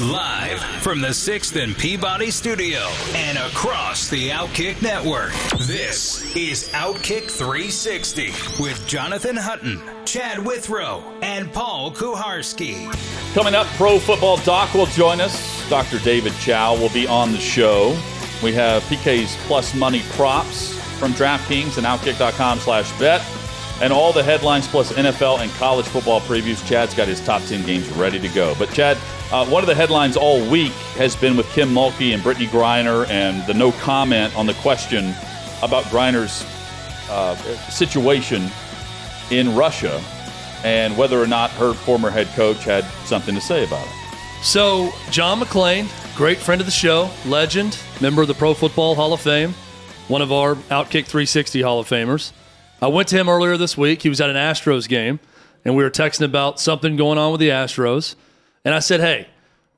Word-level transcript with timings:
Live 0.00 0.58
from 0.82 1.00
the 1.00 1.10
6th 1.10 1.62
and 1.62 1.76
Peabody 1.78 2.32
studio 2.32 2.80
and 3.14 3.38
across 3.38 4.08
the 4.08 4.30
Outkick 4.30 4.82
network, 4.82 5.30
this 5.68 6.34
is 6.34 6.68
Outkick 6.70 7.30
360 7.30 8.32
with 8.60 8.84
Jonathan 8.88 9.36
Hutton, 9.36 9.80
Chad 10.04 10.44
Withrow, 10.44 11.00
and 11.22 11.52
Paul 11.52 11.92
Kuharsky. 11.92 12.92
Coming 13.34 13.54
up, 13.54 13.68
Pro 13.76 14.00
Football 14.00 14.38
Doc 14.38 14.74
will 14.74 14.86
join 14.86 15.20
us. 15.20 15.70
Dr. 15.70 16.00
David 16.00 16.32
Chao 16.40 16.74
will 16.76 16.90
be 16.90 17.06
on 17.06 17.30
the 17.30 17.38
show. 17.38 17.90
We 18.42 18.52
have 18.54 18.82
PK's 18.84 19.36
Plus 19.46 19.76
Money 19.76 20.02
props 20.10 20.76
from 20.98 21.12
DraftKings 21.12 21.78
and 21.78 21.86
Outkick.com 21.86 22.58
slash 22.58 22.90
bet. 22.98 23.24
And 23.80 23.92
all 23.92 24.12
the 24.12 24.22
headlines 24.22 24.68
plus 24.68 24.92
NFL 24.92 25.40
and 25.40 25.50
college 25.52 25.86
football 25.86 26.20
previews. 26.20 26.64
Chad's 26.66 26.94
got 26.94 27.08
his 27.08 27.20
top 27.20 27.42
10 27.42 27.66
games 27.66 27.88
ready 27.90 28.20
to 28.20 28.28
go. 28.28 28.54
But, 28.58 28.72
Chad, 28.72 28.96
uh, 29.32 29.44
one 29.46 29.62
of 29.62 29.66
the 29.66 29.74
headlines 29.74 30.16
all 30.16 30.48
week 30.48 30.72
has 30.96 31.16
been 31.16 31.36
with 31.36 31.48
Kim 31.50 31.70
Mulkey 31.70 32.14
and 32.14 32.22
Brittney 32.22 32.46
Griner 32.46 33.08
and 33.08 33.44
the 33.46 33.54
no 33.54 33.72
comment 33.72 34.34
on 34.36 34.46
the 34.46 34.54
question 34.54 35.12
about 35.62 35.84
Griner's 35.84 36.44
uh, 37.10 37.34
situation 37.68 38.48
in 39.30 39.54
Russia 39.56 40.00
and 40.64 40.96
whether 40.96 41.20
or 41.20 41.26
not 41.26 41.50
her 41.52 41.74
former 41.74 42.10
head 42.10 42.26
coach 42.28 42.64
had 42.64 42.84
something 43.04 43.34
to 43.34 43.40
say 43.40 43.64
about 43.64 43.86
it. 43.86 43.92
So, 44.42 44.92
John 45.10 45.40
McClain, 45.40 45.88
great 46.16 46.38
friend 46.38 46.60
of 46.60 46.66
the 46.66 46.72
show, 46.72 47.10
legend, 47.26 47.78
member 48.00 48.22
of 48.22 48.28
the 48.28 48.34
Pro 48.34 48.54
Football 48.54 48.94
Hall 48.94 49.12
of 49.12 49.20
Fame, 49.20 49.54
one 50.08 50.22
of 50.22 50.32
our 50.32 50.54
Outkick 50.54 51.06
360 51.06 51.62
Hall 51.62 51.80
of 51.80 51.88
Famers. 51.88 52.32
I 52.84 52.88
went 52.88 53.08
to 53.08 53.16
him 53.16 53.30
earlier 53.30 53.56
this 53.56 53.78
week. 53.78 54.02
He 54.02 54.10
was 54.10 54.20
at 54.20 54.28
an 54.28 54.36
Astros 54.36 54.86
game, 54.86 55.18
and 55.64 55.74
we 55.74 55.82
were 55.82 55.88
texting 55.88 56.26
about 56.26 56.60
something 56.60 56.96
going 56.96 57.16
on 57.16 57.32
with 57.32 57.40
the 57.40 57.48
Astros. 57.48 58.14
And 58.62 58.74
I 58.74 58.80
said, 58.80 59.00
hey, 59.00 59.26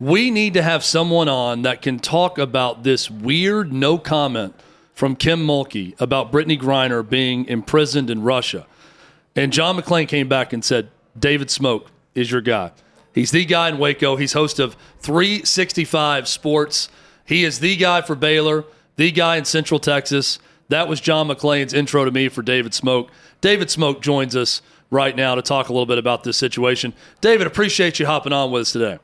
we 0.01 0.29
need 0.33 0.55
to 0.55 0.63
have 0.63 0.83
someone 0.83 1.29
on 1.29 1.63
that 1.63 1.83
can 1.83 2.01
talk 2.01 2.37
about 2.37 2.83
this 2.83 3.09
weird 3.09 3.73
no 3.73 3.97
comment 3.97 4.57
from 4.93 5.15
Kim 5.15 5.47
Mulkey 5.47 5.95
about 6.01 6.33
Brittney 6.33 6.61
Griner 6.61 7.09
being 7.09 7.45
imprisoned 7.45 8.11
in 8.11 8.23
Russia. 8.23 8.67
And 9.37 9.53
John 9.53 9.77
McClain 9.77 10.09
came 10.09 10.29
back 10.29 10.53
and 10.53 10.65
said, 10.65 10.89
David 11.17 11.49
Smoke 11.49 11.93
is 12.17 12.33
your 12.33 12.41
guy. 12.41 12.73
He's 13.15 13.31
the 13.31 13.45
guy 13.45 13.69
in 13.69 13.79
Waco. 13.79 14.17
He's 14.17 14.33
host 14.33 14.59
of 14.59 14.77
365 14.99 16.27
Sports. 16.27 16.89
He 17.25 17.45
is 17.45 17.61
the 17.61 17.77
guy 17.77 18.01
for 18.01 18.17
Baylor, 18.17 18.65
the 18.97 19.13
guy 19.13 19.37
in 19.37 19.45
Central 19.45 19.79
Texas. 19.79 20.41
That 20.69 20.89
was 20.89 21.01
John 21.01 21.29
McClain's 21.29 21.73
intro 21.73 22.05
to 22.05 22.11
me 22.11 22.29
for 22.29 22.43
David 22.43 22.75
Smoke. 22.75 23.11
David 23.41 23.71
Smoke 23.71 24.03
joins 24.03 24.35
us 24.35 24.63
right 24.91 25.15
now 25.15 25.35
to 25.35 25.43
talk 25.43 25.69
a 25.69 25.73
little 25.73 25.87
bit 25.87 25.99
about 25.99 26.25
this 26.25 26.37
situation. 26.37 26.93
David, 27.21 27.47
appreciate 27.47 27.99
you 27.99 28.07
hopping 28.07 28.33
on 28.33 28.51
with 28.51 28.63
us 28.63 28.73
today. 28.73 28.99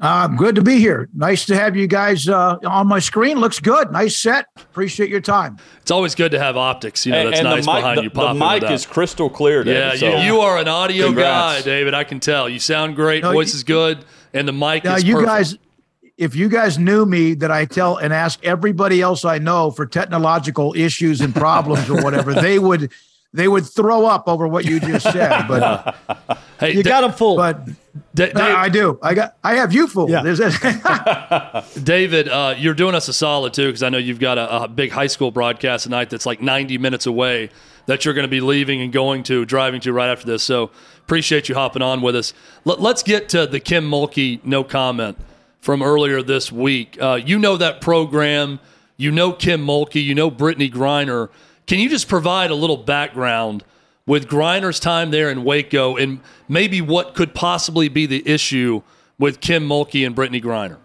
Uh, 0.00 0.26
good 0.28 0.54
to 0.54 0.62
be 0.62 0.78
here. 0.78 1.10
Nice 1.14 1.44
to 1.44 1.54
have 1.54 1.76
you 1.76 1.86
guys 1.86 2.26
uh, 2.26 2.56
on 2.64 2.86
my 2.86 2.98
screen. 2.98 3.38
Looks 3.38 3.60
good. 3.60 3.92
Nice 3.92 4.16
set. 4.16 4.46
Appreciate 4.56 5.10
your 5.10 5.20
time. 5.20 5.58
It's 5.82 5.90
always 5.90 6.14
good 6.14 6.32
to 6.32 6.38
have 6.38 6.56
optics. 6.56 7.04
You 7.04 7.12
know, 7.12 7.24
that's 7.28 7.40
and 7.40 7.44
nice 7.48 7.66
the 7.66 7.70
mic, 7.72 7.80
behind 7.80 7.98
the, 7.98 8.02
you. 8.04 8.10
Pop 8.10 8.34
the 8.38 8.60
mic 8.60 8.70
is 8.70 8.86
crystal 8.86 9.28
clear. 9.28 9.62
David, 9.62 10.00
yeah, 10.00 10.10
so. 10.10 10.18
you, 10.20 10.24
you 10.24 10.40
are 10.40 10.56
an 10.56 10.68
audio 10.68 11.06
Congrats. 11.06 11.58
guy, 11.58 11.64
David. 11.66 11.92
I 11.92 12.04
can 12.04 12.18
tell. 12.18 12.48
You 12.48 12.58
sound 12.58 12.96
great. 12.96 13.22
No, 13.22 13.32
Voice 13.32 13.52
you- 13.52 13.58
is 13.58 13.64
good, 13.64 14.02
and 14.32 14.48
the 14.48 14.52
mic 14.54 14.84
Now, 14.84 14.94
is 14.94 15.04
you 15.04 15.16
perfect. 15.16 15.28
guys, 15.28 15.58
if 16.20 16.36
you 16.36 16.48
guys 16.48 16.78
knew 16.78 17.04
me, 17.06 17.34
that 17.34 17.50
I 17.50 17.64
tell 17.64 17.96
and 17.96 18.12
ask 18.12 18.38
everybody 18.44 19.00
else 19.00 19.24
I 19.24 19.38
know 19.38 19.70
for 19.72 19.86
technological 19.86 20.74
issues 20.76 21.20
and 21.20 21.34
problems 21.34 21.88
or 21.90 22.00
whatever, 22.02 22.34
they 22.34 22.58
would 22.58 22.92
they 23.32 23.46
would 23.48 23.64
throw 23.64 24.06
up 24.06 24.24
over 24.28 24.46
what 24.48 24.64
you 24.64 24.80
just 24.80 25.10
said. 25.12 25.46
But 25.48 25.96
hey, 26.60 26.74
You 26.74 26.82
Da- 26.82 26.90
got 26.90 27.04
him 27.04 27.12
full. 27.12 27.36
but 27.36 27.64
Da- 28.14 28.32
Da- 28.32 28.44
I, 28.44 28.62
I 28.64 28.68
do. 28.68 28.98
I 29.02 29.14
got. 29.14 29.36
I 29.42 29.54
have 29.54 29.72
you 29.72 29.86
fooled. 29.86 30.10
Yeah. 30.10 30.22
David, 31.82 32.28
uh, 32.28 32.54
you're 32.58 32.74
doing 32.74 32.94
us 32.94 33.08
a 33.08 33.12
solid 33.12 33.52
too, 33.54 33.66
because 33.66 33.82
I 33.82 33.88
know 33.88 33.98
you've 33.98 34.18
got 34.20 34.36
a, 34.38 34.64
a 34.64 34.68
big 34.68 34.90
high 34.90 35.06
school 35.06 35.30
broadcast 35.30 35.84
tonight 35.84 36.10
that's 36.10 36.26
like 36.26 36.40
90 36.40 36.78
minutes 36.78 37.06
away 37.06 37.50
that 37.86 38.04
you're 38.04 38.14
going 38.14 38.24
to 38.26 38.28
be 38.30 38.40
leaving 38.40 38.80
and 38.82 38.92
going 38.92 39.22
to, 39.24 39.44
driving 39.44 39.80
to 39.82 39.92
right 39.92 40.10
after 40.10 40.26
this. 40.26 40.42
So 40.42 40.70
appreciate 40.98 41.48
you 41.48 41.54
hopping 41.54 41.82
on 41.82 42.02
with 42.02 42.14
us. 42.14 42.34
Let, 42.64 42.80
let's 42.80 43.02
get 43.02 43.28
to 43.30 43.46
the 43.46 43.58
Kim 43.60 43.88
Mulkey 43.90 44.44
no 44.44 44.62
comment 44.64 45.16
from 45.60 45.82
earlier 45.82 46.22
this 46.22 46.50
week. 46.50 46.96
Uh, 47.00 47.20
you 47.22 47.38
know 47.38 47.56
that 47.56 47.80
program, 47.80 48.60
you 48.96 49.10
know 49.10 49.32
Kim 49.32 49.64
Mulkey, 49.64 50.02
you 50.02 50.14
know 50.14 50.30
Brittney 50.30 50.70
Griner. 50.70 51.28
Can 51.66 51.78
you 51.78 51.88
just 51.88 52.08
provide 52.08 52.50
a 52.50 52.54
little 52.54 52.76
background 52.76 53.64
with 54.06 54.26
Griner's 54.28 54.80
time 54.80 55.10
there 55.10 55.30
in 55.30 55.44
Waco 55.44 55.96
and 55.96 56.20
maybe 56.48 56.80
what 56.80 57.14
could 57.14 57.34
possibly 57.34 57.88
be 57.88 58.06
the 58.06 58.26
issue 58.26 58.82
with 59.18 59.40
Kim 59.40 59.68
Mulkey 59.68 60.06
and 60.06 60.16
Brittney 60.16 60.42
Griner? 60.42 60.78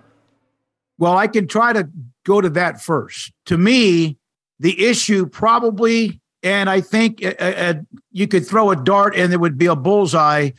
well, 0.98 1.18
I 1.18 1.28
can 1.28 1.48
try 1.48 1.74
to 1.74 1.90
go 2.26 2.42
to 2.42 2.50
that 2.52 2.82
first. 2.82 3.32
To 3.48 3.58
me, 3.58 4.18
the 4.60 4.86
issue 4.86 5.26
probably, 5.26 6.22
and 6.44 6.70
I 6.70 6.82
think 6.82 7.24
uh, 7.24 7.34
uh, 7.40 7.74
you 8.12 8.28
could 8.28 8.48
throw 8.48 8.72
a 8.72 8.76
dart 8.76 9.16
and 9.16 9.32
there 9.32 9.40
would 9.40 9.58
be 9.58 9.66
a 9.66 9.76
bullseye 9.76 10.52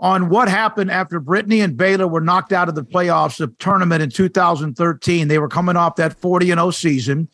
on 0.00 0.30
what 0.30 0.48
happened 0.48 0.90
after 0.90 1.20
Brittney 1.20 1.62
and 1.62 1.76
Baylor 1.76 2.08
were 2.08 2.22
knocked 2.22 2.52
out 2.52 2.70
of 2.70 2.74
the 2.74 2.82
playoffs, 2.82 3.36
the 3.36 3.48
tournament 3.58 4.02
in 4.02 4.10
2013. 4.10 5.28
They 5.28 5.38
were 5.38 5.48
coming 5.48 5.76
off 5.76 5.96
that 5.96 6.14
40 6.14 6.50
and 6.50 6.58
0 6.58 6.70
season. 6.70 7.28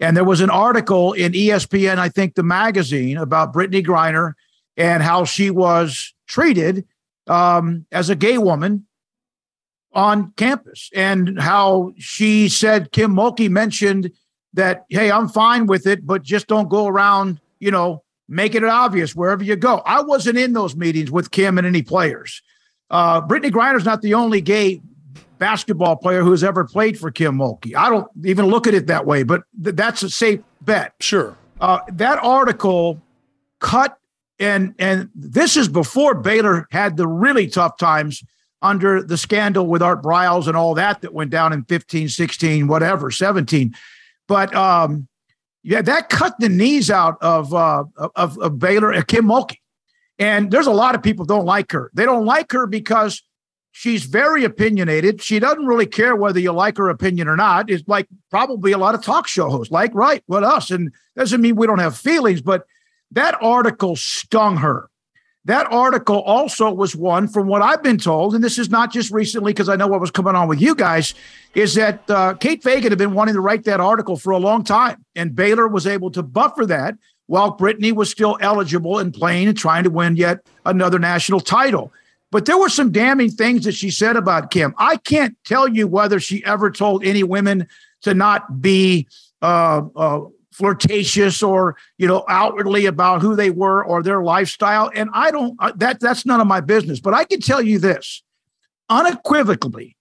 And 0.00 0.16
there 0.16 0.24
was 0.24 0.40
an 0.40 0.50
article 0.50 1.12
in 1.12 1.32
ESPN, 1.32 1.98
I 1.98 2.08
think 2.08 2.34
the 2.34 2.42
magazine, 2.42 3.18
about 3.18 3.52
Brittney 3.52 3.84
Griner 3.84 4.32
and 4.76 5.02
how 5.02 5.24
she 5.24 5.50
was 5.50 6.14
treated 6.26 6.86
um, 7.26 7.86
as 7.92 8.08
a 8.08 8.16
gay 8.16 8.38
woman 8.38 8.86
on 9.92 10.32
campus 10.36 10.90
and 10.94 11.40
how 11.40 11.92
she 11.98 12.48
said 12.48 12.92
Kim 12.92 13.14
Mulkey 13.14 13.48
mentioned 13.48 14.10
that, 14.54 14.84
hey, 14.88 15.10
I'm 15.10 15.28
fine 15.28 15.66
with 15.66 15.86
it, 15.86 16.06
but 16.06 16.22
just 16.22 16.46
don't 16.46 16.68
go 16.68 16.86
around, 16.86 17.40
you 17.58 17.70
know, 17.70 18.02
making 18.28 18.62
it 18.62 18.68
obvious 18.68 19.14
wherever 19.14 19.42
you 19.44 19.56
go. 19.56 19.82
I 19.86 20.02
wasn't 20.02 20.38
in 20.38 20.52
those 20.52 20.74
meetings 20.76 21.10
with 21.10 21.30
Kim 21.30 21.58
and 21.58 21.66
any 21.66 21.82
players. 21.82 22.42
Uh, 22.90 23.20
Brittney 23.20 23.50
Griner's 23.50 23.84
not 23.84 24.02
the 24.02 24.14
only 24.14 24.40
gay 24.40 24.80
basketball 25.38 25.96
player 25.96 26.22
who 26.22 26.30
has 26.30 26.42
ever 26.42 26.64
played 26.64 26.98
for 26.98 27.10
Kim 27.10 27.36
Mulkey. 27.36 27.74
I 27.74 27.90
don't 27.90 28.08
even 28.24 28.46
look 28.46 28.66
at 28.66 28.74
it 28.74 28.86
that 28.86 29.06
way, 29.06 29.22
but 29.22 29.42
th- 29.62 29.76
that's 29.76 30.02
a 30.02 30.10
safe 30.10 30.40
bet 30.62 30.94
Sure. 31.00 31.36
uh, 31.60 31.80
that 31.92 32.18
article 32.22 33.00
cut 33.60 33.98
and 34.38 34.74
and 34.78 35.08
this 35.14 35.56
is 35.56 35.66
before 35.68 36.14
Baylor 36.14 36.66
had 36.70 36.96
the 36.98 37.06
really 37.08 37.46
tough 37.46 37.78
times 37.78 38.22
under 38.60 39.02
the 39.02 39.16
scandal 39.16 39.66
with 39.66 39.82
Art 39.82 40.02
Briles 40.02 40.46
and 40.46 40.56
all 40.56 40.74
that 40.74 41.00
that 41.02 41.14
went 41.14 41.30
down 41.30 41.52
in 41.52 41.64
15, 41.64 42.08
16, 42.08 42.66
whatever, 42.66 43.10
17. 43.10 43.74
But 44.28 44.54
um, 44.54 45.08
yeah, 45.66 45.82
that 45.82 46.10
cut 46.10 46.38
the 46.38 46.48
knees 46.48 46.92
out 46.92 47.18
of 47.20 47.52
uh, 47.52 47.82
of, 48.14 48.38
of 48.38 48.58
Baylor, 48.60 48.94
uh, 48.94 49.02
Kim 49.02 49.24
Mulkey. 49.24 49.58
And 50.16 50.52
there's 50.52 50.68
a 50.68 50.72
lot 50.72 50.94
of 50.94 51.02
people 51.02 51.24
don't 51.24 51.44
like 51.44 51.72
her. 51.72 51.90
They 51.92 52.04
don't 52.04 52.24
like 52.24 52.52
her 52.52 52.68
because 52.68 53.20
she's 53.72 54.04
very 54.04 54.44
opinionated. 54.44 55.20
She 55.20 55.40
doesn't 55.40 55.66
really 55.66 55.86
care 55.86 56.14
whether 56.14 56.38
you 56.38 56.52
like 56.52 56.76
her 56.76 56.88
opinion 56.88 57.26
or 57.26 57.36
not. 57.36 57.68
It's 57.68 57.86
like 57.88 58.06
probably 58.30 58.70
a 58.70 58.78
lot 58.78 58.94
of 58.94 59.02
talk 59.02 59.26
show 59.26 59.50
hosts, 59.50 59.72
like 59.72 59.92
right, 59.92 60.22
what 60.26 60.44
us? 60.44 60.70
And 60.70 60.92
doesn't 61.16 61.40
mean 61.40 61.56
we 61.56 61.66
don't 61.66 61.80
have 61.80 61.98
feelings, 61.98 62.40
but 62.40 62.64
that 63.10 63.36
article 63.42 63.96
stung 63.96 64.58
her. 64.58 64.88
That 65.46 65.68
article 65.70 66.22
also 66.22 66.72
was 66.72 66.96
one, 66.96 67.28
from 67.28 67.46
what 67.46 67.62
I've 67.62 67.80
been 67.80 67.98
told, 67.98 68.34
and 68.34 68.42
this 68.42 68.58
is 68.58 68.68
not 68.68 68.92
just 68.92 69.12
recently 69.12 69.52
because 69.52 69.68
I 69.68 69.76
know 69.76 69.86
what 69.86 70.00
was 70.00 70.10
coming 70.10 70.34
on 70.34 70.48
with 70.48 70.60
you 70.60 70.74
guys, 70.74 71.14
is 71.54 71.74
that 71.74 72.02
uh, 72.10 72.34
Kate 72.34 72.64
Fagan 72.64 72.90
had 72.90 72.98
been 72.98 73.14
wanting 73.14 73.34
to 73.36 73.40
write 73.40 73.62
that 73.64 73.78
article 73.78 74.16
for 74.16 74.32
a 74.32 74.38
long 74.38 74.64
time, 74.64 75.04
and 75.14 75.36
Baylor 75.36 75.68
was 75.68 75.86
able 75.86 76.10
to 76.10 76.22
buffer 76.24 76.66
that 76.66 76.96
while 77.26 77.56
Brittney 77.56 77.92
was 77.92 78.10
still 78.10 78.36
eligible 78.40 78.98
and 78.98 79.14
playing 79.14 79.46
and 79.46 79.56
trying 79.56 79.84
to 79.84 79.90
win 79.90 80.16
yet 80.16 80.44
another 80.64 80.98
national 80.98 81.38
title. 81.38 81.92
But 82.32 82.46
there 82.46 82.58
were 82.58 82.68
some 82.68 82.90
damning 82.90 83.30
things 83.30 83.64
that 83.66 83.74
she 83.76 83.92
said 83.92 84.16
about 84.16 84.50
Kim. 84.50 84.74
I 84.78 84.96
can't 84.96 85.36
tell 85.44 85.68
you 85.68 85.86
whether 85.86 86.18
she 86.18 86.44
ever 86.44 86.72
told 86.72 87.04
any 87.04 87.22
women 87.22 87.68
to 88.02 88.14
not 88.14 88.60
be 88.60 89.06
uh, 89.42 89.82
uh, 89.94 90.20
flirtatious 90.56 91.42
or 91.42 91.76
you 91.98 92.06
know 92.06 92.24
outwardly 92.28 92.86
about 92.86 93.20
who 93.20 93.36
they 93.36 93.50
were 93.50 93.84
or 93.84 94.02
their 94.02 94.22
lifestyle. 94.22 94.90
And 94.94 95.10
I 95.12 95.30
don't 95.30 95.56
that 95.78 96.00
that's 96.00 96.24
none 96.24 96.40
of 96.40 96.46
my 96.46 96.60
business. 96.60 96.98
But 96.98 97.14
I 97.14 97.24
can 97.24 97.40
tell 97.40 97.60
you 97.60 97.78
this 97.78 98.22
unequivocally. 98.88 99.96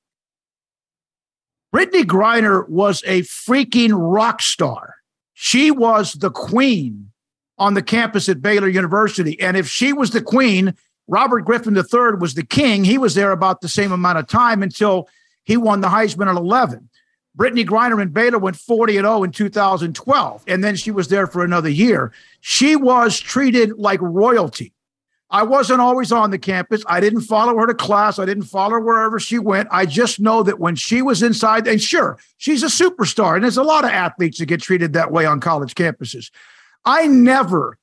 Brittney 1.73 2.03
Griner 2.03 2.67
was 2.69 3.03
a 3.05 3.23
freaking 3.23 3.91
rock 3.93 4.41
star. 4.41 4.95
She 5.33 5.71
was 5.71 6.13
the 6.13 6.31
queen 6.31 7.11
on 7.57 7.73
the 7.73 7.83
campus 7.83 8.29
at 8.29 8.41
Baylor 8.41 8.69
University. 8.69 9.39
And 9.41 9.57
if 9.57 9.67
she 9.67 9.91
was 9.91 10.11
the 10.11 10.21
queen, 10.21 10.73
Robert 11.07 11.41
Griffin 11.41 11.75
III 11.75 12.17
was 12.17 12.35
the 12.35 12.45
king. 12.45 12.85
He 12.85 12.97
was 12.97 13.15
there 13.15 13.31
about 13.31 13.59
the 13.59 13.67
same 13.67 13.91
amount 13.91 14.19
of 14.19 14.27
time 14.27 14.63
until 14.63 15.09
he 15.43 15.57
won 15.57 15.81
the 15.81 15.89
Heisman 15.89 16.29
at 16.29 16.37
11. 16.37 16.89
Brittney 17.35 17.65
Griner 17.65 18.01
and 18.01 18.13
Baylor 18.13 18.39
went 18.39 18.55
40 18.55 18.97
and 18.97 19.05
0 19.05 19.23
in 19.23 19.31
2012, 19.31 20.43
and 20.47 20.63
then 20.63 20.75
she 20.75 20.91
was 20.91 21.09
there 21.09 21.27
for 21.27 21.43
another 21.43 21.69
year. 21.69 22.11
She 22.39 22.75
was 22.75 23.19
treated 23.19 23.77
like 23.77 24.01
royalty. 24.01 24.73
I 25.29 25.43
wasn't 25.43 25.81
always 25.81 26.11
on 26.11 26.31
the 26.31 26.37
campus. 26.37 26.83
I 26.87 26.99
didn't 26.99 27.21
follow 27.21 27.57
her 27.57 27.67
to 27.67 27.73
class. 27.73 28.19
I 28.19 28.25
didn't 28.25 28.43
follow 28.43 28.73
her 28.73 28.79
wherever 28.79 29.19
she 29.19 29.39
went. 29.39 29.67
I 29.71 29.85
just 29.85 30.19
know 30.19 30.43
that 30.43 30.59
when 30.59 30.75
she 30.75 31.01
was 31.01 31.23
inside, 31.23 31.67
and 31.67 31.81
sure, 31.81 32.19
she's 32.37 32.63
a 32.63 32.67
superstar, 32.67 33.35
and 33.35 33.43
there's 33.43 33.57
a 33.57 33.63
lot 33.63 33.83
of 33.83 33.89
athletes 33.89 34.37
that 34.37 34.45
get 34.45 34.61
treated 34.61 34.93
that 34.93 35.11
way 35.11 35.25
on 35.25 35.41
college 35.41 35.75
campuses. 35.75 36.31
I 36.85 37.07
never, 37.07 37.77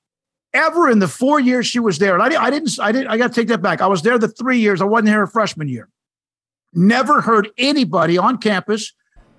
ever 0.55 0.88
in 0.88 1.00
the 1.00 1.08
four 1.08 1.40
years 1.40 1.66
she 1.66 1.81
was 1.81 1.98
there, 1.98 2.14
and 2.19 2.22
I, 2.22 2.44
I 2.44 2.50
didn't, 2.50 2.78
I 2.81 2.93
didn't, 2.93 3.08
I 3.08 3.19
got 3.19 3.28
to 3.28 3.34
take 3.34 3.48
that 3.48 3.60
back. 3.60 3.82
I 3.82 3.88
was 3.88 4.00
there 4.00 4.19
the 4.19 4.28
three 4.28 4.60
years. 4.60 4.81
I 4.81 4.84
wasn't 4.84 5.08
here 5.08 5.19
her 5.19 5.26
freshman 5.26 5.69
year. 5.69 5.88
Never 6.72 7.20
heard 7.20 7.50
anybody 7.58 8.16
on 8.16 8.38
campus 8.38 8.94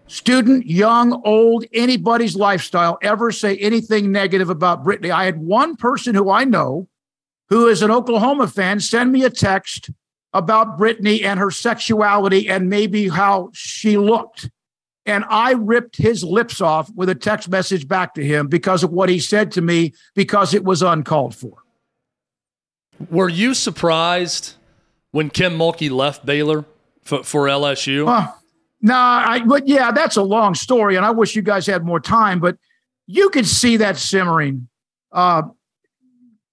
student, 0.07 0.65
young, 0.65 1.21
old, 1.25 1.65
anybody's 1.73 2.35
lifestyle 2.35 2.97
ever 3.01 3.31
say 3.31 3.57
anything 3.57 4.11
negative 4.11 4.49
about 4.49 4.83
Brittney. 4.83 5.11
I 5.11 5.25
had 5.25 5.39
one 5.39 5.75
person 5.75 6.15
who 6.15 6.29
I 6.29 6.43
know 6.43 6.87
who 7.49 7.67
is 7.67 7.81
an 7.81 7.91
Oklahoma 7.91 8.47
fan 8.47 8.79
send 8.79 9.11
me 9.11 9.23
a 9.23 9.29
text 9.29 9.89
about 10.33 10.79
Brittney 10.79 11.23
and 11.23 11.39
her 11.39 11.51
sexuality 11.51 12.49
and 12.49 12.69
maybe 12.69 13.07
how 13.07 13.51
she 13.53 13.97
looked. 13.97 14.49
And 15.05 15.25
I 15.29 15.51
ripped 15.51 15.97
his 15.97 16.23
lips 16.23 16.61
off 16.61 16.89
with 16.95 17.09
a 17.09 17.15
text 17.15 17.49
message 17.49 17.87
back 17.87 18.13
to 18.15 18.25
him 18.25 18.47
because 18.47 18.83
of 18.83 18.91
what 18.91 19.09
he 19.09 19.19
said 19.19 19.51
to 19.53 19.61
me 19.61 19.93
because 20.15 20.53
it 20.53 20.63
was 20.63 20.81
uncalled 20.81 21.35
for. 21.35 21.57
Were 23.09 23.29
you 23.29 23.53
surprised 23.53 24.55
when 25.11 25.29
Kim 25.29 25.57
Mulkey 25.57 25.91
left 25.91 26.25
Baylor 26.25 26.65
for, 27.03 27.23
for 27.23 27.45
LSU? 27.45 28.07
Nah, 28.83 29.23
I, 29.25 29.39
but 29.39 29.65
yeah, 29.65 29.91
that's 29.91 30.17
a 30.17 30.21
long 30.21 30.55
story, 30.55 30.97
and 30.97 31.05
I 31.05 31.11
wish 31.11 31.37
you 31.37 31.41
guys 31.41 31.65
had 31.65 31.85
more 31.85 32.01
time. 32.01 32.41
But 32.41 32.57
you 33.07 33.29
could 33.29 33.47
see 33.47 33.77
that 33.77 33.97
simmering. 33.97 34.67
Uh, 35.13 35.43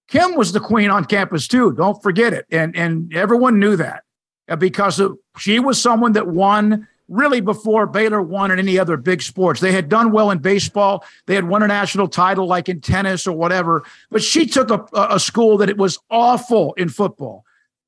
Kim 0.07 0.37
was 0.37 0.53
the 0.53 0.61
queen 0.61 0.91
on 0.91 1.05
campus 1.05 1.49
too. 1.49 1.73
Don't 1.73 2.01
forget 2.01 2.33
it, 2.33 2.47
and 2.51 2.77
and 2.77 3.13
everyone 3.13 3.59
knew 3.59 3.75
that 3.77 4.05
uh, 4.49 4.55
because 4.55 5.03
she 5.39 5.59
was 5.59 5.83
someone 5.83 6.13
that 6.13 6.29
won 6.29 6.87
really 7.09 7.41
before 7.41 7.89
Baylor 7.89 8.23
won 8.23 8.53
in 8.53 8.61
any 8.61 8.79
other 8.79 8.97
big 8.97 9.23
sports. 9.23 9.59
They 9.59 9.73
had 9.73 9.89
done 9.89 10.13
well 10.13 10.31
in 10.31 10.39
baseball. 10.39 11.05
They 11.27 11.35
had 11.35 11.49
won 11.49 11.65
a 11.65 11.67
national 11.67 12.07
title 12.07 12.47
like 12.47 12.69
in 12.69 12.81
tennis 12.81 13.27
or 13.27 13.33
whatever. 13.33 13.83
But 14.13 14.23
she 14.23 14.47
took 14.47 14.71
a, 14.71 14.87
a 14.95 15.19
school 15.19 15.57
that 15.59 15.69
it 15.69 15.77
was 15.77 15.99
awful 16.09 16.75
in 16.75 16.89
football 16.89 17.45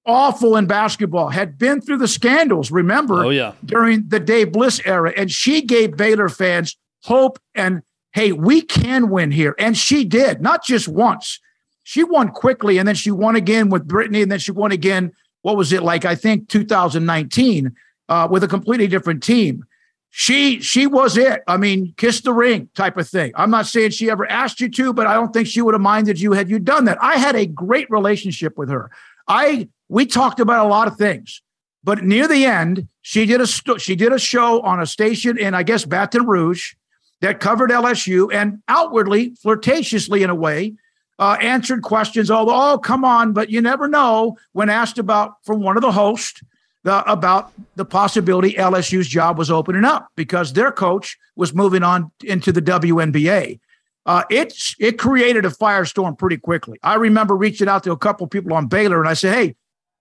awful 0.07 0.57
in 0.57 0.67
basketball, 0.67 1.29
had 1.29 1.59
been 1.59 1.81
through 1.81 1.99
the 1.99 2.09
scandals, 2.09 2.71
remember? 2.71 3.25
Oh, 3.25 3.31
yeah. 3.31 3.53
During 3.65 4.09
the 4.09 4.21
Dave 4.21 4.53
Bliss 4.53 4.81
era. 4.85 5.13
And 5.17 5.31
she 5.31 5.63
gave 5.63 5.97
Baylor 5.97 6.29
fans 6.29 6.77
hope 7.05 7.39
and, 7.55 7.83
hey, 8.13 8.33
we 8.33 8.63
can 8.63 9.11
win 9.11 9.31
here. 9.31 9.55
And 9.59 9.77
she 9.77 10.05
did, 10.05 10.41
not 10.41 10.65
just 10.65 10.89
once. 10.89 11.41
She 11.85 12.05
won 12.05 12.29
quickly, 12.29 12.79
and 12.79 12.87
then 12.87 12.95
she 12.95 13.11
won 13.11 13.35
again 13.35 13.69
with 13.69 13.89
Brittney 13.89 14.23
and 14.23 14.31
then 14.31 14.39
she 14.39 14.53
won 14.53 14.73
again. 14.73 15.13
What 15.43 15.57
was 15.57 15.73
it 15.73 15.83
like? 15.83 16.05
I 16.05 16.15
think 16.15 16.49
2019 16.49 17.75
uh, 18.09 18.29
with 18.31 18.45
a 18.45 18.49
completely 18.49 18.87
different 18.87 19.23
team. 19.23 19.65
She 20.11 20.61
she 20.61 20.87
was 20.87 21.17
it. 21.17 21.43
I 21.49 21.57
mean, 21.57 21.95
kiss 21.97 22.21
the 22.21 22.35
ring 22.35 22.69
type 22.75 22.99
of 22.99 23.09
thing. 23.09 23.33
I'm 23.35 23.51
not 23.51 23.67
saying 23.67 23.91
she 23.91 24.11
ever 24.11 24.31
asked 24.31 24.61
you 24.61 24.69
to, 24.69 24.93
but 24.93 25.07
I 25.07 25.15
don't 25.15 25.33
think 25.33 25.49
she 25.49 25.63
would 25.63 25.75
have 25.75 25.81
minded 25.81 26.21
you 26.21 26.33
had 26.33 26.51
you 26.51 26.59
done 26.59 26.85
that. 26.85 27.03
I 27.03 27.17
had 27.17 27.35
a 27.35 27.47
great 27.47 27.91
relationship 27.91 28.59
with 28.59 28.69
her. 28.69 28.91
I 29.27 29.69
we 29.93 30.07
talked 30.07 30.41
about 30.41 30.65
a 30.65 30.69
lot 30.69 30.89
of 30.89 30.97
things, 30.97 31.43
but 31.85 32.03
near 32.03 32.27
the 32.27 32.47
end, 32.47 32.89
she 33.03 33.27
did 33.27 33.43
a 33.43 33.47
st- 33.47 33.79
she 33.79 33.95
did 33.95 34.11
a 34.11 34.19
show 34.19 34.63
on 34.63 34.81
a 34.81 34.87
station 34.87 35.37
in 35.37 35.53
I 35.53 35.65
guess 35.65 35.85
Baton 35.85 36.27
Rouge 36.27 36.73
that 37.21 37.41
covered 37.41 37.69
LSU 37.69 38.33
and 38.33 38.63
outwardly, 38.69 39.35
flirtatiously 39.45 40.23
in 40.23 40.31
a 40.31 40.35
way, 40.35 40.75
uh, 41.19 41.37
answered 41.43 41.83
questions. 41.83 42.31
Although, 42.31 42.73
oh 42.73 42.79
come 42.79 43.05
on, 43.05 43.35
but 43.35 43.51
you 43.51 43.61
never 43.61 43.87
know 43.87 44.39
when 44.53 44.71
asked 44.71 44.97
about 44.97 45.35
from 45.45 45.61
one 45.61 45.77
of 45.77 45.83
the 45.83 45.93
hosts. 45.93 46.43
The, 46.85 47.09
about 47.09 47.53
the 47.77 47.85
possibility 47.85 48.55
LSU's 48.55 49.07
job 49.07 49.39
was 49.39 49.53
opening 49.53 49.85
up 49.85 50.09
because 50.17 50.53
their 50.53 50.73
coach 50.73 51.17
was 51.37 51.55
moving 51.55 51.85
on 51.85 52.11
into 52.25 52.51
the 52.51 52.61
WNBA. 52.61 53.61
Uh, 54.05 54.25
it 54.29 54.53
it 54.81 54.99
created 54.99 55.45
a 55.45 55.51
firestorm 55.51 56.19
pretty 56.19 56.39
quickly. 56.39 56.81
I 56.83 56.95
remember 56.95 57.37
reaching 57.37 57.69
out 57.69 57.85
to 57.85 57.93
a 57.93 57.97
couple 57.97 58.27
people 58.27 58.53
on 58.53 58.67
Baylor 58.67 58.99
and 58.99 59.09
I 59.09 59.15
said, 59.15 59.33
"Hey, 59.33 59.55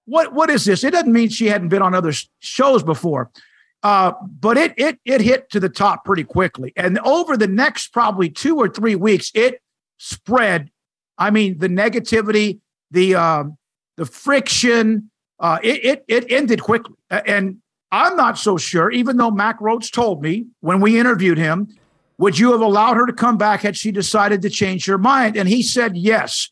what 0.06 0.34
what 0.34 0.50
is 0.50 0.66
this? 0.66 0.84
It 0.84 0.92
doesn't 0.92 1.12
mean 1.12 1.30
she 1.30 1.48
hadn't 1.48 1.70
been 1.70 1.82
on 1.82 1.94
other 1.94 2.14
shows 2.40 2.84
before, 2.84 3.32
uh, 3.84 4.14
but 4.22 4.58
it 4.58 4.74
it 4.78 5.00
it 5.06 5.22
hit 5.22 5.50
to 5.52 5.60
the 5.60 5.70
top 5.70 6.06
pretty 6.06 6.24
quickly. 6.24 6.74
And 6.76 7.00
over 7.00 7.38
the 7.38 7.48
next 7.48 7.90
probably 7.90 8.30
two 8.30 8.58
or 8.58 8.68
three 8.68 8.96
weeks, 8.96 9.32
it 9.34 9.62
spread. 9.98 10.70
I 11.18 11.30
mean, 11.30 11.60
the 11.60 11.70
negativity, 11.70 12.60
the 12.90 13.16
um, 13.16 13.58
the 13.98 14.06
friction, 14.06 15.12
uh, 15.40 15.60
it, 15.64 15.86
it 15.86 16.06
it 16.08 16.32
ended 16.32 16.62
quickly. 16.62 16.96
And 17.10 17.58
I'm 17.92 18.16
not 18.16 18.38
so 18.38 18.58
sure, 18.58 18.90
even 18.90 19.18
though 19.18 19.32
Mack 19.32 19.60
Rhoades 19.60 19.92
told 19.92 20.22
me 20.22 20.46
when 20.62 20.80
we 20.80 20.98
interviewed 21.00 21.38
him, 21.38 21.68
would 22.18 22.40
you 22.40 22.52
have 22.52 22.62
allowed 22.62 22.98
her 22.98 23.06
to 23.06 23.14
come 23.14 23.38
back 23.38 23.62
had 23.62 23.76
she 23.76 23.92
decided 23.92 24.42
to 24.44 24.50
change 24.50 24.86
her 24.86 24.98
mind? 24.98 25.36
And 25.36 25.50
he 25.50 25.62
said 25.62 25.98
yes. 25.98 26.50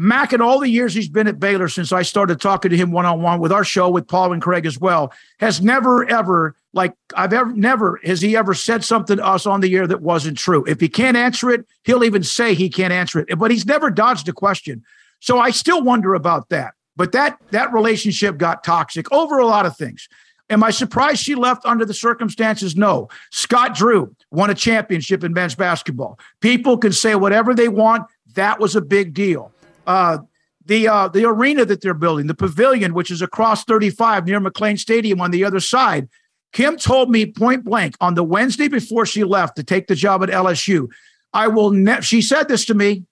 Mack, 0.00 0.32
in 0.32 0.40
all 0.40 0.60
the 0.60 0.70
years 0.70 0.94
he's 0.94 1.08
been 1.08 1.26
at 1.26 1.40
Baylor 1.40 1.66
since 1.66 1.90
I 1.90 2.02
started 2.02 2.40
talking 2.40 2.70
to 2.70 2.76
him 2.76 2.92
one 2.92 3.04
on 3.04 3.20
one 3.20 3.40
with 3.40 3.50
our 3.50 3.64
show 3.64 3.88
with 3.88 4.06
Paul 4.06 4.32
and 4.32 4.40
Craig 4.40 4.64
as 4.64 4.78
well, 4.78 5.12
has 5.40 5.60
never, 5.60 6.08
ever, 6.08 6.54
like 6.72 6.94
I've 7.16 7.32
ever, 7.32 7.52
never, 7.52 7.98
has 8.04 8.20
he 8.20 8.36
ever 8.36 8.54
said 8.54 8.84
something 8.84 9.16
to 9.16 9.26
us 9.26 9.44
on 9.44 9.60
the 9.60 9.74
air 9.74 9.88
that 9.88 10.00
wasn't 10.00 10.38
true? 10.38 10.64
If 10.68 10.78
he 10.78 10.88
can't 10.88 11.16
answer 11.16 11.50
it, 11.50 11.66
he'll 11.82 12.04
even 12.04 12.22
say 12.22 12.54
he 12.54 12.68
can't 12.68 12.92
answer 12.92 13.18
it, 13.18 13.36
but 13.40 13.50
he's 13.50 13.66
never 13.66 13.90
dodged 13.90 14.28
a 14.28 14.32
question. 14.32 14.84
So 15.18 15.40
I 15.40 15.50
still 15.50 15.82
wonder 15.82 16.14
about 16.14 16.48
that. 16.50 16.74
But 16.94 17.10
that 17.10 17.36
that 17.50 17.72
relationship 17.72 18.38
got 18.38 18.62
toxic 18.62 19.10
over 19.10 19.38
a 19.38 19.46
lot 19.46 19.66
of 19.66 19.76
things. 19.76 20.08
Am 20.48 20.62
I 20.62 20.70
surprised 20.70 21.24
she 21.24 21.34
left 21.34 21.66
under 21.66 21.84
the 21.84 21.92
circumstances? 21.92 22.76
No. 22.76 23.08
Scott 23.32 23.74
Drew 23.74 24.14
won 24.30 24.48
a 24.48 24.54
championship 24.54 25.24
in 25.24 25.32
men's 25.32 25.56
basketball. 25.56 26.20
People 26.40 26.78
can 26.78 26.92
say 26.92 27.16
whatever 27.16 27.52
they 27.52 27.68
want. 27.68 28.06
That 28.34 28.60
was 28.60 28.76
a 28.76 28.80
big 28.80 29.12
deal. 29.12 29.52
Uh, 29.88 30.18
the 30.66 30.86
uh, 30.86 31.08
the 31.08 31.24
arena 31.24 31.64
that 31.64 31.80
they're 31.80 31.94
building, 31.94 32.26
the 32.26 32.34
pavilion, 32.34 32.92
which 32.92 33.10
is 33.10 33.22
across 33.22 33.64
35 33.64 34.26
near 34.26 34.38
McLane 34.38 34.78
Stadium 34.78 35.20
on 35.20 35.30
the 35.30 35.44
other 35.44 35.60
side. 35.60 36.08
Kim 36.52 36.76
told 36.76 37.10
me 37.10 37.26
point 37.26 37.64
blank 37.64 37.96
on 38.00 38.14
the 38.14 38.22
Wednesday 38.22 38.68
before 38.68 39.06
she 39.06 39.24
left 39.24 39.56
to 39.56 39.64
take 39.64 39.86
the 39.86 39.94
job 39.94 40.22
at 40.22 40.28
LSU. 40.28 40.88
I 41.32 41.48
will 41.48 41.70
never. 41.70 42.02
She 42.02 42.22
said 42.22 42.48
this 42.48 42.66
to 42.66 42.74
me. 42.74 43.04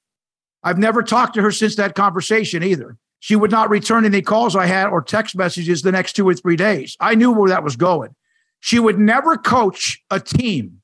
I've 0.62 0.78
never 0.78 1.02
talked 1.02 1.34
to 1.34 1.42
her 1.42 1.50
since 1.50 1.76
that 1.76 1.94
conversation 1.94 2.62
either. 2.62 2.98
She 3.20 3.36
would 3.36 3.50
not 3.50 3.70
return 3.70 4.04
any 4.04 4.20
calls 4.20 4.54
I 4.54 4.66
had 4.66 4.88
or 4.88 5.00
text 5.00 5.34
messages 5.34 5.82
the 5.82 5.92
next 5.92 6.14
two 6.14 6.28
or 6.28 6.34
three 6.34 6.56
days. 6.56 6.96
I 7.00 7.14
knew 7.14 7.32
where 7.32 7.48
that 7.48 7.64
was 7.64 7.76
going. 7.76 8.14
She 8.60 8.78
would 8.78 8.98
never 8.98 9.36
coach 9.36 10.02
a 10.10 10.20
team, 10.20 10.82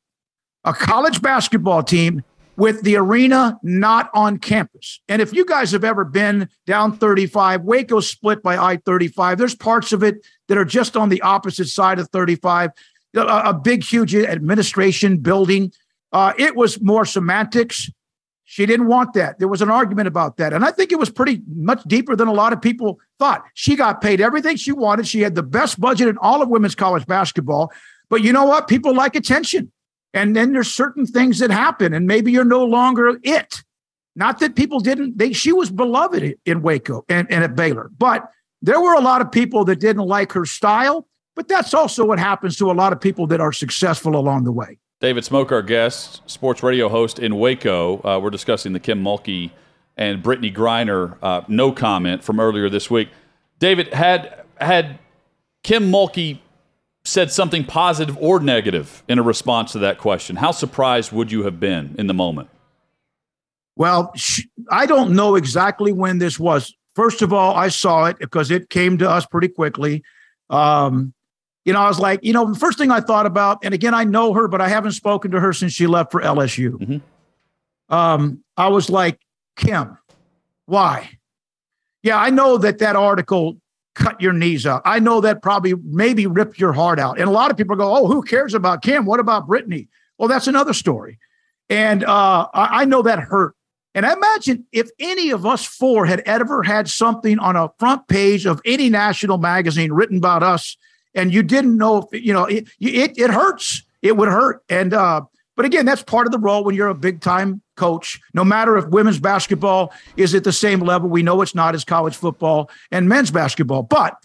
a 0.64 0.72
college 0.72 1.20
basketball 1.20 1.82
team, 1.82 2.22
with 2.56 2.82
the 2.82 2.96
arena 2.96 3.58
not 3.62 4.10
on 4.14 4.38
campus. 4.38 5.00
And 5.08 5.22
if 5.22 5.32
you 5.32 5.44
guys 5.44 5.72
have 5.72 5.84
ever 5.84 6.04
been 6.04 6.48
down 6.66 6.96
35, 6.96 7.62
Waco 7.62 8.00
split 8.00 8.42
by 8.42 8.56
I 8.56 8.76
35. 8.76 9.38
There's 9.38 9.54
parts 9.54 9.92
of 9.92 10.02
it 10.02 10.26
that 10.48 10.58
are 10.58 10.64
just 10.64 10.96
on 10.96 11.08
the 11.08 11.22
opposite 11.22 11.68
side 11.68 11.98
of 11.98 12.08
35, 12.10 12.70
a, 13.16 13.20
a 13.20 13.54
big, 13.54 13.82
huge 13.82 14.14
administration 14.14 15.18
building. 15.18 15.72
Uh, 16.12 16.34
it 16.38 16.54
was 16.54 16.80
more 16.80 17.04
semantics. 17.04 17.90
She 18.44 18.66
didn't 18.66 18.86
want 18.86 19.14
that. 19.14 19.38
There 19.38 19.48
was 19.48 19.62
an 19.62 19.70
argument 19.70 20.08
about 20.08 20.36
that. 20.36 20.52
And 20.52 20.62
I 20.62 20.72
think 20.72 20.92
it 20.92 20.98
was 20.98 21.08
pretty 21.08 21.40
much 21.48 21.82
deeper 21.84 22.14
than 22.14 22.28
a 22.28 22.34
lot 22.34 22.52
of 22.52 22.60
people 22.60 23.00
thought. 23.18 23.44
She 23.54 23.76
got 23.76 24.02
paid 24.02 24.20
everything 24.20 24.56
she 24.56 24.72
wanted. 24.72 25.08
She 25.08 25.22
had 25.22 25.34
the 25.34 25.42
best 25.42 25.80
budget 25.80 26.08
in 26.08 26.18
all 26.18 26.42
of 26.42 26.50
women's 26.50 26.74
college 26.74 27.06
basketball. 27.06 27.72
But 28.10 28.20
you 28.20 28.30
know 28.30 28.44
what? 28.44 28.68
People 28.68 28.94
like 28.94 29.16
attention. 29.16 29.72
And 30.14 30.36
then 30.36 30.52
there's 30.52 30.72
certain 30.72 31.06
things 31.06 31.38
that 31.38 31.50
happen, 31.50 31.94
and 31.94 32.06
maybe 32.06 32.32
you're 32.32 32.44
no 32.44 32.64
longer 32.64 33.18
it. 33.22 33.62
Not 34.14 34.40
that 34.40 34.56
people 34.56 34.80
didn't, 34.80 35.16
they 35.16 35.32
she 35.32 35.52
was 35.52 35.70
beloved 35.70 36.34
in 36.44 36.62
Waco 36.62 37.04
and, 37.08 37.30
and 37.30 37.42
at 37.42 37.56
Baylor, 37.56 37.90
but 37.96 38.28
there 38.60 38.80
were 38.80 38.94
a 38.94 39.00
lot 39.00 39.20
of 39.22 39.32
people 39.32 39.64
that 39.64 39.80
didn't 39.80 40.06
like 40.06 40.32
her 40.32 40.44
style. 40.44 41.06
But 41.34 41.48
that's 41.48 41.72
also 41.72 42.04
what 42.04 42.18
happens 42.18 42.56
to 42.58 42.70
a 42.70 42.74
lot 42.74 42.92
of 42.92 43.00
people 43.00 43.26
that 43.28 43.40
are 43.40 43.52
successful 43.52 44.16
along 44.16 44.44
the 44.44 44.52
way. 44.52 44.78
David 45.00 45.24
Smoke, 45.24 45.50
our 45.50 45.62
guest, 45.62 46.20
sports 46.26 46.62
radio 46.62 46.88
host 46.88 47.18
in 47.18 47.38
Waco. 47.38 48.02
Uh, 48.04 48.20
we're 48.20 48.30
discussing 48.30 48.74
the 48.74 48.80
Kim 48.80 49.02
Mulkey 49.02 49.50
and 49.96 50.22
Brittney 50.22 50.54
Griner 50.54 51.16
uh, 51.22 51.40
no 51.48 51.72
comment 51.72 52.22
from 52.22 52.38
earlier 52.38 52.68
this 52.68 52.90
week. 52.90 53.08
David 53.58 53.92
had 53.94 54.44
had 54.60 54.98
Kim 55.62 55.90
Mulkey 55.90 56.40
said 57.12 57.30
something 57.30 57.64
positive 57.64 58.16
or 58.18 58.40
negative 58.40 59.02
in 59.06 59.18
a 59.18 59.22
response 59.22 59.72
to 59.72 59.78
that 59.80 59.98
question, 59.98 60.36
how 60.36 60.50
surprised 60.50 61.12
would 61.12 61.30
you 61.30 61.44
have 61.44 61.60
been 61.60 61.94
in 61.98 62.06
the 62.06 62.14
moment? 62.14 62.48
Well, 63.76 64.14
I 64.70 64.86
don't 64.86 65.14
know 65.14 65.34
exactly 65.34 65.92
when 65.92 66.18
this 66.18 66.40
was. 66.40 66.74
First 66.94 67.22
of 67.22 67.32
all, 67.32 67.54
I 67.54 67.68
saw 67.68 68.06
it 68.06 68.18
because 68.18 68.50
it 68.50 68.70
came 68.70 68.98
to 68.98 69.08
us 69.08 69.26
pretty 69.26 69.48
quickly. 69.48 70.02
Um, 70.50 71.12
you 71.64 71.72
know, 71.72 71.80
I 71.80 71.88
was 71.88 72.00
like, 72.00 72.20
you 72.22 72.32
know, 72.32 72.52
the 72.52 72.58
first 72.58 72.76
thing 72.76 72.90
I 72.90 73.00
thought 73.00 73.26
about, 73.26 73.58
and 73.62 73.72
again, 73.72 73.94
I 73.94 74.04
know 74.04 74.32
her, 74.32 74.48
but 74.48 74.60
I 74.60 74.68
haven't 74.68 74.92
spoken 74.92 75.30
to 75.30 75.40
her 75.40 75.52
since 75.52 75.72
she 75.72 75.86
left 75.86 76.10
for 76.10 76.20
LSU. 76.20 76.72
Mm-hmm. 76.72 77.94
Um, 77.94 78.42
I 78.56 78.68
was 78.68 78.90
like, 78.90 79.20
Kim, 79.56 79.96
why? 80.66 81.18
Yeah, 82.02 82.18
I 82.18 82.30
know 82.30 82.58
that 82.58 82.78
that 82.78 82.96
article 82.96 83.58
cut 83.94 84.20
your 84.20 84.32
knees 84.32 84.66
out. 84.66 84.82
I 84.84 84.98
know 84.98 85.20
that 85.20 85.42
probably 85.42 85.74
maybe 85.84 86.26
ripped 86.26 86.58
your 86.58 86.72
heart 86.72 86.98
out. 86.98 87.18
And 87.18 87.28
a 87.28 87.32
lot 87.32 87.50
of 87.50 87.56
people 87.56 87.76
go, 87.76 87.94
oh, 87.94 88.06
who 88.06 88.22
cares 88.22 88.54
about 88.54 88.82
Kim? 88.82 89.04
What 89.04 89.20
about 89.20 89.46
Brittney? 89.48 89.88
Well, 90.18 90.28
that's 90.28 90.46
another 90.46 90.72
story. 90.72 91.18
And 91.68 92.04
uh, 92.04 92.48
I 92.54 92.84
know 92.84 93.02
that 93.02 93.18
hurt. 93.18 93.54
And 93.94 94.06
I 94.06 94.14
imagine 94.14 94.66
if 94.72 94.88
any 94.98 95.30
of 95.30 95.44
us 95.44 95.66
four 95.66 96.06
had 96.06 96.20
ever 96.20 96.62
had 96.62 96.88
something 96.88 97.38
on 97.38 97.56
a 97.56 97.70
front 97.78 98.08
page 98.08 98.46
of 98.46 98.60
any 98.64 98.88
national 98.88 99.38
magazine 99.38 99.92
written 99.92 100.16
about 100.16 100.42
us, 100.42 100.76
and 101.14 101.32
you 101.32 101.42
didn't 101.42 101.76
know, 101.76 102.08
if, 102.10 102.24
you 102.24 102.32
know, 102.32 102.44
it, 102.44 102.68
it, 102.80 103.18
it 103.18 103.30
hurts. 103.30 103.82
It 104.00 104.16
would 104.16 104.28
hurt. 104.28 104.62
And, 104.70 104.94
uh, 104.94 105.22
but 105.56 105.64
again, 105.64 105.84
that's 105.84 106.02
part 106.02 106.26
of 106.26 106.32
the 106.32 106.38
role 106.38 106.64
when 106.64 106.74
you're 106.74 106.88
a 106.88 106.94
big 106.94 107.20
time 107.20 107.62
coach. 107.76 108.20
No 108.34 108.44
matter 108.44 108.76
if 108.76 108.86
women's 108.88 109.20
basketball 109.20 109.92
is 110.16 110.34
at 110.34 110.44
the 110.44 110.52
same 110.52 110.80
level, 110.80 111.08
we 111.08 111.22
know 111.22 111.42
it's 111.42 111.54
not 111.54 111.74
as 111.74 111.84
college 111.84 112.16
football 112.16 112.70
and 112.90 113.08
men's 113.08 113.30
basketball. 113.30 113.82
But 113.82 114.16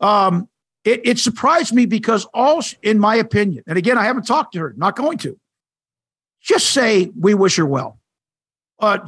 um, 0.00 0.48
it, 0.84 1.00
it 1.04 1.18
surprised 1.18 1.72
me 1.72 1.86
because 1.86 2.26
all, 2.34 2.62
in 2.82 2.98
my 2.98 3.14
opinion, 3.14 3.62
and 3.66 3.78
again, 3.78 3.96
I 3.96 4.04
haven't 4.04 4.26
talked 4.26 4.54
to 4.54 4.60
her, 4.60 4.74
not 4.76 4.96
going 4.96 5.18
to, 5.18 5.38
just 6.40 6.70
say 6.70 7.10
we 7.18 7.34
wish 7.34 7.56
her 7.56 7.66
well. 7.66 7.98
Uh, 8.80 8.98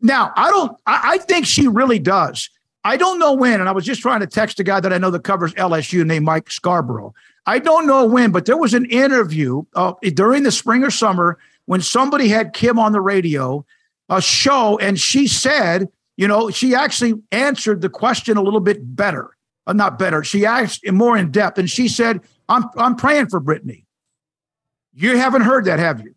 now, 0.00 0.32
I 0.36 0.50
don't. 0.50 0.78
I, 0.86 1.00
I, 1.04 1.18
think 1.18 1.46
she 1.46 1.66
really 1.66 1.98
does. 1.98 2.48
I 2.86 2.96
don't 2.96 3.18
know 3.18 3.32
when, 3.32 3.58
and 3.58 3.68
I 3.68 3.72
was 3.72 3.84
just 3.84 4.00
trying 4.00 4.20
to 4.20 4.28
text 4.28 4.60
a 4.60 4.64
guy 4.64 4.78
that 4.78 4.92
I 4.92 4.98
know 4.98 5.10
that 5.10 5.24
covers 5.24 5.52
LSU 5.54 6.06
named 6.06 6.24
Mike 6.24 6.48
Scarborough. 6.52 7.14
I 7.44 7.58
don't 7.58 7.84
know 7.84 8.06
when, 8.06 8.30
but 8.30 8.46
there 8.46 8.56
was 8.56 8.74
an 8.74 8.84
interview 8.84 9.64
uh, 9.74 9.94
during 10.14 10.44
the 10.44 10.52
spring 10.52 10.84
or 10.84 10.90
summer 10.92 11.36
when 11.64 11.80
somebody 11.80 12.28
had 12.28 12.52
Kim 12.52 12.78
on 12.78 12.92
the 12.92 13.00
radio, 13.00 13.66
a 14.08 14.22
show, 14.22 14.78
and 14.78 15.00
she 15.00 15.26
said, 15.26 15.88
you 16.16 16.28
know, 16.28 16.48
she 16.50 16.76
actually 16.76 17.14
answered 17.32 17.80
the 17.80 17.88
question 17.88 18.36
a 18.36 18.42
little 18.42 18.60
bit 18.60 18.94
better, 18.94 19.36
uh, 19.66 19.72
not 19.72 19.98
better. 19.98 20.22
She 20.22 20.46
asked 20.46 20.88
more 20.88 21.16
in 21.16 21.32
depth, 21.32 21.58
and 21.58 21.68
she 21.68 21.88
said, 21.88 22.20
"I'm 22.48 22.66
I'm 22.76 22.94
praying 22.94 23.30
for 23.30 23.40
Brittney." 23.40 23.82
You 24.94 25.18
haven't 25.18 25.42
heard 25.42 25.64
that, 25.64 25.80
have 25.80 26.00
you? 26.02 26.14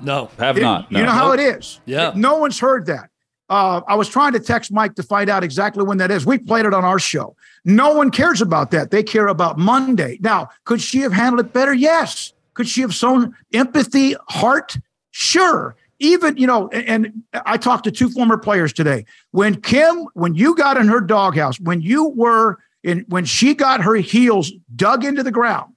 No, 0.00 0.30
have 0.38 0.56
it, 0.56 0.62
not. 0.62 0.88
No. 0.92 1.00
You 1.00 1.04
know 1.04 1.12
how 1.12 1.32
it 1.32 1.40
is. 1.40 1.80
Yeah. 1.84 2.12
no 2.14 2.36
one's 2.36 2.60
heard 2.60 2.86
that. 2.86 3.10
Uh, 3.48 3.82
I 3.86 3.94
was 3.96 4.08
trying 4.08 4.32
to 4.32 4.40
text 4.40 4.72
Mike 4.72 4.94
to 4.94 5.02
find 5.02 5.28
out 5.28 5.44
exactly 5.44 5.84
when 5.84 5.98
that 5.98 6.10
is. 6.10 6.24
We 6.24 6.38
played 6.38 6.64
it 6.64 6.72
on 6.72 6.84
our 6.84 6.98
show. 6.98 7.36
No 7.64 7.92
one 7.94 8.10
cares 8.10 8.40
about 8.40 8.70
that. 8.70 8.90
They 8.90 9.02
care 9.02 9.28
about 9.28 9.58
Monday. 9.58 10.18
Now, 10.20 10.48
could 10.64 10.80
she 10.80 11.00
have 11.00 11.12
handled 11.12 11.46
it 11.46 11.52
better? 11.52 11.74
Yes. 11.74 12.32
Could 12.54 12.68
she 12.68 12.80
have 12.80 12.94
shown 12.94 13.34
empathy, 13.52 14.16
heart? 14.28 14.76
Sure. 15.10 15.76
Even, 15.98 16.36
you 16.36 16.46
know, 16.46 16.68
and, 16.68 17.22
I 17.46 17.56
talked 17.56 17.84
to 17.84 17.92
two 17.92 18.08
former 18.08 18.36
players 18.38 18.72
today. 18.72 19.04
When 19.30 19.60
Kim, 19.60 20.06
when 20.14 20.34
you 20.34 20.54
got 20.54 20.76
in 20.76 20.88
her 20.88 21.00
doghouse, 21.00 21.60
when 21.60 21.80
you 21.80 22.08
were 22.08 22.58
in, 22.82 23.04
when 23.08 23.24
she 23.24 23.54
got 23.54 23.82
her 23.82 23.94
heels 23.96 24.52
dug 24.74 25.04
into 25.04 25.22
the 25.22 25.30
ground, 25.30 25.74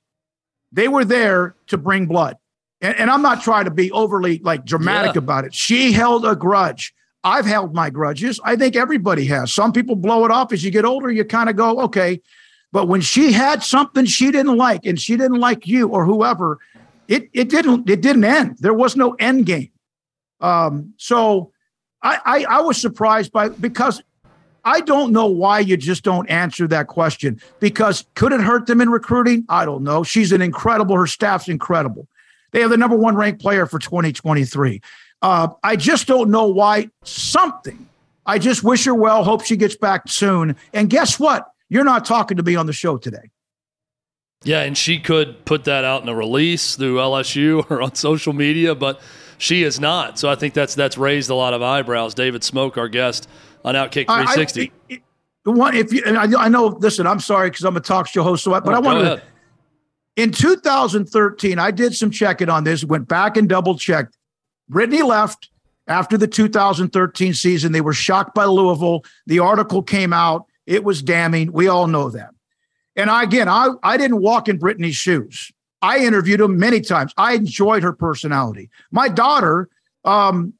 they 0.71 0.87
were 0.87 1.05
there 1.05 1.55
to 1.67 1.77
bring 1.77 2.05
blood 2.07 2.37
and, 2.81 2.95
and 2.97 3.09
I'm 3.09 3.21
not 3.21 3.41
trying 3.41 3.65
to 3.65 3.71
be 3.71 3.91
overly 3.91 4.39
like 4.39 4.65
dramatic 4.65 5.15
yeah. 5.15 5.19
about 5.19 5.45
it. 5.45 5.53
She 5.53 5.91
held 5.91 6.25
a 6.25 6.35
grudge. 6.35 6.93
I've 7.25 7.45
held 7.47 7.73
my 7.73 7.89
grudges. 7.89 8.39
I 8.43 8.55
think 8.55 8.75
everybody 8.75 9.25
has. 9.25 9.51
Some 9.51 9.73
people 9.73 9.95
blow 9.95 10.25
it 10.25 10.31
off 10.31 10.53
as 10.53 10.63
you 10.63 10.69
get 10.69 10.85
older. 10.85 11.11
You 11.11 11.25
kind 11.25 11.49
of 11.49 11.55
go, 11.55 11.81
okay. 11.81 12.21
But 12.71 12.87
when 12.87 13.01
she 13.01 13.31
had 13.31 13.63
something 13.63 14.05
she 14.05 14.31
didn't 14.31 14.57
like, 14.57 14.85
and 14.85 14.99
she 14.99 15.17
didn't 15.17 15.39
like 15.39 15.65
you 15.65 15.87
or 15.87 16.05
whoever, 16.05 16.59
it 17.07 17.29
it 17.33 17.49
didn't 17.49 17.89
it 17.89 18.01
didn't 18.01 18.25
end. 18.25 18.57
There 18.59 18.73
was 18.73 18.95
no 18.95 19.13
end 19.13 19.47
game. 19.47 19.71
Um, 20.39 20.93
so 20.97 21.51
I, 22.03 22.19
I 22.25 22.45
I 22.57 22.61
was 22.61 22.79
surprised 22.79 23.31
by 23.31 23.49
because 23.49 24.03
I 24.63 24.81
don't 24.81 25.11
know 25.11 25.25
why 25.25 25.59
you 25.59 25.77
just 25.77 26.03
don't 26.03 26.29
answer 26.29 26.67
that 26.67 26.87
question. 26.87 27.41
Because 27.59 28.05
could 28.13 28.33
it 28.33 28.41
hurt 28.41 28.67
them 28.67 28.81
in 28.81 28.89
recruiting? 28.89 29.45
I 29.49 29.65
don't 29.65 29.83
know. 29.83 30.03
She's 30.03 30.31
an 30.31 30.41
incredible. 30.41 30.95
Her 30.95 31.07
staff's 31.07 31.47
incredible. 31.47 32.07
They 32.51 32.61
have 32.61 32.69
the 32.69 32.77
number 32.77 32.95
one 32.95 33.15
ranked 33.15 33.41
player 33.41 33.65
for 33.65 33.79
2023. 33.79 34.81
Uh, 35.25 35.47
I 35.63 35.75
just 35.75 36.05
don't 36.05 36.29
know 36.29 36.45
why 36.45 36.87
something. 37.03 37.89
I 38.27 38.37
just 38.37 38.63
wish 38.63 38.85
her 38.85 38.93
well. 38.93 39.23
Hope 39.23 39.43
she 39.43 39.57
gets 39.57 39.75
back 39.75 40.03
soon. 40.07 40.55
And 40.71 40.87
guess 40.87 41.19
what? 41.19 41.47
You're 41.67 41.83
not 41.83 42.05
talking 42.05 42.37
to 42.37 42.43
me 42.43 42.55
on 42.55 42.67
the 42.67 42.73
show 42.73 42.97
today. 42.97 43.31
Yeah, 44.43 44.61
and 44.61 44.77
she 44.77 44.99
could 44.99 45.43
put 45.45 45.63
that 45.63 45.83
out 45.83 46.03
in 46.03 46.09
a 46.09 46.15
release 46.15 46.75
through 46.75 46.97
LSU 46.97 47.65
or 47.71 47.81
on 47.81 47.95
social 47.95 48.33
media, 48.33 48.75
but 48.75 49.01
she 49.39 49.63
is 49.63 49.79
not. 49.79 50.19
So 50.19 50.29
I 50.29 50.35
think 50.35 50.53
that's 50.53 50.75
that's 50.75 50.95
raised 50.95 51.31
a 51.31 51.35
lot 51.35 51.55
of 51.55 51.63
eyebrows. 51.63 52.13
David 52.13 52.43
Smoke, 52.43 52.77
our 52.77 52.87
guest 52.87 53.27
on 53.63 53.73
Outkick 53.73 54.05
360. 54.05 54.71
I, 54.91 54.93
I, 54.93 55.01
the 55.43 55.51
one, 55.51 55.75
if 55.75 55.91
you, 55.91 56.03
I, 56.05 56.45
I, 56.45 56.49
know, 56.49 56.67
listen, 56.67 57.07
I'm 57.07 57.19
sorry 57.19 57.49
because 57.49 57.65
I'm 57.65 57.75
a 57.75 57.81
talk 57.81 58.07
show 58.07 58.21
host, 58.21 58.43
so 58.43 58.53
I, 58.53 58.59
but 58.59 58.75
oh, 58.75 58.77
I 58.77 58.79
want 58.79 58.99
to 58.99 59.23
in 60.15 60.31
2013, 60.31 61.59
I 61.59 61.71
did 61.71 61.95
some 61.95 62.09
checking 62.09 62.49
on 62.49 62.63
this, 62.63 62.83
went 62.83 63.07
back 63.07 63.37
and 63.37 63.49
double 63.49 63.77
checked. 63.77 64.14
Brittney 64.71 65.05
left 65.05 65.49
after 65.87 66.17
the 66.17 66.27
2013 66.27 67.33
season. 67.33 67.71
They 67.71 67.81
were 67.81 67.93
shocked 67.93 68.33
by 68.33 68.45
Louisville. 68.45 69.03
The 69.27 69.39
article 69.39 69.83
came 69.83 70.13
out. 70.13 70.45
It 70.65 70.83
was 70.83 71.01
damning. 71.01 71.51
We 71.51 71.67
all 71.67 71.87
know 71.87 72.09
that. 72.09 72.31
And 72.95 73.09
I, 73.09 73.23
again, 73.23 73.49
I, 73.49 73.69
I 73.83 73.97
didn't 73.97 74.21
walk 74.21 74.47
in 74.47 74.57
Brittney's 74.57 74.95
shoes. 74.95 75.51
I 75.81 75.99
interviewed 75.99 76.39
her 76.39 76.47
many 76.47 76.81
times. 76.81 77.13
I 77.17 77.33
enjoyed 77.33 77.83
her 77.83 77.93
personality. 77.93 78.69
My 78.91 79.07
daughter, 79.09 79.69
um, 80.03 80.53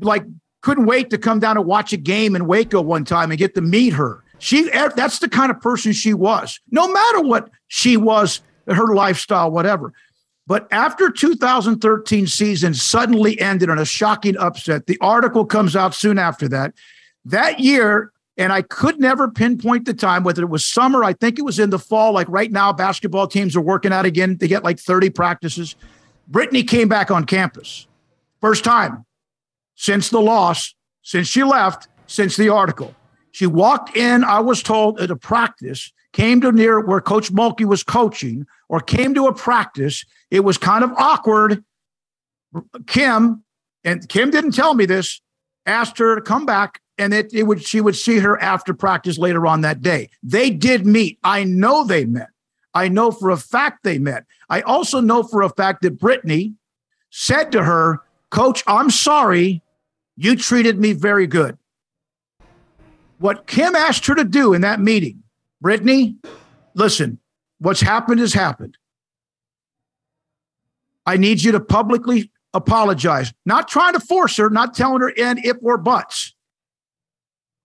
like, 0.00 0.24
couldn't 0.60 0.86
wait 0.86 1.10
to 1.10 1.18
come 1.18 1.40
down 1.40 1.56
and 1.56 1.66
watch 1.66 1.92
a 1.92 1.96
game 1.96 2.36
in 2.36 2.46
Waco 2.46 2.80
one 2.80 3.04
time 3.04 3.30
and 3.30 3.38
get 3.38 3.54
to 3.54 3.60
meet 3.60 3.94
her. 3.94 4.22
She 4.38 4.68
that's 4.70 5.20
the 5.20 5.28
kind 5.28 5.50
of 5.50 5.60
person 5.60 5.92
she 5.92 6.14
was. 6.14 6.60
No 6.70 6.90
matter 6.90 7.20
what 7.20 7.50
she 7.68 7.96
was 7.96 8.40
her 8.66 8.94
lifestyle, 8.94 9.50
whatever. 9.50 9.92
But 10.46 10.68
after 10.70 11.10
2013 11.10 12.26
season 12.26 12.74
suddenly 12.74 13.40
ended 13.40 13.70
on 13.70 13.78
a 13.78 13.84
shocking 13.84 14.36
upset, 14.36 14.86
the 14.86 14.98
article 15.00 15.46
comes 15.46 15.74
out 15.74 15.94
soon 15.94 16.18
after 16.18 16.48
that. 16.48 16.74
That 17.24 17.60
year, 17.60 18.12
and 18.36 18.52
I 18.52 18.62
could 18.62 19.00
never 19.00 19.30
pinpoint 19.30 19.86
the 19.86 19.94
time, 19.94 20.22
whether 20.22 20.42
it 20.42 20.50
was 20.50 20.66
summer, 20.66 21.02
I 21.02 21.14
think 21.14 21.38
it 21.38 21.44
was 21.44 21.58
in 21.58 21.70
the 21.70 21.78
fall, 21.78 22.12
like 22.12 22.28
right 22.28 22.52
now, 22.52 22.72
basketball 22.72 23.26
teams 23.26 23.56
are 23.56 23.62
working 23.62 23.92
out 23.92 24.04
again. 24.04 24.36
They 24.36 24.48
get 24.48 24.64
like 24.64 24.78
30 24.78 25.10
practices. 25.10 25.76
Brittney 26.30 26.66
came 26.66 26.88
back 26.88 27.10
on 27.10 27.24
campus. 27.24 27.86
First 28.40 28.64
time 28.64 29.06
since 29.76 30.10
the 30.10 30.20
loss, 30.20 30.74
since 31.02 31.26
she 31.26 31.42
left, 31.42 31.88
since 32.06 32.36
the 32.36 32.50
article. 32.50 32.94
She 33.32 33.46
walked 33.46 33.96
in, 33.96 34.22
I 34.22 34.40
was 34.40 34.62
told, 34.62 35.00
at 35.00 35.10
a 35.10 35.16
practice 35.16 35.92
came 36.14 36.40
to 36.40 36.52
near 36.52 36.80
where 36.80 37.00
Coach 37.00 37.32
Mulkey 37.32 37.66
was 37.66 37.82
coaching 37.82 38.46
or 38.68 38.80
came 38.80 39.12
to 39.14 39.26
a 39.26 39.34
practice, 39.34 40.04
it 40.34 40.42
was 40.42 40.58
kind 40.58 40.82
of 40.82 40.92
awkward. 40.96 41.64
Kim, 42.88 43.44
and 43.84 44.08
Kim 44.08 44.30
didn't 44.30 44.50
tell 44.50 44.74
me 44.74 44.84
this, 44.84 45.20
asked 45.64 45.96
her 45.98 46.16
to 46.16 46.20
come 46.20 46.44
back 46.44 46.80
and 46.98 47.14
it, 47.14 47.32
it 47.32 47.44
would 47.44 47.64
she 47.64 47.80
would 47.80 47.94
see 47.94 48.18
her 48.18 48.40
after 48.42 48.74
practice 48.74 49.16
later 49.16 49.46
on 49.46 49.60
that 49.60 49.80
day. 49.80 50.10
They 50.24 50.50
did 50.50 50.86
meet. 50.86 51.18
I 51.22 51.44
know 51.44 51.84
they 51.84 52.04
met. 52.04 52.30
I 52.74 52.88
know 52.88 53.12
for 53.12 53.30
a 53.30 53.36
fact 53.36 53.84
they 53.84 53.98
met. 53.98 54.24
I 54.50 54.62
also 54.62 55.00
know 55.00 55.22
for 55.22 55.42
a 55.42 55.50
fact 55.50 55.82
that 55.82 56.00
Brittney 56.00 56.54
said 57.10 57.52
to 57.52 57.62
her, 57.62 58.00
Coach, 58.30 58.64
I'm 58.66 58.90
sorry. 58.90 59.62
You 60.16 60.34
treated 60.34 60.80
me 60.80 60.92
very 60.92 61.28
good. 61.28 61.58
What 63.18 63.46
Kim 63.46 63.76
asked 63.76 64.06
her 64.06 64.16
to 64.16 64.24
do 64.24 64.52
in 64.52 64.62
that 64.62 64.80
meeting 64.80 65.22
Brittney, 65.62 66.16
listen, 66.74 67.20
what's 67.58 67.80
happened 67.80 68.18
has 68.18 68.32
happened. 68.32 68.76
I 71.06 71.16
need 71.16 71.42
you 71.42 71.52
to 71.52 71.60
publicly 71.60 72.30
apologize. 72.52 73.32
Not 73.44 73.68
trying 73.68 73.94
to 73.94 74.00
force 74.00 74.36
her, 74.36 74.48
not 74.50 74.74
telling 74.74 75.00
her 75.00 75.12
and 75.18 75.44
if 75.44 75.56
or 75.62 75.78
buts. 75.78 76.34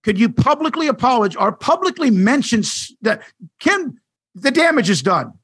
Could 0.02 0.18
you 0.18 0.30
publicly 0.30 0.88
apologize 0.88 1.36
or 1.36 1.52
publicly 1.52 2.10
mention 2.10 2.62
that 3.02 3.22
Kim, 3.58 4.00
the 4.34 4.50
damage 4.50 4.88
is 4.88 5.02
done? 5.02 5.34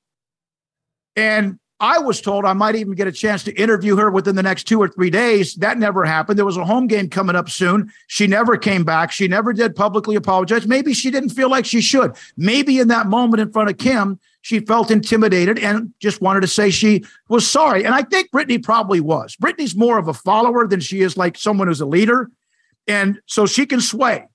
And 1.14 1.58
I 1.78 1.98
was 1.98 2.22
told 2.22 2.46
I 2.46 2.54
might 2.54 2.74
even 2.74 2.94
get 2.94 3.06
a 3.06 3.12
chance 3.12 3.44
to 3.44 3.54
interview 3.54 3.96
her 3.96 4.10
within 4.10 4.34
the 4.34 4.42
next 4.42 4.64
two 4.64 4.80
or 4.80 4.88
three 4.88 5.10
days. 5.10 5.54
That 5.56 5.78
never 5.78 6.04
happened. 6.04 6.38
There 6.38 6.46
was 6.46 6.56
a 6.56 6.64
home 6.64 6.86
game 6.86 7.10
coming 7.10 7.36
up 7.36 7.50
soon. 7.50 7.92
She 8.06 8.26
never 8.26 8.56
came 8.56 8.82
back. 8.82 9.12
She 9.12 9.28
never 9.28 9.52
did 9.52 9.76
publicly 9.76 10.16
apologize. 10.16 10.66
Maybe 10.66 10.94
she 10.94 11.10
didn't 11.10 11.30
feel 11.30 11.50
like 11.50 11.66
she 11.66 11.82
should. 11.82 12.16
Maybe 12.38 12.78
in 12.78 12.88
that 12.88 13.08
moment 13.08 13.42
in 13.42 13.52
front 13.52 13.68
of 13.68 13.76
Kim, 13.76 14.18
she 14.46 14.60
felt 14.60 14.92
intimidated 14.92 15.58
and 15.58 15.92
just 15.98 16.20
wanted 16.20 16.40
to 16.40 16.46
say 16.46 16.70
she 16.70 17.04
was 17.28 17.44
sorry. 17.44 17.84
And 17.84 17.92
I 17.92 18.02
think 18.02 18.30
Brittney 18.30 18.62
probably 18.62 19.00
was. 19.00 19.34
Brittney's 19.34 19.74
more 19.74 19.98
of 19.98 20.06
a 20.06 20.14
follower 20.14 20.68
than 20.68 20.78
she 20.78 21.00
is 21.00 21.16
like 21.16 21.36
someone 21.36 21.66
who's 21.66 21.80
a 21.80 21.86
leader. 21.86 22.30
And 22.86 23.20
so 23.26 23.46
she 23.46 23.66
can 23.66 23.80
sway. 23.80 24.28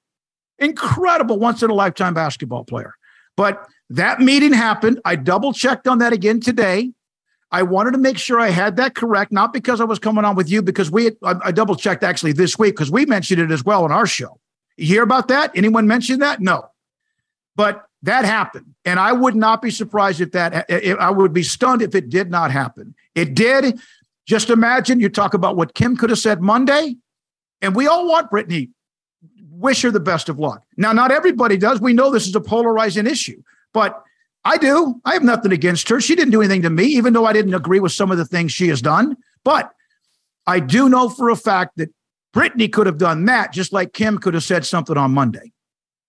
Incredible 0.59 1.39
once 1.39 1.63
in 1.63 1.69
a 1.69 1.73
lifetime 1.73 2.13
basketball 2.13 2.65
player. 2.65 2.95
But 3.37 3.65
that 3.89 4.19
meeting 4.19 4.51
happened. 4.51 4.99
I 5.05 5.15
double 5.15 5.53
checked 5.53 5.87
on 5.87 5.99
that 5.99 6.11
again 6.11 6.41
today. 6.41 6.91
I 7.49 7.63
wanted 7.63 7.91
to 7.91 7.97
make 7.97 8.17
sure 8.17 8.37
I 8.37 8.49
had 8.49 8.75
that 8.75 8.95
correct, 8.95 9.31
not 9.31 9.53
because 9.53 9.79
I 9.79 9.85
was 9.85 9.97
coming 9.97 10.25
on 10.25 10.35
with 10.35 10.49
you, 10.49 10.61
because 10.61 10.91
we 10.91 11.11
I, 11.23 11.35
I 11.45 11.51
double 11.53 11.77
checked 11.77 12.03
actually 12.03 12.33
this 12.33 12.59
week 12.59 12.75
because 12.75 12.91
we 12.91 13.05
mentioned 13.05 13.39
it 13.39 13.49
as 13.49 13.63
well 13.63 13.85
on 13.85 13.93
our 13.93 14.05
show. 14.05 14.41
You 14.75 14.87
hear 14.87 15.03
about 15.03 15.29
that? 15.29 15.51
Anyone 15.55 15.87
mention 15.87 16.19
that? 16.19 16.41
No. 16.41 16.65
But 17.55 17.85
that 18.03 18.25
happened. 18.25 18.73
And 18.85 18.99
I 18.99 19.11
would 19.11 19.35
not 19.35 19.61
be 19.61 19.71
surprised 19.71 20.21
if 20.21 20.31
that, 20.31 20.65
if, 20.69 20.97
I 20.97 21.11
would 21.11 21.33
be 21.33 21.43
stunned 21.43 21.81
if 21.81 21.93
it 21.95 22.09
did 22.09 22.31
not 22.31 22.51
happen. 22.51 22.95
It 23.15 23.35
did. 23.35 23.79
Just 24.25 24.49
imagine 24.49 24.99
you 24.99 25.09
talk 25.09 25.33
about 25.33 25.55
what 25.55 25.73
Kim 25.73 25.95
could 25.95 26.09
have 26.09 26.19
said 26.19 26.41
Monday, 26.41 26.95
and 27.61 27.75
we 27.75 27.87
all 27.87 28.07
want 28.07 28.31
Brittney. 28.31 28.69
Wish 29.49 29.83
her 29.83 29.91
the 29.91 29.99
best 29.99 30.29
of 30.29 30.39
luck. 30.39 30.63
Now, 30.77 30.91
not 30.91 31.11
everybody 31.11 31.57
does. 31.57 31.79
We 31.79 31.93
know 31.93 32.09
this 32.09 32.27
is 32.27 32.35
a 32.35 32.41
polarizing 32.41 33.05
issue, 33.05 33.43
but 33.73 34.01
I 34.43 34.57
do. 34.57 34.99
I 35.05 35.13
have 35.13 35.23
nothing 35.23 35.51
against 35.51 35.87
her. 35.89 36.01
She 36.01 36.15
didn't 36.15 36.31
do 36.31 36.41
anything 36.41 36.63
to 36.63 36.69
me, 36.69 36.85
even 36.85 37.13
though 37.13 37.25
I 37.25 37.33
didn't 37.33 37.53
agree 37.53 37.79
with 37.79 37.91
some 37.91 38.11
of 38.11 38.17
the 38.17 38.25
things 38.25 38.51
she 38.51 38.69
has 38.69 38.81
done. 38.81 39.17
But 39.43 39.71
I 40.47 40.59
do 40.59 40.89
know 40.89 41.09
for 41.09 41.29
a 41.29 41.35
fact 41.35 41.77
that 41.77 41.93
Brittney 42.33 42.71
could 42.71 42.87
have 42.87 42.97
done 42.97 43.25
that, 43.25 43.53
just 43.53 43.71
like 43.71 43.93
Kim 43.93 44.17
could 44.17 44.33
have 44.33 44.43
said 44.43 44.65
something 44.65 44.97
on 44.97 45.11
Monday. 45.11 45.51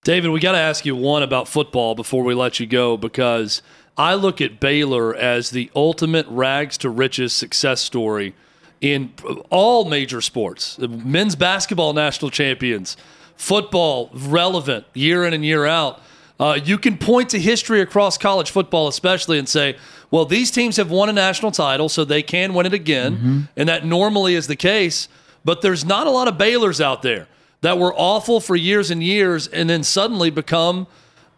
David, 0.03 0.31
we 0.31 0.41
got 0.41 0.51
to 0.51 0.57
ask 0.57 0.85
you 0.85 0.97
one 0.97 1.23
about 1.23 1.47
football 1.47 1.95
before 1.95 2.23
we 2.23 2.33
let 2.33 2.59
you 2.59 2.65
go 2.65 2.97
because 2.97 3.61
I 3.97 4.15
look 4.15 4.41
at 4.41 4.59
Baylor 4.59 5.15
as 5.15 5.51
the 5.51 5.71
ultimate 5.75 6.25
rags 6.27 6.77
to 6.79 6.89
riches 6.89 7.31
success 7.31 7.79
story 7.79 8.35
in 8.81 9.13
all 9.49 9.85
major 9.85 10.19
sports. 10.19 10.77
Men's 10.77 11.37
basketball 11.37 11.93
national 11.93 12.31
champions, 12.31 12.97
football 13.37 14.09
relevant 14.13 14.85
year 14.93 15.23
in 15.25 15.33
and 15.33 15.45
year 15.45 15.65
out. 15.65 16.01
Uh, 16.37 16.59
you 16.61 16.77
can 16.77 16.97
point 16.97 17.29
to 17.29 17.39
history 17.39 17.79
across 17.79 18.17
college 18.17 18.51
football, 18.51 18.89
especially, 18.89 19.39
and 19.39 19.47
say, 19.47 19.77
well, 20.11 20.25
these 20.25 20.51
teams 20.51 20.75
have 20.75 20.91
won 20.91 21.07
a 21.07 21.13
national 21.13 21.51
title, 21.51 21.87
so 21.87 22.03
they 22.03 22.21
can 22.21 22.53
win 22.53 22.65
it 22.65 22.73
again. 22.73 23.15
Mm-hmm. 23.15 23.41
And 23.55 23.69
that 23.69 23.85
normally 23.85 24.35
is 24.35 24.47
the 24.47 24.57
case. 24.57 25.07
But 25.45 25.61
there's 25.61 25.85
not 25.85 26.07
a 26.07 26.09
lot 26.09 26.27
of 26.27 26.35
Baylors 26.35 26.81
out 26.81 27.03
there 27.03 27.27
that 27.63 27.79
were 27.79 27.93
awful 27.95 28.41
for 28.41 28.57
years 28.57 28.91
and 28.91 29.01
years 29.01 29.47
and 29.47 29.69
then 29.69 29.83
suddenly 29.83 30.29
become 30.29 30.85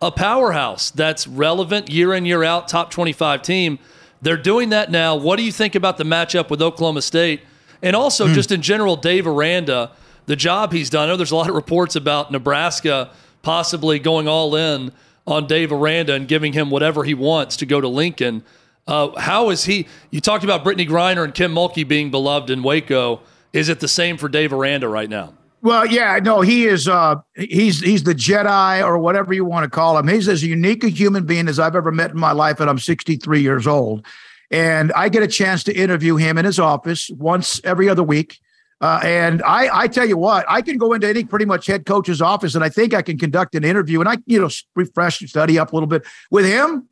a 0.02 0.12
powerhouse 0.12 0.90
that's 0.90 1.28
relevant 1.28 1.92
year 1.92 2.16
in, 2.16 2.26
year 2.26 2.44
out, 2.44 2.68
top 2.68 2.90
25 2.90 3.44
team. 3.44 3.78
They're 4.24 4.36
doing 4.36 4.70
that 4.70 4.90
now. 4.90 5.16
What 5.16 5.36
do 5.38 5.44
you 5.44 5.52
think 5.52 5.76
about 5.76 5.98
the 5.98 6.04
matchup 6.04 6.50
with 6.50 6.64
Oklahoma 6.64 7.04
State? 7.04 7.42
And 7.84 7.96
also, 7.96 8.28
mm. 8.28 8.34
just 8.34 8.52
in 8.52 8.64
general, 8.64 8.96
Dave 8.96 9.28
Aranda, 9.28 9.92
the 10.26 10.36
job 10.36 10.74
he's 10.74 10.90
done. 10.90 11.08
I 11.08 11.12
know 11.12 11.16
there's 11.16 11.30
a 11.30 11.36
lot 11.36 11.48
of 11.48 11.54
reports 11.54 11.96
about 11.96 12.32
Nebraska 12.32 13.12
possibly 13.44 14.00
going 14.00 14.28
all 14.28 14.56
in 14.56 14.92
on 15.28 15.46
Dave 15.46 15.72
Aranda 15.72 16.14
and 16.14 16.28
giving 16.28 16.54
him 16.54 16.72
whatever 16.72 17.04
he 17.04 17.14
wants 17.14 17.56
to 17.58 17.68
go 17.68 17.80
to 17.80 17.88
Lincoln. 17.88 18.44
Uh, 18.88 19.16
how 19.20 19.52
is 19.52 19.66
he? 19.66 19.86
You 20.10 20.22
talked 20.22 20.44
about 20.44 20.66
Brittney 20.66 20.88
Griner 20.88 21.24
and 21.24 21.36
Kim 21.36 21.54
Mulkey 21.54 21.88
being 21.88 22.10
beloved 22.10 22.50
in 22.50 22.64
Waco. 22.64 23.22
Is 23.54 23.70
it 23.70 23.80
the 23.80 23.88
same 23.88 24.18
for 24.18 24.28
Dave 24.28 24.52
Aranda 24.52 24.88
right 24.88 25.10
now? 25.10 25.36
Well, 25.66 25.88
yeah, 25.88 26.20
no, 26.22 26.42
he 26.42 26.68
is. 26.68 26.88
Uh, 26.88 27.16
he's 27.34 27.80
he's 27.80 28.04
the 28.04 28.14
Jedi 28.14 28.86
or 28.86 29.00
whatever 29.00 29.34
you 29.34 29.44
want 29.44 29.64
to 29.64 29.70
call 29.70 29.98
him. 29.98 30.08
He's 30.08 30.28
as 30.28 30.44
unique 30.44 30.84
a 30.84 30.90
human 30.90 31.26
being 31.26 31.48
as 31.48 31.58
I've 31.58 31.76
ever 31.76 31.92
met 31.92 32.12
in 32.12 32.20
my 32.20 32.34
life, 32.34 32.60
and 32.60 32.70
I'm 32.70 32.78
63 32.78 33.42
years 33.42 33.66
old. 33.66 34.06
And 34.52 34.94
I 34.94 35.10
get 35.10 35.24
a 35.24 35.28
chance 35.28 35.64
to 35.64 35.74
interview 35.74 36.18
him 36.18 36.38
in 36.38 36.46
his 36.46 36.60
office 36.60 37.10
once 37.10 37.60
every 37.64 37.90
other 37.90 38.04
week. 38.04 38.38
Uh, 38.80 39.00
and 39.04 39.42
I, 39.42 39.76
I 39.76 39.88
tell 39.88 40.08
you 40.08 40.18
what, 40.18 40.46
I 40.48 40.62
can 40.62 40.78
go 40.78 40.94
into 40.94 41.10
any 41.10 41.24
pretty 41.24 41.46
much 41.46 41.66
head 41.66 41.88
coach's 41.88 42.22
office, 42.22 42.54
and 42.54 42.64
I 42.64 42.70
think 42.70 42.94
I 42.94 43.02
can 43.02 43.18
conduct 43.18 43.56
an 43.56 43.64
interview, 43.64 44.02
and 44.02 44.08
I, 44.08 44.18
you 44.28 44.40
know, 44.40 44.50
refresh, 44.76 45.20
and 45.20 45.28
study 45.28 45.58
up 45.58 45.72
a 45.72 45.76
little 45.76 45.88
bit 45.88 46.06
with 46.30 46.46
him. 46.46 46.88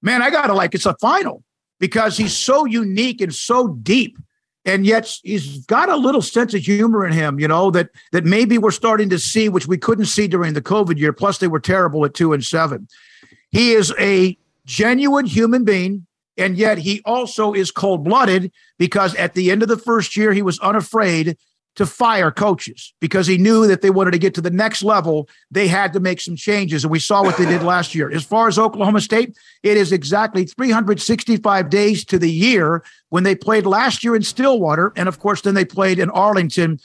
Man, 0.00 0.22
I 0.22 0.30
gotta 0.30 0.54
like 0.54 0.74
it's 0.74 0.86
a 0.86 0.96
final 1.02 1.44
because 1.80 2.16
he's 2.16 2.34
so 2.34 2.64
unique 2.64 3.20
and 3.20 3.34
so 3.34 3.68
deep 3.68 4.16
and 4.66 4.84
yet 4.84 5.10
he's 5.22 5.64
got 5.66 5.88
a 5.88 5.96
little 5.96 6.20
sense 6.20 6.52
of 6.52 6.60
humor 6.60 7.06
in 7.06 7.12
him, 7.12 7.38
you 7.38 7.46
know, 7.46 7.70
that 7.70 7.88
that 8.10 8.24
maybe 8.24 8.58
we're 8.58 8.72
starting 8.72 9.08
to 9.10 9.18
see, 9.18 9.48
which 9.48 9.68
we 9.68 9.78
couldn't 9.78 10.06
see 10.06 10.26
during 10.26 10.52
the 10.54 10.60
COVID 10.60 10.98
year. 10.98 11.12
Plus, 11.12 11.38
they 11.38 11.46
were 11.46 11.60
terrible 11.60 12.04
at 12.04 12.12
two 12.12 12.32
and 12.32 12.44
seven. 12.44 12.88
He 13.50 13.72
is 13.72 13.94
a 13.98 14.36
genuine 14.66 15.24
human 15.24 15.64
being, 15.64 16.06
and 16.36 16.58
yet 16.58 16.78
he 16.78 17.00
also 17.04 17.54
is 17.54 17.70
cold 17.70 18.04
blooded 18.04 18.52
because 18.76 19.14
at 19.14 19.34
the 19.34 19.52
end 19.52 19.62
of 19.62 19.68
the 19.68 19.78
first 19.78 20.16
year, 20.16 20.32
he 20.32 20.42
was 20.42 20.58
unafraid 20.58 21.38
to 21.76 21.86
fire 21.86 22.30
coaches 22.30 22.94
because 23.00 23.26
he 23.26 23.38
knew 23.38 23.66
that 23.66 23.82
they 23.82 23.90
wanted 23.90 24.10
to 24.10 24.18
get 24.18 24.34
to 24.34 24.40
the 24.40 24.50
next 24.50 24.82
level. 24.82 25.28
They 25.50 25.68
had 25.68 25.92
to 25.92 26.00
make 26.00 26.20
some 26.20 26.34
changes. 26.34 26.84
And 26.84 26.90
we 26.90 26.98
saw 26.98 27.22
what 27.22 27.36
they 27.36 27.44
did 27.44 27.62
last 27.74 27.94
year. 27.94 28.10
As 28.10 28.24
far 28.24 28.48
as 28.48 28.58
Oklahoma 28.58 29.00
State, 29.00 29.36
it 29.62 29.76
is 29.76 29.92
exactly 29.92 30.44
365 30.46 31.70
days 31.70 32.04
to 32.06 32.18
the 32.18 32.30
year 32.30 32.82
when 33.10 33.24
they 33.24 33.34
played 33.34 33.66
last 33.66 34.02
year 34.02 34.16
in 34.16 34.22
Stillwater. 34.22 34.92
And 34.96 35.08
of 35.08 35.18
course, 35.18 35.42
then 35.42 35.54
they 35.54 35.64
played 35.64 35.98
in 35.98 36.10
Arlington. 36.10 36.80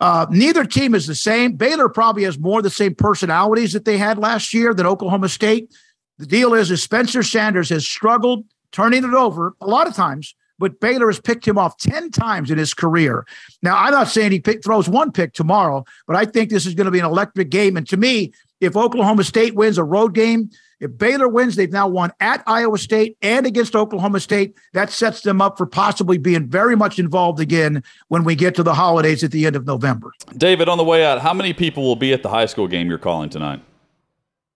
Uh, 0.00 0.26
neither 0.30 0.64
team 0.64 0.94
is 0.94 1.06
the 1.06 1.14
same. 1.14 1.52
Baylor 1.52 1.88
probably 1.88 2.24
has 2.24 2.38
more 2.38 2.58
of 2.58 2.64
the 2.64 2.70
same 2.70 2.94
personalities 2.94 3.72
that 3.72 3.84
they 3.84 3.96
had 3.96 4.18
last 4.18 4.52
year 4.52 4.74
than 4.74 4.86
Oklahoma 4.86 5.28
State. 5.28 5.72
The 6.18 6.26
deal 6.26 6.54
is, 6.54 6.70
is 6.70 6.82
Spencer 6.82 7.22
Sanders 7.22 7.68
has 7.70 7.86
struggled 7.86 8.44
turning 8.72 9.04
it 9.04 9.14
over 9.14 9.54
a 9.60 9.66
lot 9.66 9.86
of 9.86 9.94
times 9.94 10.34
but 10.62 10.78
Baylor 10.78 11.08
has 11.08 11.18
picked 11.18 11.46
him 11.46 11.58
off 11.58 11.76
10 11.78 12.12
times 12.12 12.48
in 12.48 12.56
his 12.56 12.72
career. 12.72 13.26
Now, 13.62 13.76
I'm 13.76 13.90
not 13.90 14.06
saying 14.06 14.30
he 14.30 14.38
pick, 14.38 14.62
throws 14.62 14.88
one 14.88 15.10
pick 15.10 15.32
tomorrow, 15.32 15.84
but 16.06 16.14
I 16.14 16.24
think 16.24 16.50
this 16.50 16.66
is 16.66 16.74
going 16.76 16.84
to 16.84 16.92
be 16.92 17.00
an 17.00 17.04
electric 17.04 17.50
game. 17.50 17.76
And 17.76 17.84
to 17.88 17.96
me, 17.96 18.32
if 18.60 18.76
Oklahoma 18.76 19.24
State 19.24 19.56
wins 19.56 19.76
a 19.76 19.82
road 19.82 20.14
game, 20.14 20.50
if 20.78 20.96
Baylor 20.96 21.26
wins, 21.26 21.56
they've 21.56 21.72
now 21.72 21.88
won 21.88 22.12
at 22.20 22.44
Iowa 22.46 22.78
State 22.78 23.16
and 23.22 23.44
against 23.44 23.74
Oklahoma 23.74 24.20
State. 24.20 24.54
That 24.72 24.90
sets 24.90 25.22
them 25.22 25.40
up 25.40 25.58
for 25.58 25.66
possibly 25.66 26.16
being 26.16 26.46
very 26.46 26.76
much 26.76 27.00
involved 27.00 27.40
again 27.40 27.82
when 28.06 28.22
we 28.22 28.36
get 28.36 28.54
to 28.54 28.62
the 28.62 28.74
holidays 28.74 29.24
at 29.24 29.32
the 29.32 29.46
end 29.46 29.56
of 29.56 29.66
November. 29.66 30.12
David, 30.36 30.68
on 30.68 30.78
the 30.78 30.84
way 30.84 31.04
out, 31.04 31.20
how 31.20 31.34
many 31.34 31.52
people 31.52 31.82
will 31.82 31.96
be 31.96 32.12
at 32.12 32.22
the 32.22 32.28
high 32.28 32.46
school 32.46 32.68
game 32.68 32.88
you're 32.88 32.98
calling 32.98 33.30
tonight? 33.30 33.60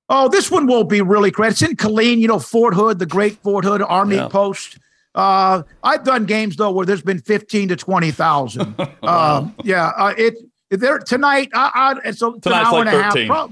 Oh, 0.09 0.29
this 0.29 0.53
one 0.53 0.69
won't 0.69 0.89
be 0.89 1.01
really 1.01 1.33
great. 1.33 1.51
It's 1.51 1.63
in 1.63 1.75
Killeen, 1.75 2.19
you 2.19 2.29
know, 2.29 2.39
Fort 2.39 2.75
Hood, 2.75 3.01
the 3.01 3.07
great 3.07 3.43
Fort 3.43 3.65
Hood 3.65 3.83
Army 3.83 4.15
yeah. 4.15 4.29
Post. 4.29 4.79
Uh, 5.17 5.63
I've 5.83 6.05
done 6.05 6.27
games 6.27 6.57
though 6.57 6.71
where 6.71 6.85
there's 6.85 7.03
been 7.03 7.21
fifteen 7.21 7.69
to 7.69 7.77
twenty 7.77 8.11
thousand. 8.11 8.79
um, 9.03 9.55
yeah, 9.65 9.93
uh, 9.97 10.15
it 10.17 10.35
there 10.71 10.99
tonight. 10.99 11.49
I, 11.55 11.71
I 12.03 12.09
it's, 12.09 12.21
an 12.21 12.39
hour 12.47 12.85
like 12.85 12.95
and 12.95 13.13
13. 13.13 13.31
a 13.31 13.35
half. 13.35 13.51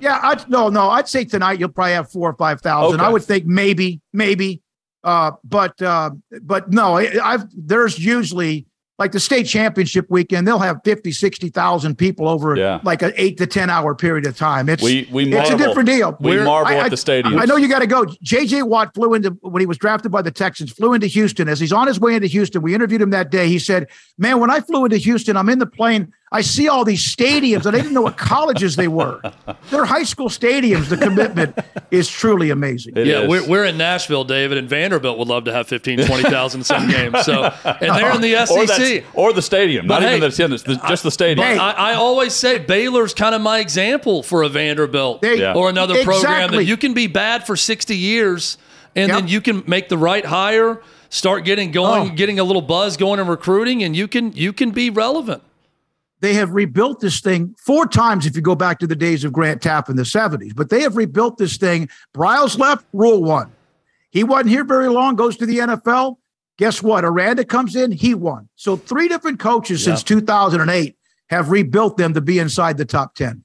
yeah, 0.00 0.20
I'd, 0.22 0.48
no, 0.50 0.68
no. 0.68 0.90
I'd 0.90 1.08
say 1.08 1.24
tonight 1.24 1.58
you'll 1.58 1.70
probably 1.70 1.94
have 1.94 2.10
four 2.10 2.28
or 2.28 2.34
five 2.34 2.60
thousand. 2.60 3.00
Okay. 3.00 3.06
I 3.06 3.10
would 3.10 3.24
think 3.24 3.46
maybe, 3.46 4.02
maybe, 4.12 4.60
uh, 5.02 5.32
but 5.44 5.80
uh, 5.80 6.10
but 6.42 6.70
no. 6.70 6.96
I've 6.96 7.44
there's 7.56 7.98
usually 7.98 8.66
like 9.02 9.10
the 9.10 9.18
state 9.18 9.48
championship 9.48 10.06
weekend, 10.10 10.46
they'll 10.46 10.60
have 10.60 10.80
50, 10.84 11.10
60,000 11.10 11.98
people 11.98 12.28
over 12.28 12.54
yeah. 12.54 12.78
like 12.84 13.02
an 13.02 13.12
eight 13.16 13.36
to 13.38 13.48
10 13.48 13.68
hour 13.68 13.96
period 13.96 14.26
of 14.26 14.36
time. 14.36 14.68
It's, 14.68 14.80
we, 14.80 15.08
we 15.10 15.24
marvel, 15.24 15.40
it's 15.40 15.60
a 15.60 15.66
different 15.66 15.88
deal. 15.88 16.16
We 16.20 16.36
We're, 16.36 16.44
marvel 16.44 16.76
I, 16.76 16.84
at 16.84 16.90
the 16.90 16.96
stadium. 16.96 17.36
I 17.36 17.44
know 17.44 17.56
you 17.56 17.66
got 17.66 17.80
to 17.80 17.88
go. 17.88 18.04
JJ 18.04 18.68
Watt 18.68 18.94
flew 18.94 19.14
into, 19.14 19.30
when 19.40 19.58
he 19.58 19.66
was 19.66 19.76
drafted 19.76 20.12
by 20.12 20.22
the 20.22 20.30
Texans, 20.30 20.70
flew 20.70 20.94
into 20.94 21.08
Houston. 21.08 21.48
As 21.48 21.58
he's 21.58 21.72
on 21.72 21.88
his 21.88 21.98
way 21.98 22.14
into 22.14 22.28
Houston, 22.28 22.62
we 22.62 22.76
interviewed 22.76 23.02
him 23.02 23.10
that 23.10 23.32
day. 23.32 23.48
He 23.48 23.58
said, 23.58 23.88
Man, 24.18 24.38
when 24.38 24.52
I 24.52 24.60
flew 24.60 24.84
into 24.84 24.98
Houston, 24.98 25.36
I'm 25.36 25.48
in 25.48 25.58
the 25.58 25.66
plane. 25.66 26.12
I 26.32 26.40
see 26.40 26.66
all 26.66 26.82
these 26.82 27.04
stadiums, 27.04 27.66
and 27.66 27.76
I 27.76 27.80
didn't 27.80 27.92
know 27.92 28.00
what 28.00 28.16
colleges 28.16 28.76
they 28.76 28.88
were. 28.88 29.20
They're 29.70 29.84
high 29.84 30.04
school 30.04 30.30
stadiums. 30.30 30.88
The 30.88 30.96
commitment 30.96 31.58
is 31.90 32.08
truly 32.08 32.48
amazing. 32.48 32.96
It 32.96 33.06
yeah, 33.06 33.28
we're, 33.28 33.46
we're 33.46 33.64
in 33.66 33.76
Nashville, 33.76 34.24
David, 34.24 34.56
and 34.56 34.66
Vanderbilt 34.66 35.18
would 35.18 35.28
love 35.28 35.44
to 35.44 35.52
have 35.52 35.68
15, 35.68 36.06
20,000 36.06 36.64
some 36.64 36.88
games. 36.88 37.20
So, 37.26 37.42
and 37.64 37.94
they're 37.94 38.14
in 38.14 38.22
the 38.22 38.46
SEC. 38.46 39.04
Or, 39.12 39.28
or 39.28 39.32
the 39.34 39.42
stadium, 39.42 39.86
but 39.86 40.00
not 40.00 40.08
hey, 40.08 40.16
even 40.16 40.20
the 40.20 40.34
attendance, 40.34 40.62
just 40.62 41.02
the 41.02 41.10
stadium. 41.10 41.46
Hey, 41.46 41.58
I, 41.58 41.92
I, 41.92 41.94
always 41.94 42.32
say 42.32 42.58
Baylor's 42.58 43.12
kind 43.12 43.34
of 43.34 43.42
my 43.42 43.58
example 43.58 44.22
for 44.22 44.42
a 44.42 44.48
Vanderbilt 44.48 45.20
they, 45.20 45.52
or 45.52 45.68
another 45.68 45.94
exactly. 45.94 46.20
program 46.20 46.50
that 46.52 46.64
you 46.64 46.78
can 46.78 46.94
be 46.94 47.08
bad 47.08 47.46
for 47.46 47.56
60 47.56 47.94
years, 47.94 48.56
and 48.96 49.08
yep. 49.08 49.18
then 49.18 49.28
you 49.28 49.42
can 49.42 49.64
make 49.66 49.90
the 49.90 49.98
right 49.98 50.24
hire, 50.24 50.80
start 51.10 51.44
getting 51.44 51.72
going, 51.72 52.12
oh. 52.12 52.14
getting 52.14 52.38
a 52.38 52.44
little 52.44 52.62
buzz 52.62 52.96
going 52.96 53.20
in 53.20 53.26
recruiting, 53.26 53.82
and 53.82 53.94
you 53.94 54.08
can 54.08 54.32
you 54.32 54.54
can 54.54 54.70
be 54.70 54.88
relevant 54.88 55.42
they 56.22 56.34
have 56.34 56.52
rebuilt 56.52 57.00
this 57.00 57.20
thing 57.20 57.54
four 57.58 57.84
times 57.84 58.26
if 58.26 58.36
you 58.36 58.42
go 58.42 58.54
back 58.54 58.78
to 58.78 58.86
the 58.86 58.94
days 58.94 59.24
of 59.24 59.32
Grant 59.32 59.60
Teaff 59.60 59.90
in 59.90 59.96
the 59.96 60.04
70s. 60.04 60.54
But 60.54 60.70
they 60.70 60.80
have 60.82 60.96
rebuilt 60.96 61.36
this 61.36 61.56
thing. 61.56 61.88
Briles 62.14 62.56
left, 62.58 62.86
rule 62.92 63.22
one. 63.22 63.52
He 64.10 64.22
wasn't 64.22 64.50
here 64.50 64.62
very 64.62 64.88
long, 64.88 65.16
goes 65.16 65.36
to 65.38 65.46
the 65.46 65.58
NFL. 65.58 66.18
Guess 66.58 66.80
what? 66.80 67.04
Aranda 67.04 67.44
comes 67.44 67.74
in, 67.74 67.90
he 67.90 68.14
won. 68.14 68.48
So 68.54 68.76
three 68.76 69.08
different 69.08 69.40
coaches 69.40 69.82
since 69.82 70.04
2008 70.04 70.96
have 71.28 71.50
rebuilt 71.50 71.96
them 71.96 72.14
to 72.14 72.20
be 72.20 72.38
inside 72.38 72.78
the 72.78 72.84
top 72.84 73.16
10. 73.16 73.42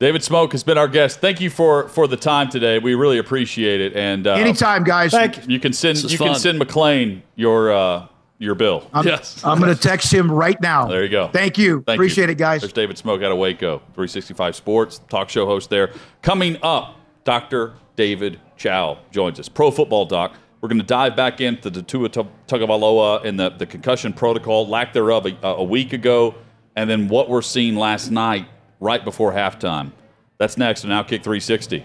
David 0.00 0.24
Smoke 0.24 0.50
has 0.52 0.64
been 0.64 0.78
our 0.78 0.88
guest. 0.88 1.20
Thank 1.20 1.40
you 1.40 1.50
for 1.50 1.88
for 1.90 2.08
the 2.08 2.16
time 2.16 2.48
today. 2.48 2.78
We 2.78 2.94
really 2.94 3.18
appreciate 3.18 3.82
it. 3.82 3.94
And 3.94 4.26
uh, 4.26 4.32
Anytime, 4.32 4.82
guys. 4.82 5.12
Thank 5.12 5.36
you. 5.36 5.42
you 5.46 5.60
can 5.60 5.74
send 5.74 5.98
This 5.98 6.04
is 6.04 6.12
you 6.12 6.18
can 6.18 6.34
send 6.34 6.58
McClain 6.60 7.20
your 7.36 7.70
uh, 7.70 8.06
your 8.40 8.56
bill. 8.56 8.88
I'm, 8.92 9.06
Yes. 9.06 9.44
I'm 9.44 9.60
going 9.60 9.72
to 9.72 9.80
text 9.80 10.12
him 10.12 10.30
right 10.32 10.60
now. 10.60 10.86
There 10.86 11.04
you 11.04 11.10
go. 11.10 11.28
Thank 11.28 11.58
you. 11.58 11.82
Thank 11.86 11.98
Appreciate 11.98 12.24
you. 12.26 12.32
it, 12.32 12.38
guys. 12.38 12.62
There's 12.62 12.72
David 12.72 12.98
Smoke 12.98 13.22
out 13.22 13.30
of 13.30 13.38
Waco, 13.38 13.78
365 13.94 14.56
Sports, 14.56 15.00
talk 15.08 15.28
show 15.28 15.46
host 15.46 15.70
there. 15.70 15.92
Coming 16.22 16.56
up, 16.62 16.96
Dr. 17.24 17.74
David 17.96 18.40
Chao 18.56 18.98
joins 19.12 19.38
us, 19.38 19.48
Pro 19.48 19.70
Football 19.70 20.06
Doc. 20.06 20.32
We're 20.60 20.68
going 20.68 20.80
to 20.80 20.86
dive 20.86 21.16
back 21.16 21.40
into 21.40 21.70
the 21.70 21.82
Tua 21.82 22.08
Tagovailoa 22.08 23.24
and 23.24 23.38
the, 23.38 23.50
the 23.50 23.66
concussion 23.66 24.12
protocol, 24.12 24.66
lack 24.68 24.92
thereof, 24.92 25.26
a, 25.26 25.36
a 25.42 25.64
week 25.64 25.92
ago, 25.92 26.34
and 26.76 26.88
then 26.88 27.08
what 27.08 27.28
we're 27.28 27.40
seeing 27.42 27.76
last 27.76 28.10
night 28.10 28.46
right 28.78 29.02
before 29.04 29.32
halftime. 29.32 29.92
That's 30.38 30.56
next 30.56 30.84
on 30.84 30.90
Outkick 30.90 31.22
360. 31.22 31.84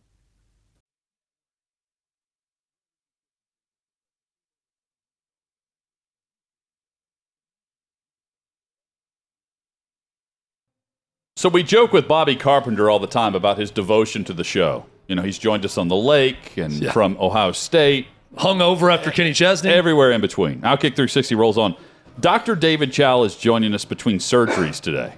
So 11.41 11.49
we 11.49 11.63
joke 11.63 11.91
with 11.91 12.07
Bobby 12.07 12.35
Carpenter 12.35 12.87
all 12.87 12.99
the 12.99 13.07
time 13.07 13.33
about 13.33 13.57
his 13.57 13.71
devotion 13.71 14.23
to 14.25 14.33
the 14.33 14.43
show. 14.43 14.85
You 15.07 15.15
know, 15.15 15.23
he's 15.23 15.39
joined 15.39 15.65
us 15.65 15.75
on 15.75 15.87
the 15.87 15.95
lake 15.95 16.55
and 16.55 16.71
Yeah. 16.73 16.91
from 16.91 17.17
Ohio 17.19 17.51
State, 17.51 18.05
Hung 18.37 18.61
over 18.61 18.91
after 18.91 19.09
Kenny 19.09 19.33
Chesney. 19.33 19.71
everywhere 19.71 20.11
in 20.11 20.21
between. 20.21 20.61
Outkick 20.61 20.95
360 20.95 21.33
rolls 21.33 21.57
on. 21.57 21.73
Dr. 22.19 22.53
David 22.55 22.93
Chao 22.93 23.23
is 23.23 23.35
joining 23.35 23.73
us 23.73 23.85
between 23.85 24.19
surgeries 24.19 24.79
today. 24.79 25.13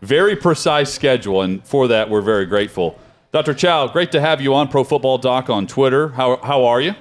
Very 0.00 0.36
precise 0.36 0.92
schedule, 0.92 1.42
and 1.42 1.66
for 1.66 1.88
that, 1.88 2.08
we're 2.10 2.20
very 2.20 2.46
grateful. 2.46 2.96
Dr. 3.32 3.52
Chao, 3.52 3.88
great 3.88 4.12
to 4.12 4.20
have 4.20 4.40
you 4.40 4.54
on 4.54 4.68
Pro 4.68 4.84
Football 4.84 5.18
Doc 5.18 5.50
on 5.50 5.66
Twitter. 5.66 6.10
How, 6.10 6.36
how 6.44 6.64
are 6.64 6.80
you? 6.80 6.94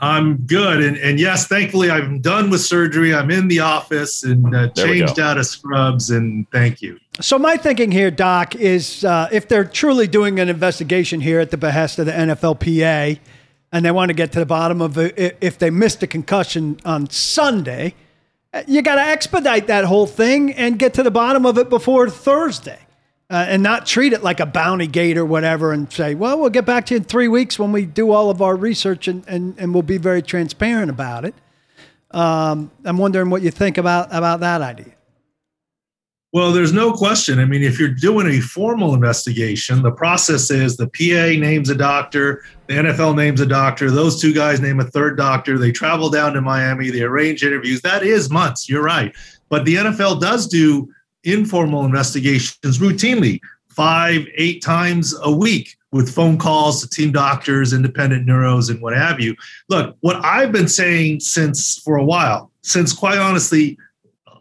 I'm 0.00 0.38
good, 0.38 0.82
and 0.82 0.96
and 0.96 1.20
yes, 1.20 1.46
thankfully 1.46 1.90
I'm 1.90 2.20
done 2.20 2.48
with 2.48 2.62
surgery. 2.62 3.14
I'm 3.14 3.30
in 3.30 3.48
the 3.48 3.60
office 3.60 4.22
and 4.24 4.54
uh, 4.54 4.68
changed 4.70 5.20
out 5.20 5.36
of 5.36 5.44
scrubs, 5.44 6.10
and 6.10 6.50
thank 6.50 6.80
you. 6.80 6.98
So 7.20 7.38
my 7.38 7.58
thinking 7.58 7.90
here, 7.90 8.10
Doc, 8.10 8.54
is 8.54 9.04
uh, 9.04 9.28
if 9.30 9.46
they're 9.46 9.64
truly 9.64 10.06
doing 10.06 10.40
an 10.40 10.48
investigation 10.48 11.20
here 11.20 11.38
at 11.38 11.50
the 11.50 11.58
behest 11.58 11.98
of 11.98 12.06
the 12.06 12.12
NFLPA, 12.12 13.18
and 13.72 13.84
they 13.84 13.90
want 13.90 14.08
to 14.08 14.14
get 14.14 14.32
to 14.32 14.38
the 14.38 14.46
bottom 14.46 14.80
of 14.80 14.96
it, 14.96 15.36
if 15.40 15.58
they 15.58 15.68
missed 15.68 16.02
a 16.02 16.06
concussion 16.06 16.80
on 16.84 17.10
Sunday, 17.10 17.94
uh, 18.54 18.62
you 18.66 18.80
got 18.80 18.94
to 18.94 19.02
expedite 19.02 19.66
that 19.66 19.84
whole 19.84 20.06
thing 20.06 20.52
and 20.54 20.78
get 20.78 20.94
to 20.94 21.02
the 21.02 21.10
bottom 21.10 21.44
of 21.44 21.58
it 21.58 21.68
before 21.68 22.08
Thursday, 22.08 22.78
uh, 23.30 23.46
and 23.48 23.62
not 23.62 23.86
treat 23.86 24.12
it 24.12 24.22
like 24.22 24.40
a 24.40 24.46
bounty 24.46 24.88
gate 24.88 25.16
or 25.16 25.24
whatever, 25.24 25.72
and 25.72 25.90
say, 25.92 26.14
well, 26.14 26.38
we'll 26.38 26.50
get 26.50 26.66
back 26.66 26.86
to 26.86 26.94
you 26.94 26.98
in 26.98 27.04
three 27.04 27.28
weeks 27.28 27.58
when 27.58 27.70
we 27.70 27.86
do 27.86 28.10
all 28.10 28.28
of 28.28 28.42
our 28.42 28.56
research, 28.56 29.08
and 29.08 29.24
and, 29.28 29.54
and 29.58 29.72
we'll 29.72 29.82
be 29.82 29.98
very 29.98 30.22
transparent 30.22 30.90
about 30.90 31.24
it. 31.24 31.34
Um, 32.10 32.70
I'm 32.84 32.98
wondering 32.98 33.30
what 33.30 33.42
you 33.42 33.50
think 33.50 33.78
about 33.78 34.08
about 34.10 34.40
that 34.40 34.60
idea. 34.60 34.94
Well, 36.32 36.52
there's 36.52 36.72
no 36.72 36.92
question. 36.92 37.40
I 37.40 37.44
mean, 37.44 37.64
if 37.64 37.80
you're 37.80 37.88
doing 37.88 38.28
a 38.28 38.40
formal 38.40 38.94
investigation, 38.94 39.82
the 39.82 39.90
process 39.90 40.48
is 40.52 40.76
the 40.76 40.86
PA 40.86 41.40
names 41.40 41.70
a 41.70 41.74
doctor, 41.74 42.44
the 42.68 42.74
NFL 42.74 43.16
names 43.16 43.40
a 43.40 43.46
doctor, 43.46 43.90
those 43.90 44.20
two 44.20 44.32
guys 44.32 44.60
name 44.60 44.78
a 44.78 44.84
third 44.84 45.16
doctor. 45.16 45.58
They 45.58 45.72
travel 45.72 46.08
down 46.08 46.34
to 46.34 46.40
Miami, 46.40 46.90
they 46.90 47.02
arrange 47.02 47.42
interviews. 47.42 47.80
That 47.80 48.04
is 48.04 48.30
months. 48.30 48.68
You're 48.68 48.82
right. 48.82 49.12
But 49.48 49.64
the 49.64 49.74
NFL 49.74 50.20
does 50.20 50.46
do 50.46 50.88
informal 51.24 51.84
investigations 51.84 52.78
routinely, 52.78 53.40
five, 53.68 54.26
eight 54.36 54.62
times 54.62 55.14
a 55.22 55.30
week 55.30 55.76
with 55.92 56.12
phone 56.14 56.38
calls 56.38 56.80
to 56.80 56.88
team 56.88 57.12
doctors, 57.12 57.72
independent 57.72 58.26
neuros, 58.26 58.70
and 58.70 58.80
what 58.80 58.96
have 58.96 59.20
you. 59.20 59.34
Look, 59.68 59.96
what 60.00 60.16
I've 60.24 60.52
been 60.52 60.68
saying 60.68 61.20
since 61.20 61.78
for 61.78 61.96
a 61.96 62.04
while, 62.04 62.50
since 62.62 62.92
quite 62.92 63.18
honestly, 63.18 63.76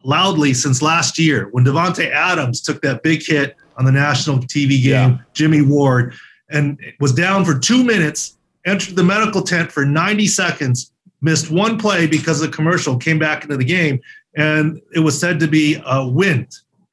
loudly 0.03 0.53
since 0.53 0.81
last 0.81 1.19
year 1.19 1.49
when 1.51 1.65
Davante 1.65 2.09
Adams 2.09 2.61
took 2.61 2.81
that 2.81 3.03
big 3.03 3.21
hit 3.25 3.55
on 3.77 3.85
the 3.85 3.91
national 3.91 4.39
TV 4.39 4.81
game, 4.81 5.11
Yeah. 5.11 5.17
Jimmy 5.33 5.61
Ward, 5.61 6.13
and 6.49 6.79
was 6.99 7.13
down 7.13 7.45
for 7.45 7.57
two 7.57 7.83
minutes, 7.83 8.37
entered 8.65 8.95
the 8.95 9.03
medical 9.03 9.41
tent 9.41 9.71
for 9.71 9.85
90 9.85 10.27
seconds, 10.27 10.91
missed 11.21 11.51
one 11.51 11.77
play 11.77 12.07
because 12.07 12.41
of 12.41 12.49
the 12.49 12.55
commercial, 12.55 12.97
came 12.97 13.19
back 13.19 13.43
into 13.43 13.57
the 13.57 13.63
game, 13.63 13.99
and 14.35 14.79
it 14.93 14.99
was 14.99 15.19
said 15.19 15.39
to 15.39 15.47
be 15.47 15.81
a 15.85 16.07
wind. 16.07 16.47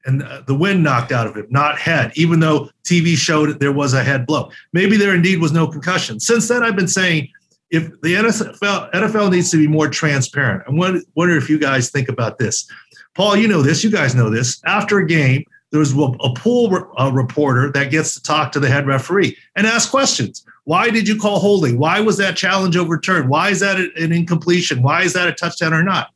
And 0.07 0.25
the 0.47 0.55
wind 0.55 0.83
knocked 0.83 1.11
out 1.11 1.27
of 1.27 1.35
him, 1.35 1.47
not 1.49 1.77
head, 1.77 2.13
even 2.15 2.39
though 2.39 2.69
TV 2.83 3.15
showed 3.15 3.59
there 3.59 3.73
was 3.73 3.93
a 3.93 4.03
head 4.03 4.25
blow. 4.25 4.49
Maybe 4.71 4.95
there 4.95 5.13
indeed 5.13 5.41
was 5.41 5.51
no 5.51 5.67
concussion. 5.67 6.19
Since 6.21 6.47
then, 6.47 6.63
I've 6.63 6.77
been 6.77 6.87
saying 6.87 7.29
if 7.69 7.89
the 8.01 8.15
NFL, 8.15 8.91
NFL 8.93 9.31
needs 9.31 9.51
to 9.51 9.57
be 9.57 9.67
more 9.67 9.89
transparent. 9.89 10.63
I 10.67 10.71
wonder, 10.71 11.37
if 11.37 11.49
you 11.49 11.59
guys 11.59 11.89
think 11.89 12.07
about 12.07 12.39
this. 12.39 12.69
Paul, 13.15 13.35
you 13.35 13.47
know 13.47 13.61
this. 13.61 13.83
You 13.83 13.91
guys 13.91 14.15
know 14.15 14.29
this. 14.29 14.61
After 14.65 14.99
a 14.99 15.05
game, 15.05 15.43
there's 15.71 15.91
a 15.91 16.33
pool 16.35 16.69
re- 16.69 16.83
uh, 16.97 17.11
reporter 17.11 17.71
that 17.73 17.91
gets 17.91 18.13
to 18.13 18.23
talk 18.23 18.53
to 18.53 18.59
the 18.59 18.69
head 18.69 18.87
referee 18.87 19.37
and 19.57 19.67
ask 19.67 19.89
questions. 19.91 20.45
Why 20.63 20.89
did 20.89 21.07
you 21.07 21.19
call 21.19 21.39
holding? 21.39 21.77
Why 21.77 21.99
was 21.99 22.17
that 22.17 22.37
challenge 22.37 22.77
overturned? 22.77 23.29
Why 23.29 23.49
is 23.49 23.59
that 23.59 23.77
an 23.77 24.13
incompletion? 24.13 24.81
Why 24.81 25.03
is 25.03 25.13
that 25.13 25.27
a 25.27 25.33
touchdown 25.33 25.73
or 25.73 25.83
not? 25.83 26.11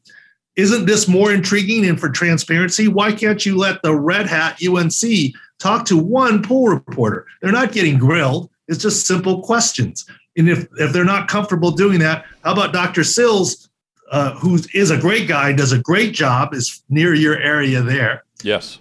Isn't 0.62 0.86
this 0.86 1.08
more 1.08 1.34
intriguing 1.34 1.88
and 1.88 2.00
for 2.00 2.08
transparency? 2.08 2.88
Why 2.88 3.12
can't 3.14 3.44
you 3.44 3.58
let 3.58 3.82
the 3.82 3.96
red 3.96 4.28
hat 4.28 4.60
UNC 4.64 5.34
talk 5.58 5.86
to 5.86 5.98
one 5.98 6.44
pool 6.44 6.68
reporter? 6.68 7.26
They're 7.42 7.52
not 7.52 7.72
getting 7.72 7.98
grilled. 7.98 8.48
It's 8.68 8.78
just 8.78 9.08
simple 9.08 9.42
questions. 9.42 10.06
And 10.38 10.48
if, 10.48 10.68
if 10.78 10.94
they're 10.94 11.04
not 11.04 11.28
comfortable 11.28 11.72
doing 11.72 11.98
that, 12.02 12.26
how 12.44 12.54
about 12.54 12.74
Dr. 12.74 13.04
Sills, 13.04 13.70
uh, 14.12 14.36
who 14.36 14.60
is 14.76 14.92
a 14.92 15.00
great 15.00 15.28
guy, 15.28 15.52
does 15.52 15.72
a 15.72 15.80
great 15.80 16.14
job, 16.14 16.54
is 16.54 16.84
near 16.90 17.16
your 17.16 17.40
area 17.40 17.82
there. 17.82 18.24
Yes. 18.44 18.78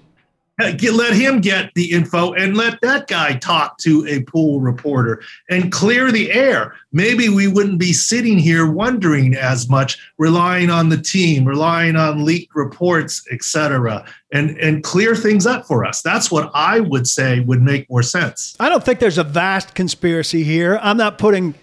Get, 0.77 0.95
let 0.95 1.13
him 1.13 1.41
get 1.41 1.73
the 1.75 1.91
info 1.91 2.33
and 2.35 2.57
let 2.57 2.81
that 2.81 3.07
guy 3.07 3.35
talk 3.35 3.79
to 3.79 4.07
a 4.07 4.23
pool 4.23 4.61
reporter 4.61 5.23
and 5.49 5.73
clear 5.73 6.11
the 6.13 6.31
air. 6.33 6.75
Maybe 6.93 7.29
we 7.29 7.49
wouldn't 7.49 7.79
be 7.79 7.93
sitting 7.93 8.39
here 8.39 8.71
wondering 8.71 9.35
as 9.35 9.69
much, 9.69 9.99
relying 10.19 10.71
on 10.71 10.89
the 10.89 11.01
team, 11.01 11.45
relying 11.45 11.97
on 11.97 12.25
leaked 12.25 12.55
reports, 12.55 13.25
etc., 13.31 14.05
and 14.33 14.57
and 14.59 14.85
clear 14.85 15.15
things 15.15 15.47
up 15.47 15.67
for 15.67 15.85
us. 15.85 16.03
That's 16.03 16.31
what 16.31 16.51
I 16.55 16.81
would 16.81 17.09
say 17.09 17.41
would 17.41 17.63
make 17.63 17.89
more 17.91 18.03
sense. 18.03 18.57
I 18.61 18.69
don't 18.69 18.85
think 18.85 19.01
there's 19.01 19.19
a 19.19 19.25
vast 19.25 19.75
conspiracy 19.75 20.43
here. 20.43 20.79
I'm 20.83 20.97
not 20.97 21.19
putting. 21.19 21.55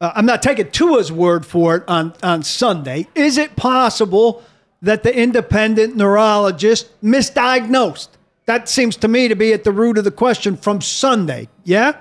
Uh, 0.00 0.12
I'm 0.14 0.26
not 0.26 0.42
taking 0.42 0.70
Tua's 0.70 1.12
word 1.12 1.44
for 1.44 1.76
it 1.76 1.84
on, 1.86 2.14
on 2.22 2.42
Sunday. 2.42 3.06
Is 3.14 3.36
it 3.36 3.54
possible 3.54 4.42
that 4.80 5.02
the 5.02 5.14
independent 5.14 5.94
neurologist 5.94 6.88
misdiagnosed? 7.02 8.08
That 8.50 8.68
seems 8.68 8.96
to 8.96 9.06
me 9.06 9.28
to 9.28 9.36
be 9.36 9.52
at 9.52 9.62
the 9.62 9.70
root 9.70 9.96
of 9.96 10.02
the 10.02 10.10
question 10.10 10.56
from 10.56 10.80
Sunday. 10.80 11.48
Yeah? 11.62 12.00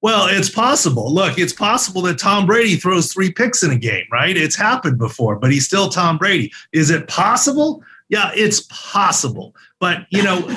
Well, 0.00 0.26
it's 0.26 0.48
possible. 0.48 1.12
Look, 1.12 1.38
it's 1.38 1.52
possible 1.52 2.00
that 2.00 2.18
Tom 2.18 2.46
Brady 2.46 2.76
throws 2.76 3.12
three 3.12 3.30
picks 3.30 3.62
in 3.62 3.70
a 3.70 3.76
game, 3.76 4.06
right? 4.10 4.34
It's 4.34 4.56
happened 4.56 4.96
before, 4.96 5.36
but 5.36 5.52
he's 5.52 5.66
still 5.66 5.90
Tom 5.90 6.16
Brady. 6.16 6.50
Is 6.72 6.88
it 6.88 7.08
possible? 7.08 7.84
Yeah, 8.08 8.30
it's 8.34 8.66
possible. 8.70 9.54
But, 9.80 10.06
you 10.08 10.22
know, 10.22 10.48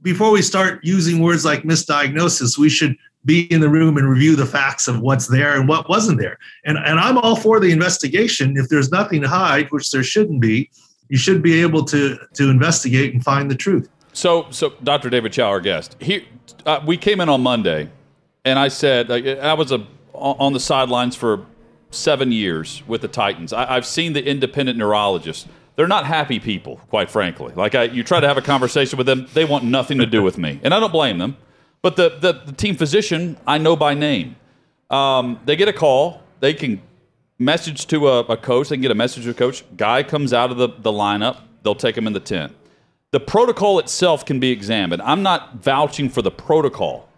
before 0.00 0.30
we 0.30 0.40
start 0.40 0.82
using 0.82 1.20
words 1.20 1.44
like 1.44 1.64
misdiagnosis, 1.64 2.56
we 2.56 2.70
should 2.70 2.96
be 3.26 3.42
in 3.52 3.60
the 3.60 3.68
room 3.68 3.98
and 3.98 4.08
review 4.08 4.36
the 4.36 4.46
facts 4.46 4.88
of 4.88 5.00
what's 5.00 5.28
there 5.28 5.54
and 5.54 5.68
what 5.68 5.86
wasn't 5.90 6.18
there. 6.18 6.38
And, 6.64 6.78
and 6.78 6.98
I'm 6.98 7.18
all 7.18 7.36
for 7.36 7.60
the 7.60 7.72
investigation. 7.72 8.56
If 8.56 8.70
there's 8.70 8.90
nothing 8.90 9.20
to 9.20 9.28
hide, 9.28 9.70
which 9.70 9.90
there 9.90 10.02
shouldn't 10.02 10.40
be, 10.40 10.70
you 11.10 11.18
should 11.18 11.42
be 11.42 11.60
able 11.60 11.84
to, 11.84 12.16
to 12.32 12.48
investigate 12.48 13.12
and 13.12 13.22
find 13.22 13.50
the 13.50 13.54
truth. 13.54 13.90
So, 14.14 14.46
so 14.50 14.72
Dr. 14.82 15.10
David 15.10 15.32
Chao, 15.32 15.48
our 15.48 15.60
guest, 15.60 15.96
he, 16.00 16.26
uh, 16.64 16.80
we 16.86 16.96
came 16.96 17.20
in 17.20 17.28
on 17.28 17.42
Monday, 17.42 17.90
and 18.44 18.60
I 18.60 18.68
said 18.68 19.10
uh, 19.10 19.14
I 19.14 19.54
was 19.54 19.72
a, 19.72 19.84
on 20.12 20.52
the 20.52 20.60
sidelines 20.60 21.16
for 21.16 21.44
seven 21.90 22.30
years 22.30 22.84
with 22.86 23.02
the 23.02 23.08
Titans. 23.08 23.52
I, 23.52 23.74
have 23.74 23.84
seen 23.84 24.12
the 24.12 24.24
independent 24.24 24.78
neurologists. 24.78 25.48
They're 25.74 25.88
not 25.88 26.06
happy 26.06 26.38
people, 26.38 26.76
quite 26.90 27.10
frankly. 27.10 27.52
Like 27.56 27.74
I, 27.74 27.84
you 27.84 28.04
try 28.04 28.20
to 28.20 28.28
have 28.28 28.38
a 28.38 28.42
conversation 28.42 28.96
with 28.96 29.08
them, 29.08 29.26
they 29.34 29.44
want 29.44 29.64
nothing 29.64 29.98
to 29.98 30.06
do 30.06 30.22
with 30.22 30.38
me, 30.38 30.60
and 30.62 30.72
I 30.72 30.78
don't 30.78 30.92
blame 30.92 31.18
them. 31.18 31.36
But 31.82 31.96
the 31.96 32.10
the, 32.20 32.32
the 32.46 32.52
team 32.52 32.76
physician, 32.76 33.36
I 33.48 33.58
know 33.58 33.74
by 33.74 33.94
name. 33.94 34.36
Um, 34.90 35.40
they 35.44 35.56
get 35.56 35.66
a 35.66 35.72
call. 35.72 36.22
They 36.38 36.54
can 36.54 36.80
message 37.40 37.88
to 37.88 38.08
a, 38.08 38.20
a 38.20 38.36
coach. 38.36 38.68
They 38.68 38.76
can 38.76 38.82
get 38.82 38.92
a 38.92 38.94
message 38.94 39.24
to 39.24 39.30
a 39.30 39.34
coach. 39.34 39.64
Guy 39.76 40.04
comes 40.04 40.32
out 40.32 40.52
of 40.52 40.56
the, 40.56 40.68
the 40.68 40.92
lineup. 40.92 41.40
They'll 41.64 41.74
take 41.74 41.98
him 41.98 42.06
in 42.06 42.12
the 42.12 42.20
tent 42.20 42.54
the 43.14 43.20
protocol 43.20 43.78
itself 43.78 44.26
can 44.26 44.40
be 44.40 44.50
examined. 44.50 45.00
I'm 45.00 45.22
not 45.22 45.62
vouching 45.62 46.08
for 46.08 46.20
the 46.20 46.32
protocol, 46.32 47.08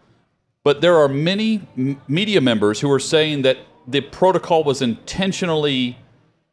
but 0.63 0.83
there 0.83 0.95
are 0.95 1.09
many 1.09 1.67
m- 1.75 1.99
media 2.07 2.43
members 2.43 2.81
who 2.81 2.93
are 2.93 3.01
saying 3.01 3.41
that 3.43 3.57
the 3.89 4.03
protocol 4.03 4.63
was 4.63 4.83
intentionally 4.83 5.97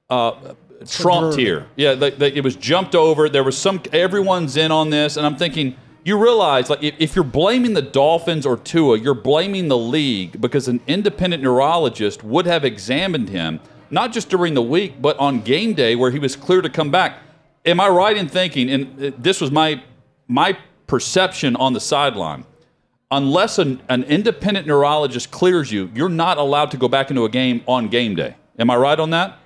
uh, 0.10 0.54
trumped 0.88 1.38
here. 1.38 1.68
Yeah, 1.76 1.92
it 2.00 2.42
was 2.42 2.56
jumped 2.56 2.96
over. 2.96 3.28
There 3.28 3.44
was 3.44 3.58
some. 3.58 3.84
Everyone's 3.92 4.56
in 4.56 4.72
on 4.72 4.92
this, 4.92 5.18
and 5.18 5.26
I'm 5.26 5.36
thinking. 5.36 5.76
You 6.06 6.18
realize, 6.18 6.70
like, 6.70 6.84
if, 6.84 6.96
if 7.00 7.16
you're 7.16 7.24
blaming 7.24 7.74
the 7.74 7.82
Dolphins 7.82 8.46
or 8.46 8.58
Tua, 8.58 8.98
you're 8.98 9.14
blaming 9.14 9.70
the 9.70 9.78
league 9.78 10.42
because 10.42 10.68
an 10.68 10.82
independent 10.86 11.42
neurologist 11.42 12.24
would 12.26 12.46
have 12.46 12.66
examined 12.66 13.30
him, 13.30 13.62
not 13.90 14.12
just 14.12 14.30
during 14.30 14.54
the 14.54 14.62
week, 14.62 15.02
but 15.02 15.18
on 15.18 15.42
game 15.42 15.74
day 15.74 15.96
where 15.96 16.12
he 16.12 16.20
was 16.20 16.36
clear 16.36 16.62
to 16.62 16.70
come 16.70 16.92
back 16.92 17.20
am 17.66 17.80
I 17.80 17.88
right 17.90 18.16
in 18.16 18.28
thinking, 18.28 18.70
and 18.70 19.04
uh, 19.04 19.12
this 19.18 19.42
was 19.42 19.52
my 19.52 19.84
my 20.28 20.58
perception 20.88 21.56
on 21.56 21.74
the 21.74 21.80
sideline, 21.80 22.46
unless 23.12 23.60
an, 23.60 23.82
an 23.90 24.04
independent 24.04 24.68
neurologist 24.68 25.32
clears 25.32 25.72
you, 25.72 25.90
you're 25.94 26.10
not 26.10 26.38
allowed 26.38 26.72
to 26.72 26.78
go 26.78 26.88
back 26.88 27.10
into 27.10 27.26
a 27.26 27.30
game 27.30 27.64
on 27.68 27.88
game 27.88 28.16
day. 28.16 28.36
Am 28.60 28.70
I 28.70 28.76
right 28.76 29.00
on 29.00 29.10
that? 29.12 29.38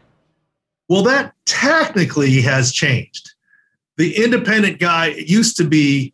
Well, 0.89 1.03
that 1.03 1.33
technically 1.45 2.41
has 2.41 2.71
changed. 2.71 3.33
The 3.97 4.23
independent 4.23 4.79
guy 4.79 5.07
used 5.07 5.57
to 5.57 5.63
be 5.63 6.13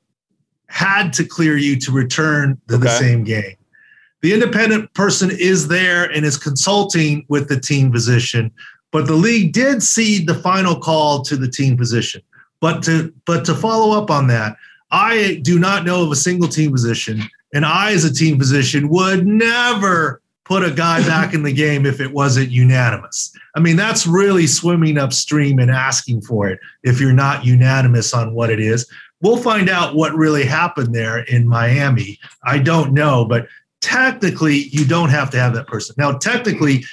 had 0.68 1.14
to 1.14 1.24
clear 1.24 1.58
you 1.58 1.78
to 1.80 1.92
return 1.92 2.60
to 2.68 2.76
okay. 2.76 2.84
the 2.84 2.90
same 2.98 3.24
game. 3.24 3.56
The 4.22 4.34
independent 4.34 4.94
person 4.94 5.30
is 5.32 5.68
there 5.68 6.06
and 6.06 6.26
is 6.26 6.38
consulting 6.38 7.26
with 7.28 7.50
the 7.50 7.60
team 7.60 7.92
physician 7.92 8.52
but 8.94 9.08
the 9.08 9.16
league 9.16 9.52
did 9.52 9.84
cede 9.84 10.28
the 10.28 10.36
final 10.36 10.80
call 10.80 11.24
to 11.24 11.36
the 11.36 11.50
team 11.50 11.78
physician. 11.78 12.22
But 12.62 12.82
to 12.84 13.12
but 13.26 13.44
to 13.46 13.56
follow 13.56 14.00
up 14.00 14.10
on 14.10 14.28
that, 14.28 14.56
I 14.92 15.42
do 15.42 15.60
not 15.60 15.84
know 15.84 16.04
of 16.04 16.12
a 16.12 16.16
single 16.16 16.48
team 16.48 16.72
physician, 16.72 17.24
and 17.54 17.66
I, 17.66 17.92
as 17.92 18.06
a 18.06 18.14
team 18.14 18.40
physician, 18.40 18.88
would 18.88 19.28
never 19.28 20.22
put 20.46 20.64
a 20.64 20.72
guy 20.72 21.02
back 21.08 21.34
in 21.34 21.44
the 21.44 21.52
game 21.52 21.86
if 21.86 22.00
it 22.00 22.14
wasn't 22.14 22.52
unanimous. 22.52 23.34
I 23.56 23.60
mean, 23.60 23.76
that's 23.76 24.08
really 24.08 24.48
swimming 24.48 24.98
upstream 24.98 25.60
and 25.60 25.72
asking 25.72 26.22
for 26.22 26.48
it 26.48 26.60
if 26.84 27.02
you're 27.02 27.12
not 27.12 27.46
unanimous 27.46 28.14
on 28.14 28.34
what 28.34 28.50
it 28.50 28.60
is. 28.60 28.90
We'll 29.22 29.38
find 29.38 29.70
out 29.70 29.96
what 29.96 30.14
really 30.14 30.44
happened 30.44 30.94
there 30.94 31.20
in 31.20 31.48
Miami. 31.48 32.20
I 32.44 32.60
don't 32.60 32.94
know, 32.94 33.26
but 33.26 33.48
technically, 33.82 34.70
you 34.70 34.86
don't 34.86 35.10
have 35.10 35.30
to 35.32 35.40
have 35.40 35.54
that 35.56 35.68
person. 35.68 35.96
Now, 35.98 36.18
technically, 36.18 36.84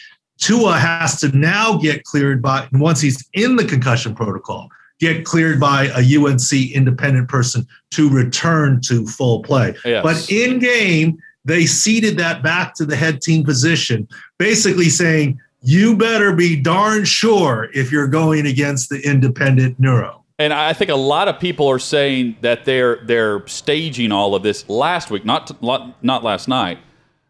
Tua 0.40 0.78
has 0.78 1.20
to 1.20 1.36
now 1.36 1.76
get 1.76 2.04
cleared 2.04 2.42
by, 2.42 2.66
once 2.72 3.00
he's 3.00 3.28
in 3.34 3.56
the 3.56 3.64
concussion 3.64 4.14
protocol, 4.14 4.68
get 4.98 5.24
cleared 5.24 5.60
by 5.60 5.86
a 5.96 6.18
UNC 6.18 6.52
independent 6.52 7.28
person 7.28 7.66
to 7.92 8.08
return 8.10 8.80
to 8.82 9.06
full 9.06 9.42
play. 9.42 9.74
Yes. 9.84 10.02
But 10.02 10.30
in 10.30 10.58
game, 10.58 11.18
they 11.44 11.66
ceded 11.66 12.18
that 12.18 12.42
back 12.42 12.74
to 12.74 12.84
the 12.84 12.96
head 12.96 13.22
team 13.22 13.44
physician, 13.44 14.08
basically 14.38 14.88
saying, 14.88 15.40
you 15.62 15.96
better 15.96 16.34
be 16.34 16.56
darn 16.56 17.04
sure 17.04 17.68
if 17.74 17.92
you're 17.92 18.08
going 18.08 18.46
against 18.46 18.88
the 18.88 19.00
independent 19.00 19.78
neuro. 19.78 20.24
And 20.38 20.54
I 20.54 20.72
think 20.72 20.90
a 20.90 20.94
lot 20.94 21.28
of 21.28 21.38
people 21.38 21.68
are 21.68 21.78
saying 21.78 22.38
that 22.40 22.64
they're 22.64 23.04
they're 23.04 23.46
staging 23.46 24.10
all 24.10 24.34
of 24.34 24.42
this 24.42 24.66
last 24.70 25.10
week, 25.10 25.26
not 25.26 25.62
not 26.02 26.24
last 26.24 26.48
night, 26.48 26.78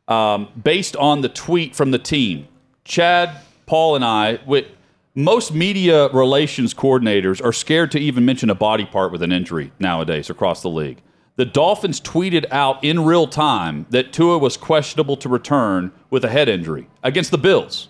um, 0.07 0.49
based 0.63 0.95
on 0.95 1.21
the 1.21 1.29
tweet 1.29 1.75
from 1.75 1.91
the 1.91 1.99
team. 1.99 2.47
Chad, 2.85 3.37
Paul, 3.67 3.97
and 3.97 4.05
I, 4.05 4.41
with 4.47 4.67
most 5.15 5.53
media 5.53 6.09
relations 6.09 6.73
coordinators 6.73 7.45
are 7.45 7.53
scared 7.53 7.91
to 7.93 7.99
even 7.99 8.25
mention 8.25 8.51
a 8.51 8.55
body 8.55 8.85
part 8.85 9.13
with 9.13 9.23
an 9.23 9.33
injury 9.33 9.73
nowadays 9.79 10.31
across 10.31 10.63
the 10.63 10.71
league. 10.71 11.03
The 11.37 11.45
Dolphins 11.45 12.01
tweeted 12.01 12.47
out 12.51 12.83
in 12.85 13.05
real 13.05 13.27
time 13.27 13.87
that 13.91 14.13
Tua 14.13 14.39
was 14.39 14.57
questionable 14.57 15.17
to 15.19 15.29
return 15.29 15.93
with 16.11 16.25
a 16.25 16.29
head 16.29 16.49
injury 16.49 16.89
against 17.03 17.31
the 17.31 17.39
Bills. 17.39 17.89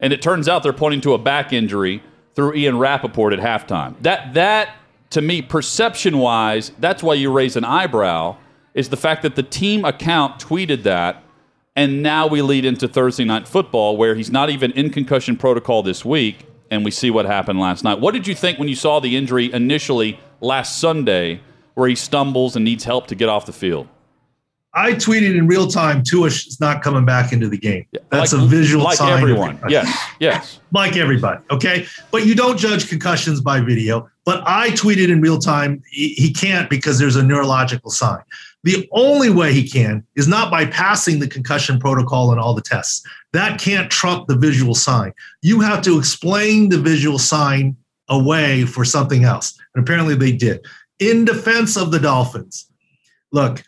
And 0.00 0.12
it 0.12 0.22
turns 0.22 0.48
out 0.48 0.62
they're 0.62 0.72
pointing 0.72 1.00
to 1.02 1.14
a 1.14 1.18
back 1.18 1.52
injury 1.52 2.02
through 2.34 2.54
Ian 2.54 2.78
Rapoport 2.78 3.32
at 3.32 3.38
halftime. 3.38 3.94
That, 4.02 4.34
that 4.34 4.74
to 5.10 5.20
me, 5.20 5.42
perception 5.42 6.18
wise, 6.18 6.72
that's 6.78 7.02
why 7.02 7.14
you 7.14 7.32
raise 7.32 7.56
an 7.56 7.64
eyebrow, 7.64 8.36
is 8.74 8.88
the 8.88 8.96
fact 8.96 9.22
that 9.22 9.34
the 9.34 9.42
team 9.42 9.84
account 9.84 10.40
tweeted 10.40 10.84
that 10.84 11.22
and 11.80 12.02
now 12.02 12.26
we 12.26 12.42
lead 12.42 12.66
into 12.66 12.86
Thursday 12.86 13.24
night 13.24 13.48
football, 13.48 13.96
where 13.96 14.14
he's 14.14 14.30
not 14.30 14.50
even 14.50 14.70
in 14.72 14.90
concussion 14.90 15.34
protocol 15.34 15.82
this 15.82 16.04
week, 16.04 16.44
and 16.70 16.84
we 16.84 16.90
see 16.90 17.10
what 17.10 17.24
happened 17.24 17.58
last 17.58 17.84
night. 17.84 18.00
What 18.00 18.12
did 18.12 18.26
you 18.26 18.34
think 18.34 18.58
when 18.58 18.68
you 18.68 18.76
saw 18.76 19.00
the 19.00 19.16
injury 19.16 19.50
initially 19.50 20.20
last 20.42 20.78
Sunday, 20.78 21.40
where 21.72 21.88
he 21.88 21.94
stumbles 21.94 22.54
and 22.54 22.66
needs 22.66 22.84
help 22.84 23.06
to 23.06 23.14
get 23.14 23.30
off 23.30 23.46
the 23.46 23.54
field? 23.54 23.88
I 24.74 24.92
tweeted 24.92 25.34
in 25.34 25.46
real 25.46 25.68
time, 25.68 26.02
Tua 26.02 26.26
is 26.26 26.60
not 26.60 26.82
coming 26.82 27.06
back 27.06 27.32
into 27.32 27.48
the 27.48 27.56
game. 27.56 27.86
That's 28.10 28.34
like, 28.34 28.42
a 28.42 28.44
visual 28.44 28.84
like 28.84 28.98
sign. 28.98 29.12
Like 29.12 29.22
everyone. 29.22 29.60
Yes, 29.70 29.98
yes. 30.20 30.60
like 30.72 30.98
everybody. 30.98 31.42
Okay. 31.50 31.86
But 32.10 32.26
you 32.26 32.34
don't 32.34 32.58
judge 32.58 32.90
concussions 32.90 33.40
by 33.40 33.60
video. 33.62 34.08
But 34.26 34.46
I 34.46 34.68
tweeted 34.72 35.08
in 35.08 35.22
real 35.22 35.38
time, 35.38 35.82
he, 35.90 36.10
he 36.10 36.32
can't 36.32 36.68
because 36.68 36.98
there's 36.98 37.16
a 37.16 37.22
neurological 37.22 37.90
sign. 37.90 38.20
The 38.62 38.88
only 38.92 39.30
way 39.30 39.52
he 39.52 39.68
can 39.68 40.04
is 40.16 40.28
not 40.28 40.50
by 40.50 40.66
passing 40.66 41.18
the 41.18 41.28
concussion 41.28 41.78
protocol 41.78 42.30
and 42.30 42.40
all 42.40 42.54
the 42.54 42.60
tests. 42.60 43.02
That 43.32 43.58
can't 43.58 43.90
trump 43.90 44.26
the 44.26 44.36
visual 44.36 44.74
sign. 44.74 45.14
You 45.40 45.60
have 45.60 45.82
to 45.82 45.98
explain 45.98 46.68
the 46.68 46.78
visual 46.78 47.18
sign 47.18 47.76
away 48.08 48.64
for 48.64 48.84
something 48.84 49.24
else. 49.24 49.58
And 49.74 49.82
apparently 49.82 50.14
they 50.14 50.32
did. 50.32 50.66
In 50.98 51.24
defense 51.24 51.76
of 51.76 51.90
the 51.90 51.98
Dolphins, 51.98 52.66
look, 53.32 53.62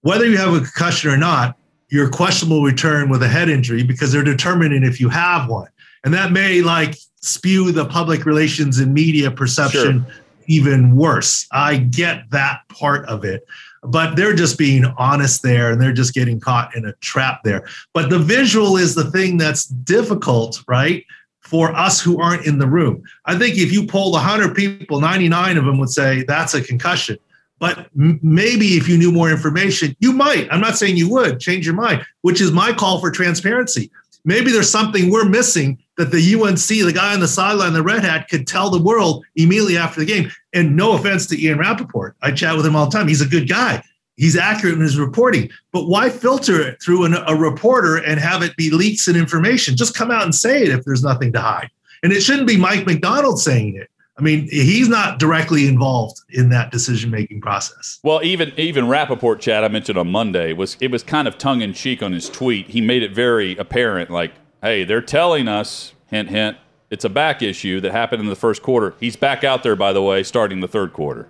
whether 0.00 0.26
you 0.26 0.36
have 0.36 0.52
a 0.52 0.60
concussion 0.60 1.10
or 1.10 1.16
not, 1.16 1.56
your 1.90 2.10
questionable 2.10 2.62
return 2.62 3.08
with 3.08 3.22
a 3.22 3.28
head 3.28 3.48
injury 3.48 3.84
because 3.84 4.10
they're 4.10 4.24
determining 4.24 4.82
if 4.82 5.00
you 5.00 5.08
have 5.10 5.48
one. 5.48 5.68
And 6.02 6.12
that 6.12 6.32
may 6.32 6.60
like 6.60 6.96
spew 7.20 7.70
the 7.70 7.86
public 7.86 8.26
relations 8.26 8.78
and 8.78 8.92
media 8.92 9.30
perception 9.30 10.04
sure. 10.04 10.14
Even 10.46 10.96
worse. 10.96 11.46
I 11.52 11.78
get 11.78 12.30
that 12.30 12.60
part 12.68 13.06
of 13.06 13.24
it 13.24 13.44
but 13.84 14.16
they're 14.16 14.34
just 14.34 14.58
being 14.58 14.84
honest 14.96 15.42
there 15.42 15.70
and 15.70 15.80
they're 15.80 15.92
just 15.92 16.14
getting 16.14 16.40
caught 16.40 16.74
in 16.74 16.86
a 16.86 16.92
trap 16.94 17.42
there. 17.44 17.66
But 17.92 18.10
the 18.10 18.18
visual 18.18 18.76
is 18.76 18.94
the 18.94 19.10
thing 19.10 19.36
that's 19.36 19.66
difficult, 19.66 20.62
right? 20.66 21.04
For 21.40 21.74
us 21.74 22.00
who 22.00 22.20
aren't 22.20 22.46
in 22.46 22.58
the 22.58 22.66
room. 22.66 23.02
I 23.26 23.38
think 23.38 23.58
if 23.58 23.70
you 23.72 23.86
polled 23.86 24.14
100 24.14 24.54
people, 24.54 25.00
99 25.00 25.58
of 25.58 25.66
them 25.66 25.78
would 25.78 25.90
say 25.90 26.24
that's 26.26 26.54
a 26.54 26.62
concussion. 26.62 27.18
But 27.58 27.88
maybe 27.94 28.68
if 28.76 28.88
you 28.88 28.96
knew 28.96 29.12
more 29.12 29.30
information, 29.30 29.94
you 30.00 30.12
might. 30.12 30.48
I'm 30.50 30.60
not 30.60 30.76
saying 30.76 30.96
you 30.96 31.10
would 31.10 31.38
change 31.38 31.66
your 31.66 31.74
mind, 31.74 32.04
which 32.22 32.40
is 32.40 32.52
my 32.52 32.72
call 32.72 33.00
for 33.00 33.10
transparency. 33.10 33.90
Maybe 34.24 34.50
there's 34.50 34.70
something 34.70 35.10
we're 35.10 35.28
missing 35.28 35.78
that 35.96 36.10
the 36.10 36.34
UNC, 36.34 36.58
the 36.58 36.92
guy 36.92 37.14
on 37.14 37.20
the 37.20 37.28
sideline, 37.28 37.72
the 37.72 37.82
red 37.82 38.04
hat, 38.04 38.28
could 38.28 38.46
tell 38.46 38.70
the 38.70 38.82
world 38.82 39.24
immediately 39.36 39.76
after 39.76 40.00
the 40.00 40.06
game. 40.06 40.30
And 40.52 40.76
no 40.76 40.92
offense 40.92 41.26
to 41.28 41.40
Ian 41.40 41.58
Rapoport, 41.58 42.16
I 42.22 42.32
chat 42.32 42.56
with 42.56 42.66
him 42.66 42.76
all 42.76 42.86
the 42.86 42.96
time. 42.96 43.08
He's 43.08 43.20
a 43.20 43.26
good 43.26 43.48
guy. 43.48 43.82
He's 44.16 44.36
accurate 44.36 44.76
in 44.76 44.80
his 44.80 44.96
reporting, 44.96 45.50
but 45.72 45.88
why 45.88 46.08
filter 46.08 46.60
it 46.60 46.80
through 46.80 47.04
an, 47.04 47.16
a 47.26 47.34
reporter 47.34 47.96
and 47.96 48.20
have 48.20 48.42
it 48.42 48.56
be 48.56 48.70
leaks 48.70 49.08
and 49.08 49.16
information? 49.16 49.76
Just 49.76 49.96
come 49.96 50.12
out 50.12 50.22
and 50.22 50.32
say 50.32 50.62
it 50.62 50.68
if 50.68 50.84
there's 50.84 51.02
nothing 51.02 51.32
to 51.32 51.40
hide. 51.40 51.68
And 52.04 52.12
it 52.12 52.22
shouldn't 52.22 52.46
be 52.46 52.56
Mike 52.56 52.84
McDaniel 52.84 53.36
saying 53.36 53.76
it. 53.76 53.90
I 54.16 54.22
mean, 54.22 54.46
he's 54.48 54.88
not 54.88 55.18
directly 55.18 55.66
involved 55.66 56.20
in 56.28 56.50
that 56.50 56.70
decision 56.70 57.10
making 57.10 57.40
process. 57.40 57.98
Well, 58.04 58.20
even 58.22 58.52
even 58.56 58.86
Rapoport 58.86 59.40
Chad 59.40 59.64
I 59.64 59.68
mentioned 59.68 59.98
on 59.98 60.08
Monday 60.08 60.52
was 60.52 60.76
it 60.80 60.92
was 60.92 61.02
kind 61.02 61.26
of 61.26 61.36
tongue 61.36 61.62
in 61.62 61.72
cheek 61.72 62.00
on 62.00 62.12
his 62.12 62.28
tweet. 62.28 62.68
He 62.68 62.80
made 62.80 63.02
it 63.02 63.12
very 63.12 63.56
apparent, 63.56 64.10
like, 64.10 64.32
hey, 64.64 64.82
they're 64.82 65.02
telling 65.02 65.46
us, 65.46 65.92
hint 66.08 66.30
hint, 66.30 66.56
it's 66.90 67.04
a 67.04 67.08
back 67.08 67.42
issue 67.42 67.80
that 67.80 67.92
happened 67.92 68.22
in 68.22 68.28
the 68.28 68.36
first 68.36 68.62
quarter. 68.62 68.94
He's 68.98 69.14
back 69.14 69.44
out 69.44 69.62
there, 69.62 69.76
by 69.76 69.92
the 69.92 70.02
way, 70.02 70.22
starting 70.22 70.60
the 70.60 70.68
third 70.68 70.92
quarter. 70.92 71.28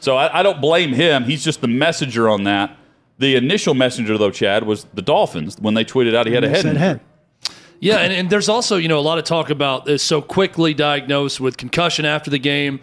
So 0.00 0.16
I, 0.16 0.40
I 0.40 0.42
don't 0.42 0.60
blame 0.60 0.92
him. 0.92 1.24
He's 1.24 1.42
just 1.42 1.62
the 1.62 1.68
messenger 1.68 2.28
on 2.28 2.44
that. 2.44 2.76
The 3.18 3.36
initial 3.36 3.74
messenger, 3.74 4.18
though, 4.18 4.30
Chad, 4.30 4.64
was 4.64 4.84
the 4.92 5.00
Dolphins 5.02 5.56
when 5.58 5.74
they 5.74 5.84
tweeted 5.84 6.14
out 6.14 6.26
he 6.26 6.34
had 6.34 6.44
a 6.44 6.48
head. 6.48 6.62
Said 6.62 6.76
injury. 6.76 6.80
head. 6.80 7.00
Yeah, 7.80 7.98
and, 7.98 8.12
and 8.12 8.30
there's 8.30 8.48
also 8.48 8.76
you 8.76 8.88
know 8.88 8.98
a 8.98 9.00
lot 9.00 9.18
of 9.18 9.24
talk 9.24 9.50
about 9.50 9.84
this 9.84 10.02
so 10.02 10.20
quickly 10.20 10.74
diagnosed 10.74 11.40
with 11.40 11.56
concussion 11.56 12.04
after 12.04 12.30
the 12.30 12.38
game, 12.38 12.80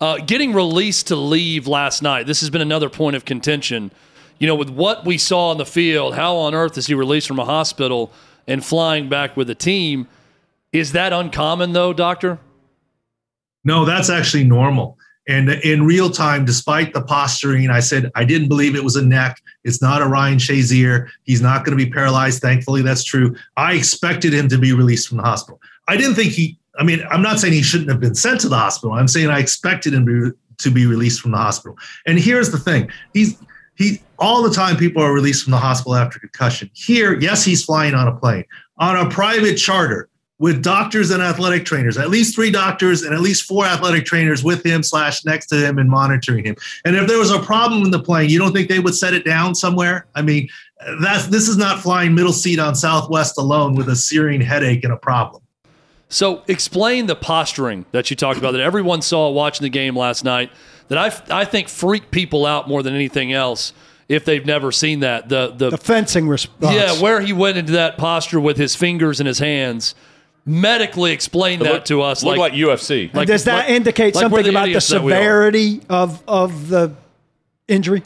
uh, 0.00 0.18
getting 0.18 0.52
released 0.52 1.08
to 1.08 1.16
leave 1.16 1.66
last 1.66 2.02
night. 2.02 2.26
This 2.26 2.40
has 2.40 2.50
been 2.50 2.60
another 2.60 2.88
point 2.88 3.14
of 3.14 3.24
contention. 3.24 3.92
You 4.38 4.48
know, 4.48 4.54
with 4.54 4.70
what 4.70 5.04
we 5.04 5.16
saw 5.16 5.50
on 5.50 5.58
the 5.58 5.66
field, 5.66 6.14
how 6.14 6.36
on 6.36 6.54
earth 6.54 6.76
is 6.76 6.86
he 6.86 6.94
released 6.94 7.28
from 7.28 7.38
a 7.38 7.44
hospital 7.44 8.12
and 8.46 8.64
flying 8.64 9.08
back 9.08 9.36
with 9.36 9.48
a 9.50 9.54
team? 9.54 10.08
Is 10.72 10.92
that 10.92 11.12
uncommon 11.12 11.72
though, 11.72 11.92
doctor? 11.92 12.38
No, 13.64 13.84
that's 13.84 14.10
actually 14.10 14.44
normal. 14.44 14.98
And 15.26 15.48
in 15.48 15.86
real 15.86 16.10
time, 16.10 16.44
despite 16.44 16.92
the 16.92 17.00
posturing, 17.00 17.70
I 17.70 17.80
said 17.80 18.10
I 18.14 18.24
didn't 18.24 18.48
believe 18.48 18.74
it 18.74 18.84
was 18.84 18.96
a 18.96 19.04
neck. 19.04 19.40
It's 19.64 19.80
not 19.80 20.02
a 20.02 20.06
Ryan 20.06 20.36
Shazier. 20.36 21.08
He's 21.22 21.40
not 21.40 21.64
going 21.64 21.76
to 21.76 21.82
be 21.82 21.90
paralyzed. 21.90 22.42
Thankfully, 22.42 22.82
that's 22.82 23.02
true. 23.02 23.34
I 23.56 23.72
expected 23.72 24.34
him 24.34 24.48
to 24.48 24.58
be 24.58 24.74
released 24.74 25.08
from 25.08 25.16
the 25.16 25.22
hospital. 25.22 25.60
I 25.88 25.96
didn't 25.96 26.14
think 26.14 26.32
he. 26.32 26.58
I 26.78 26.84
mean, 26.84 27.02
I'm 27.10 27.22
not 27.22 27.38
saying 27.38 27.54
he 27.54 27.62
shouldn't 27.62 27.88
have 27.88 28.00
been 28.00 28.16
sent 28.16 28.40
to 28.42 28.48
the 28.48 28.58
hospital. 28.58 28.94
I'm 28.94 29.08
saying 29.08 29.30
I 29.30 29.38
expected 29.38 29.94
him 29.94 30.04
to, 30.06 30.70
be 30.70 30.86
released 30.86 31.20
from 31.20 31.30
the 31.30 31.36
hospital. 31.36 31.76
And 32.06 32.18
here's 32.18 32.50
the 32.50 32.58
thing: 32.58 32.90
he's 33.14 33.38
he 33.76 34.00
all 34.18 34.42
the 34.42 34.54
time. 34.54 34.76
People 34.76 35.02
are 35.02 35.12
released 35.12 35.44
from 35.44 35.50
the 35.50 35.58
hospital 35.58 35.94
after 35.94 36.18
concussion. 36.18 36.70
Here, 36.74 37.18
yes, 37.18 37.44
he's 37.44 37.64
flying 37.64 37.94
on 37.94 38.08
a 38.08 38.14
plane 38.14 38.44
on 38.78 38.96
a 38.96 39.08
private 39.08 39.56
charter 39.56 40.08
with 40.38 40.62
doctors 40.62 41.10
and 41.10 41.22
athletic 41.22 41.64
trainers, 41.64 41.96
at 41.96 42.10
least 42.10 42.34
three 42.34 42.50
doctors 42.50 43.02
and 43.02 43.14
at 43.14 43.20
least 43.20 43.44
four 43.44 43.64
athletic 43.64 44.04
trainers 44.04 44.42
with 44.42 44.66
him 44.66 44.82
slash 44.82 45.24
next 45.24 45.46
to 45.46 45.56
him 45.56 45.78
and 45.78 45.88
monitoring 45.88 46.44
him. 46.44 46.56
And 46.84 46.96
if 46.96 47.06
there 47.06 47.18
was 47.18 47.30
a 47.30 47.38
problem 47.38 47.84
in 47.84 47.90
the 47.92 48.02
plane, 48.02 48.28
you 48.28 48.38
don't 48.38 48.52
think 48.52 48.68
they 48.68 48.80
would 48.80 48.96
set 48.96 49.14
it 49.14 49.24
down 49.24 49.54
somewhere? 49.54 50.06
I 50.14 50.22
mean, 50.22 50.48
that's 51.00 51.28
this 51.28 51.48
is 51.48 51.56
not 51.56 51.80
flying 51.80 52.14
middle 52.14 52.32
seat 52.32 52.58
on 52.58 52.74
Southwest 52.74 53.38
alone 53.38 53.74
with 53.74 53.88
a 53.88 53.96
searing 53.96 54.40
headache 54.40 54.82
and 54.84 54.92
a 54.92 54.96
problem. 54.96 55.40
So 56.08 56.42
explain 56.46 57.06
the 57.06 57.16
posturing 57.16 57.86
that 57.92 58.10
you 58.10 58.16
talked 58.16 58.38
about 58.38 58.52
that 58.52 58.60
everyone 58.60 59.02
saw 59.02 59.30
watching 59.30 59.64
the 59.64 59.70
game 59.70 59.96
last 59.96 60.24
night 60.24 60.50
that 60.88 60.98
I, 61.30 61.40
I 61.40 61.44
think 61.44 61.68
freak 61.68 62.10
people 62.10 62.44
out 62.46 62.68
more 62.68 62.82
than 62.82 62.94
anything 62.94 63.32
else 63.32 63.72
if 64.08 64.24
they've 64.24 64.44
never 64.44 64.70
seen 64.72 65.00
that. 65.00 65.28
The 65.28 65.54
the, 65.56 65.70
The 65.70 65.78
fencing 65.78 66.28
response. 66.28 66.74
yeah, 66.74 67.00
where 67.00 67.20
he 67.20 67.32
went 67.32 67.56
into 67.56 67.72
that 67.72 67.96
posture 67.96 68.40
with 68.40 68.56
his 68.56 68.76
fingers 68.76 69.20
in 69.20 69.26
his 69.26 69.38
hands. 69.38 69.94
Medically 70.46 71.12
explain 71.12 71.60
that 71.60 71.72
Look- 71.72 71.84
to 71.86 72.02
us. 72.02 72.22
Look 72.22 72.36
like, 72.36 72.52
UFC. 72.52 73.10
And 73.14 73.26
does 73.26 73.44
that 73.44 73.60
like- 73.66 73.70
indicate 73.70 74.14
like 74.14 74.30
we're 74.30 74.38
something 74.40 74.50
about 74.50 74.64
the 74.64 74.68
idiots 74.72 74.88
that 74.88 75.02
we 75.02 75.12
are. 75.12 75.16
severity 75.16 75.80
of 75.88 76.22
of 76.28 76.68
the 76.68 76.92
injury? 77.66 78.02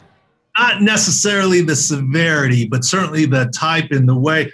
Not 0.57 0.81
necessarily 0.81 1.61
the 1.61 1.75
severity, 1.75 2.65
but 2.65 2.85
certainly 2.85 3.25
the 3.25 3.45
type 3.53 3.91
and 3.91 4.07
the 4.07 4.15
way 4.15 4.51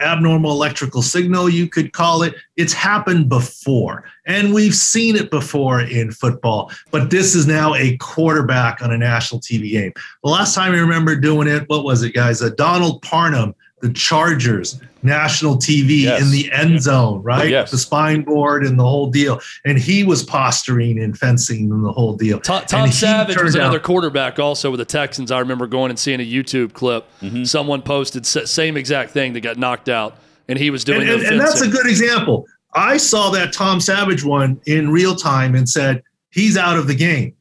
abnormal 0.00 0.50
electrical 0.50 1.02
signal, 1.02 1.48
you 1.48 1.68
could 1.68 1.92
call 1.92 2.22
it. 2.22 2.34
It's 2.56 2.72
happened 2.72 3.28
before, 3.28 4.04
and 4.26 4.52
we've 4.52 4.74
seen 4.74 5.16
it 5.16 5.30
before 5.30 5.80
in 5.80 6.10
football. 6.10 6.70
But 6.90 7.10
this 7.10 7.34
is 7.34 7.46
now 7.46 7.74
a 7.74 7.96
quarterback 7.98 8.82
on 8.82 8.92
a 8.92 8.98
national 8.98 9.40
TV 9.40 9.70
game. 9.70 9.92
The 10.22 10.30
last 10.30 10.54
time 10.54 10.72
I 10.72 10.78
remember 10.78 11.16
doing 11.16 11.48
it, 11.48 11.64
what 11.68 11.84
was 11.84 12.02
it, 12.02 12.14
guys? 12.14 12.42
Uh, 12.42 12.50
Donald 12.56 13.02
Parham, 13.02 13.54
the 13.80 13.92
Chargers, 13.92 14.80
national 15.06 15.56
TV 15.56 16.02
Yes. 16.02 16.20
in 16.20 16.30
the 16.30 16.52
end 16.52 16.82
zone, 16.82 17.22
right? 17.22 17.48
Yes. 17.48 17.70
The 17.70 17.78
spine 17.78 18.22
board 18.22 18.66
and 18.66 18.78
the 18.78 18.82
whole 18.84 19.06
deal. 19.10 19.40
And 19.64 19.78
he 19.78 20.04
was 20.04 20.22
posturing 20.22 20.98
and 21.00 21.16
fencing 21.16 21.70
and 21.70 21.84
the 21.84 21.92
whole 21.92 22.14
deal. 22.14 22.40
Tom, 22.40 22.64
Tom 22.66 22.90
Savage 22.92 23.28
was 23.28 23.36
turned 23.36 23.56
out- 23.56 23.60
another 23.60 23.80
quarterback 23.80 24.38
also 24.38 24.70
with 24.70 24.78
the 24.78 24.84
Texans. 24.84 25.30
I 25.32 25.38
remember 25.38 25.66
going 25.66 25.88
and 25.90 25.98
seeing 25.98 26.20
a 26.20 26.26
YouTube 26.30 26.74
clip. 26.74 27.06
Mm-hmm. 27.22 27.44
Someone 27.44 27.80
posted 27.80 28.26
same 28.26 28.76
exact 28.76 29.12
thing 29.12 29.32
that 29.32 29.40
got 29.40 29.56
knocked 29.56 29.88
out, 29.88 30.18
and 30.48 30.58
he 30.58 30.68
was 30.70 30.84
doing 30.84 31.02
and, 31.02 31.10
and, 31.10 31.22
and 31.22 31.40
that's 31.40 31.62
a 31.62 31.68
good 31.68 31.86
example. 31.86 32.46
I 32.74 32.98
saw 32.98 33.30
that 33.30 33.54
Tom 33.54 33.80
Savage 33.80 34.22
one 34.24 34.60
in 34.66 34.90
real 34.90 35.14
time 35.16 35.54
and 35.54 35.66
said 35.66 36.02
he's 36.30 36.58
out 36.58 36.76
of 36.76 36.86
the 36.86 36.94
game. 36.94 37.32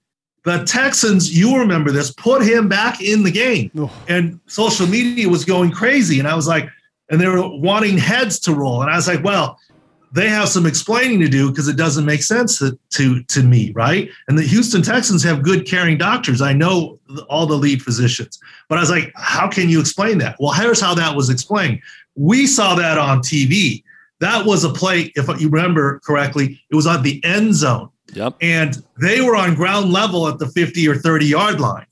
The 0.44 0.64
Texans, 0.64 1.36
you 1.36 1.58
remember 1.58 1.90
this, 1.92 2.12
put 2.14 2.44
him 2.44 2.70
back 2.70 3.02
in 3.02 3.24
the 3.24 3.32
game, 3.32 3.72
Oh. 3.76 3.92
and 4.08 4.40
social 4.46 4.86
media 4.86 5.28
was 5.28 5.44
going 5.44 5.72
crazy. 5.72 6.20
And 6.20 6.28
I 6.28 6.36
was 6.36 6.48
like, 6.48 6.70
and 7.10 7.20
they 7.22 7.28
were 7.28 7.48
wanting 7.60 7.98
heads 7.98 8.40
to 8.42 8.54
roll, 8.54 8.82
and 8.82 8.90
I 8.92 8.96
was 8.96 9.08
like, 9.08 9.24
well, 9.24 9.60
they 10.12 10.30
have 10.30 10.48
some 10.48 10.66
explaining 10.66 11.20
to 11.20 11.28
do 11.28 11.50
because 11.50 11.68
it 11.68 11.76
doesn't 11.76 12.06
make 12.06 12.24
sense 12.24 12.58
to, 12.60 12.80
to 12.92 13.22
to 13.24 13.44
me, 13.44 13.72
right? 13.76 14.10
And 14.28 14.38
the 14.38 14.44
Houston 14.44 14.82
Texans 14.82 15.24
have 15.24 15.44
good 15.44 15.68
caring 15.68 15.98
doctors. 15.98 16.42
I 16.42 16.54
know 16.54 17.00
all 17.30 17.46
the 17.46 17.56
lead 17.56 17.82
physicians, 17.82 18.40
but 18.70 18.78
I 18.78 18.82
was 18.82 18.90
like, 18.90 19.12
how 19.16 19.50
can 19.50 19.68
you 19.70 19.80
explain 19.80 20.18
that? 20.20 20.38
Well, 20.40 20.54
here's 20.54 20.80
how 20.80 20.96
that 20.96 21.16
was 21.16 21.30
explained. 21.30 21.82
We 22.16 22.48
saw 22.48 22.76
that 22.76 22.98
on 22.98 23.20
TV. 23.20 23.84
That 24.22 24.46
was 24.46 24.64
a 24.64 24.70
play, 24.70 25.12
if 25.16 25.28
you 25.42 25.50
remember 25.50 26.00
correctly, 26.00 26.62
it 26.72 26.76
was 26.76 26.88
on 26.88 27.04
the 27.04 27.22
end 27.26 27.54
zone 27.54 27.90
Yep. 28.14 28.36
and 28.42 28.82
they 29.02 29.20
were 29.20 29.36
on 29.36 29.56
ground 29.56 29.92
level 29.92 30.30
at 30.30 30.40
the 30.40 30.48
50 30.48 30.88
or 30.88 30.96
30 30.96 31.26
yard 31.26 31.60
line. 31.60 31.86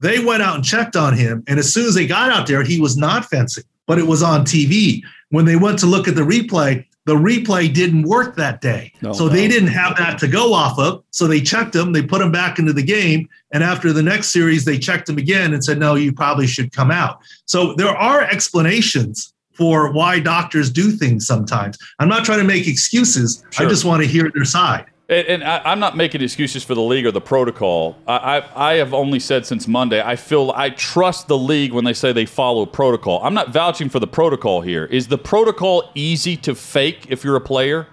They 0.00 0.18
went 0.24 0.42
out 0.42 0.56
and 0.56 0.64
checked 0.64 0.96
on 0.96 1.16
him. 1.16 1.44
And 1.46 1.58
as 1.60 1.72
soon 1.72 1.86
as 1.86 1.94
they 1.94 2.06
got 2.08 2.30
out 2.32 2.48
there, 2.48 2.64
he 2.64 2.80
was 2.80 2.96
not 2.96 3.26
fencing, 3.26 3.64
but 3.88 3.98
it 3.98 4.06
was 4.06 4.22
on 4.22 4.44
TV. 4.44 5.02
When 5.30 5.44
they 5.44 5.56
went 5.56 5.80
to 5.80 5.86
look 5.86 6.06
at 6.06 6.14
the 6.14 6.22
replay, 6.22 6.84
the 7.06 7.14
replay 7.14 7.72
didn't 7.72 8.02
work 8.02 8.36
that 8.36 8.60
day. 8.60 8.92
No, 9.00 9.14
so 9.14 9.28
they 9.28 9.48
didn't 9.48 9.70
have 9.70 9.96
that 9.96 10.18
to 10.18 10.28
go 10.28 10.52
off 10.52 10.78
of. 10.78 11.02
So 11.10 11.26
they 11.26 11.40
checked 11.40 11.74
him, 11.74 11.92
they 11.92 12.02
put 12.02 12.20
him 12.20 12.30
back 12.30 12.58
into 12.58 12.74
the 12.74 12.82
game. 12.82 13.28
And 13.50 13.64
after 13.64 13.92
the 13.94 14.02
next 14.02 14.28
series, 14.28 14.66
they 14.66 14.78
checked 14.78 15.08
him 15.08 15.16
again 15.16 15.54
and 15.54 15.64
said, 15.64 15.78
no, 15.78 15.94
you 15.94 16.12
probably 16.12 16.46
should 16.46 16.70
come 16.70 16.90
out. 16.90 17.18
So 17.46 17.74
there 17.74 17.96
are 17.96 18.22
explanations 18.22 19.32
for 19.54 19.90
why 19.90 20.20
doctors 20.20 20.70
do 20.70 20.90
things 20.90 21.26
sometimes. 21.26 21.78
I'm 21.98 22.08
not 22.08 22.26
trying 22.26 22.38
to 22.38 22.44
make 22.44 22.68
excuses. 22.68 23.42
Sure. 23.50 23.66
I 23.66 23.68
just 23.68 23.86
want 23.86 24.02
to 24.02 24.08
hear 24.08 24.30
their 24.34 24.44
side. 24.44 24.86
And, 25.10 25.42
I, 25.42 25.62
I'm 25.64 25.80
not 25.80 25.96
making 25.96 26.20
excuses 26.20 26.62
for 26.62 26.74
the 26.74 26.82
league 26.82 27.06
or 27.06 27.10
the 27.10 27.20
protocol. 27.20 27.96
I, 28.06 28.16
I, 28.56 28.72
I 28.72 28.74
have 28.74 28.92
only 28.92 29.18
said 29.18 29.46
since 29.46 29.66
Monday, 29.66 30.02
I 30.02 30.16
feel 30.16 30.52
I 30.54 30.68
trust 30.68 31.28
the 31.28 31.38
league 31.38 31.72
when 31.72 31.84
they 31.84 31.94
say 31.94 32.12
they 32.12 32.26
follow 32.26 32.66
protocol. 32.66 33.22
I'm 33.24 33.32
not 33.32 33.48
vouching 33.48 33.88
for 33.88 34.00
the 34.00 34.06
protocol 34.06 34.60
here. 34.60 34.84
Is 34.84 35.08
the 35.08 35.16
protocol 35.16 35.90
easy 35.94 36.36
to 36.38 36.54
fake 36.54 37.06
if 37.08 37.24
you're 37.24 37.36
a 37.36 37.40
player? 37.40 37.86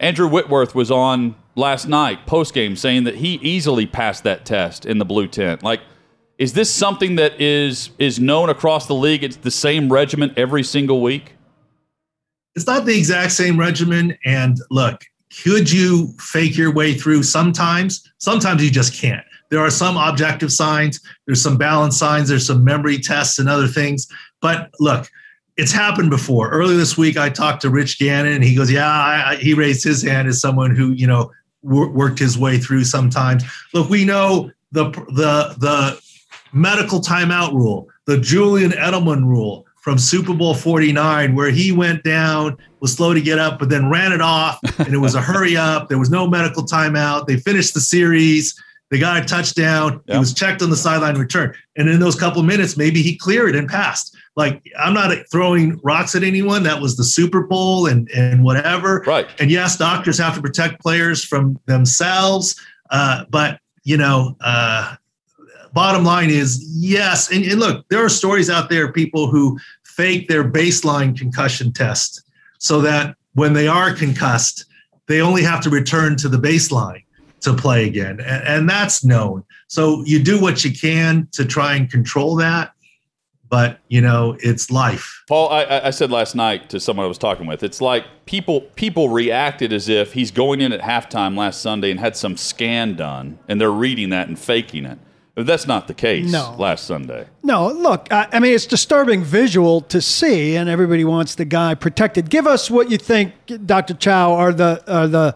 Andrew 0.00 0.26
Whitworth 0.26 0.74
was 0.74 0.90
on 0.90 1.34
last 1.56 1.86
night 1.86 2.26
post 2.26 2.54
game 2.54 2.74
saying 2.74 3.04
that 3.04 3.16
he 3.16 3.34
easily 3.34 3.86
passed 3.86 4.24
that 4.24 4.46
test 4.46 4.86
in 4.86 4.96
the 4.96 5.04
blue 5.04 5.28
tent. 5.28 5.62
Like, 5.62 5.80
is 6.38 6.54
this 6.54 6.70
something 6.70 7.16
that 7.16 7.38
is 7.38 7.90
is 7.98 8.18
known 8.18 8.48
across 8.48 8.86
the 8.86 8.94
league? 8.94 9.22
It's 9.22 9.36
the 9.36 9.50
same 9.50 9.92
regimen 9.92 10.32
every 10.38 10.62
single 10.62 11.02
week. 11.02 11.34
it's 12.56 12.66
not 12.66 12.86
the 12.86 12.96
exact 12.96 13.32
same 13.32 13.58
regimen. 13.60 14.16
And 14.24 14.58
look, 14.70 15.04
could 15.42 15.70
you 15.70 16.14
fake 16.18 16.56
your 16.56 16.72
way 16.72 16.94
through 16.94 17.22
sometimes? 17.22 18.10
Sometimes 18.18 18.62
you 18.62 18.70
just 18.70 18.94
can't. 18.94 19.24
There 19.50 19.60
are 19.60 19.70
some 19.70 19.96
objective 19.96 20.52
signs, 20.52 21.00
there's 21.26 21.42
some 21.42 21.58
balance 21.58 21.98
signs, 21.98 22.28
there's 22.28 22.46
some 22.46 22.64
memory 22.64 22.98
tests 22.98 23.38
and 23.38 23.48
other 23.48 23.66
things. 23.66 24.08
But 24.40 24.70
look, 24.80 25.10
it's 25.56 25.72
happened 25.72 26.10
before. 26.10 26.50
Earlier 26.50 26.76
this 26.76 26.96
week, 26.96 27.16
I 27.16 27.28
talked 27.28 27.60
to 27.62 27.70
Rich 27.70 27.98
Gannon, 27.98 28.32
and 28.32 28.44
he 28.44 28.54
goes, 28.54 28.70
"Yeah." 28.70 28.90
I, 28.90 29.32
I, 29.32 29.36
he 29.36 29.52
raised 29.52 29.84
his 29.84 30.02
hand 30.02 30.26
as 30.26 30.40
someone 30.40 30.74
who, 30.74 30.92
you 30.92 31.06
know, 31.06 31.30
wor- 31.62 31.90
worked 31.90 32.18
his 32.18 32.38
way 32.38 32.58
through 32.58 32.84
sometimes. 32.84 33.44
Look, 33.74 33.90
we 33.90 34.04
know 34.04 34.50
the 34.72 34.90
the 34.90 35.54
the 35.58 36.00
medical 36.54 37.00
timeout 37.00 37.52
rule, 37.52 37.88
the 38.06 38.18
Julian 38.18 38.70
Edelman 38.70 39.26
rule 39.26 39.66
from 39.82 39.98
Super 39.98 40.32
Bowl 40.32 40.54
49, 40.54 41.34
where 41.34 41.50
he 41.50 41.72
went 41.72 42.04
down, 42.04 42.56
was 42.80 42.94
slow 42.94 43.12
to 43.12 43.20
get 43.20 43.38
up, 43.38 43.58
but 43.58 43.68
then 43.68 43.90
ran 43.90 44.12
it 44.12 44.20
off, 44.20 44.58
and 44.78 44.94
it 44.94 44.98
was 44.98 45.16
a 45.16 45.20
hurry 45.20 45.56
up. 45.56 45.88
There 45.88 45.98
was 45.98 46.08
no 46.08 46.26
medical 46.26 46.64
timeout. 46.64 47.26
They 47.26 47.36
finished 47.36 47.74
the 47.74 47.80
series. 47.80 48.54
They 48.90 48.98
got 48.98 49.16
a 49.22 49.24
touchdown. 49.24 50.00
Yeah. 50.06 50.14
He 50.14 50.18
was 50.20 50.34
checked 50.34 50.62
on 50.62 50.70
the 50.70 50.76
sideline 50.76 51.16
return. 51.16 51.54
And 51.76 51.88
in 51.88 51.98
those 51.98 52.14
couple 52.14 52.42
minutes, 52.42 52.76
maybe 52.76 53.02
he 53.02 53.16
cleared 53.16 53.56
and 53.56 53.68
passed. 53.68 54.14
Like 54.36 54.62
I'm 54.78 54.94
not 54.94 55.16
throwing 55.32 55.80
rocks 55.82 56.14
at 56.14 56.22
anyone. 56.22 56.62
That 56.62 56.80
was 56.80 56.96
the 56.96 57.04
Super 57.04 57.42
Bowl 57.42 57.86
and 57.86 58.08
and 58.10 58.44
whatever. 58.44 59.02
Right. 59.06 59.26
And 59.40 59.50
yes, 59.50 59.76
doctors 59.76 60.18
have 60.18 60.34
to 60.34 60.42
protect 60.42 60.80
players 60.80 61.24
from 61.24 61.58
themselves. 61.66 62.54
Uh, 62.90 63.24
but 63.30 63.58
you 63.84 63.96
know, 63.96 64.36
uh, 64.42 64.96
bottom 65.72 66.04
line 66.04 66.30
is 66.30 66.64
yes. 66.68 67.30
And, 67.30 67.44
and 67.44 67.58
look, 67.60 67.88
there 67.88 68.04
are 68.04 68.08
stories 68.08 68.50
out 68.50 68.68
there 68.70 68.86
of 68.86 68.94
people 68.94 69.28
who 69.28 69.58
fake 69.84 70.28
their 70.28 70.44
baseline 70.44 71.16
concussion 71.16 71.72
test 71.72 72.22
so 72.58 72.80
that 72.80 73.16
when 73.34 73.52
they 73.52 73.68
are 73.68 73.92
concussed, 73.92 74.66
they 75.08 75.20
only 75.20 75.42
have 75.42 75.62
to 75.62 75.70
return 75.70 76.16
to 76.16 76.28
the 76.28 76.38
baseline 76.38 77.02
to 77.40 77.54
play 77.54 77.86
again. 77.86 78.20
And, 78.20 78.46
and 78.46 78.68
that's 78.70 79.04
known. 79.04 79.44
So 79.66 80.02
you 80.04 80.22
do 80.22 80.40
what 80.40 80.64
you 80.64 80.70
can 80.72 81.28
to 81.32 81.44
try 81.44 81.74
and 81.74 81.90
control 81.90 82.36
that. 82.36 82.72
But 83.48 83.80
you 83.88 84.00
know, 84.00 84.34
it's 84.40 84.70
life. 84.70 85.22
Paul, 85.28 85.50
I- 85.50 85.64
I, 85.64 85.86
I 85.88 85.90
said 85.90 86.10
last 86.10 86.34
night 86.34 86.70
to 86.70 86.80
someone 86.80 87.04
I 87.04 87.08
was 87.08 87.18
talking 87.18 87.46
with, 87.46 87.62
it's 87.62 87.82
like 87.82 88.06
people 88.24 88.62
people 88.76 89.10
reacted 89.10 89.74
as 89.74 89.90
if 89.90 90.14
he's 90.14 90.30
going 90.30 90.62
in 90.62 90.72
at 90.72 90.80
halftime 90.80 91.36
last 91.36 91.60
Sunday 91.60 91.90
and 91.90 92.00
had 92.00 92.16
some 92.16 92.38
scan 92.38 92.94
done, 92.96 93.38
and 93.48 93.60
they're 93.60 93.70
reading 93.70 94.08
that 94.08 94.26
and 94.28 94.38
faking 94.38 94.86
it. 94.86 94.98
But 95.34 95.46
that's 95.46 95.66
not 95.66 95.88
the 95.88 95.94
case. 95.94 96.30
No. 96.30 96.54
last 96.58 96.84
Sunday. 96.84 97.26
No, 97.42 97.68
look, 97.68 98.12
I, 98.12 98.28
I 98.32 98.38
mean, 98.38 98.54
it's 98.54 98.66
disturbing 98.66 99.24
visual 99.24 99.80
to 99.82 100.02
see, 100.02 100.56
and 100.56 100.68
everybody 100.68 101.04
wants 101.04 101.36
the 101.36 101.46
guy 101.46 101.74
protected. 101.74 102.28
Give 102.28 102.46
us 102.46 102.70
what 102.70 102.90
you 102.90 102.98
think, 102.98 103.32
Dr. 103.64 103.94
Chao, 103.94 104.34
are 104.34 104.52
the 104.52 104.82
are 104.92 105.08
the 105.08 105.34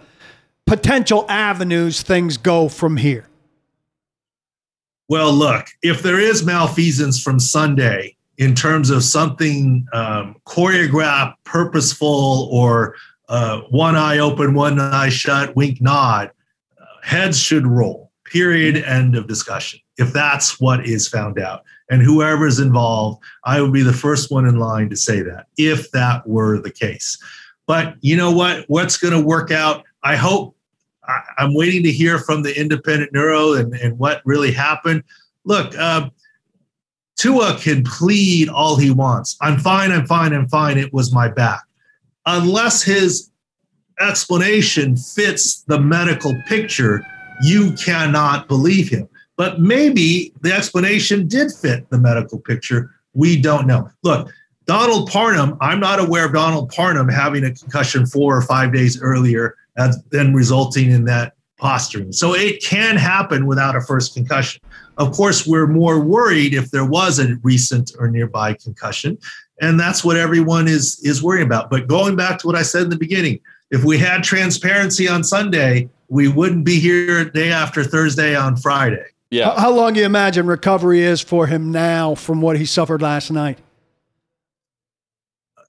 potential 0.66 1.24
avenues 1.28 2.02
things 2.02 2.36
go 2.36 2.68
from 2.68 2.98
here. 2.98 3.26
Well, 5.08 5.32
look, 5.32 5.68
if 5.82 6.02
there 6.02 6.20
is 6.20 6.44
malfeasance 6.44 7.22
from 7.22 7.38
Sunday 7.38 8.16
in 8.38 8.54
terms 8.54 8.90
of 8.90 9.02
something 9.02 9.86
um, 9.92 10.36
choreographed, 10.46 11.34
purposeful, 11.44 12.48
or 12.52 12.96
uh, 13.28 13.60
one 13.70 13.96
eye 13.96 14.18
open, 14.18 14.52
one 14.52 14.78
eye 14.78 15.08
shut, 15.08 15.54
wink, 15.56 15.80
nod, 15.80 16.32
uh, 16.78 16.84
heads 17.02 17.38
should 17.38 17.66
roll. 17.66 18.05
Period. 18.30 18.76
End 18.76 19.16
of 19.16 19.26
discussion. 19.26 19.80
If 19.98 20.12
that's 20.12 20.60
what 20.60 20.86
is 20.86 21.08
found 21.08 21.38
out, 21.38 21.62
and 21.90 22.02
whoever 22.02 22.46
is 22.46 22.58
involved, 22.58 23.22
I 23.44 23.60
would 23.60 23.72
be 23.72 23.82
the 23.82 23.92
first 23.92 24.30
one 24.30 24.46
in 24.46 24.58
line 24.58 24.90
to 24.90 24.96
say 24.96 25.22
that 25.22 25.46
if 25.56 25.90
that 25.92 26.26
were 26.26 26.60
the 26.60 26.70
case. 26.70 27.16
But 27.66 27.94
you 28.00 28.16
know 28.16 28.30
what? 28.30 28.64
What's 28.68 28.96
going 28.96 29.14
to 29.14 29.20
work 29.20 29.50
out? 29.50 29.84
I 30.02 30.16
hope 30.16 30.56
I, 31.04 31.20
I'm 31.38 31.54
waiting 31.54 31.82
to 31.84 31.92
hear 31.92 32.18
from 32.18 32.42
the 32.42 32.58
independent 32.58 33.12
neuro 33.12 33.54
and, 33.54 33.74
and 33.74 33.98
what 33.98 34.22
really 34.24 34.52
happened. 34.52 35.02
Look, 35.44 35.76
uh, 35.78 36.10
Tua 37.16 37.56
can 37.58 37.82
plead 37.84 38.48
all 38.48 38.76
he 38.76 38.90
wants. 38.90 39.36
I'm 39.40 39.58
fine, 39.58 39.90
I'm 39.90 40.06
fine, 40.06 40.32
I'm 40.32 40.48
fine. 40.48 40.78
It 40.78 40.92
was 40.92 41.12
my 41.12 41.28
back. 41.28 41.62
Unless 42.26 42.82
his 42.82 43.30
explanation 44.00 44.96
fits 44.96 45.62
the 45.62 45.80
medical 45.80 46.34
picture, 46.46 47.04
you 47.42 47.72
cannot 47.72 48.48
believe 48.48 48.88
him. 48.88 49.08
But 49.36 49.60
maybe 49.60 50.32
the 50.40 50.52
explanation 50.52 51.28
did 51.28 51.52
fit 51.52 51.88
the 51.90 51.98
medical 51.98 52.38
picture. 52.38 52.90
We 53.12 53.40
don't 53.40 53.66
know. 53.66 53.90
Look, 54.02 54.30
Donald 54.66 55.10
Parham, 55.10 55.56
I'm 55.60 55.78
not 55.78 56.00
aware 56.00 56.26
of 56.26 56.32
Donald 56.32 56.70
Parham 56.70 57.08
having 57.08 57.44
a 57.44 57.52
concussion 57.52 58.06
four 58.06 58.36
or 58.36 58.42
five 58.42 58.72
days 58.72 59.00
earlier 59.00 59.54
and 59.76 59.94
then 60.10 60.34
resulting 60.34 60.90
in 60.90 61.04
that 61.04 61.34
posturing. 61.58 62.12
So 62.12 62.34
it 62.34 62.62
can 62.62 62.96
happen 62.96 63.46
without 63.46 63.76
a 63.76 63.80
first 63.80 64.14
concussion. 64.14 64.60
Of 64.98 65.12
course, 65.12 65.46
we're 65.46 65.66
more 65.66 66.00
worried 66.00 66.54
if 66.54 66.70
there 66.70 66.84
was 66.84 67.18
a 67.18 67.36
recent 67.42 67.92
or 67.98 68.10
nearby 68.10 68.54
concussion, 68.54 69.18
and 69.60 69.78
that's 69.78 70.04
what 70.04 70.16
everyone 70.16 70.68
is 70.68 71.00
is 71.02 71.22
worrying 71.22 71.46
about. 71.46 71.70
But 71.70 71.86
going 71.86 72.16
back 72.16 72.38
to 72.38 72.46
what 72.46 72.56
I 72.56 72.62
said 72.62 72.84
in 72.84 72.90
the 72.90 72.98
beginning, 72.98 73.40
if 73.70 73.84
we 73.84 73.98
had 73.98 74.22
transparency 74.22 75.08
on 75.08 75.22
Sunday, 75.22 75.88
we 76.08 76.28
wouldn't 76.28 76.64
be 76.64 76.78
here 76.78 77.24
day 77.24 77.50
after 77.50 77.84
Thursday 77.84 78.34
on 78.34 78.56
Friday. 78.56 79.04
Yeah, 79.30 79.46
How, 79.46 79.56
how 79.56 79.72
long 79.72 79.94
do 79.94 80.00
you 80.00 80.06
imagine 80.06 80.46
recovery 80.46 81.02
is 81.02 81.20
for 81.20 81.46
him 81.46 81.72
now 81.72 82.14
from 82.14 82.40
what 82.40 82.56
he 82.56 82.64
suffered 82.64 83.02
last 83.02 83.30
night? 83.30 83.58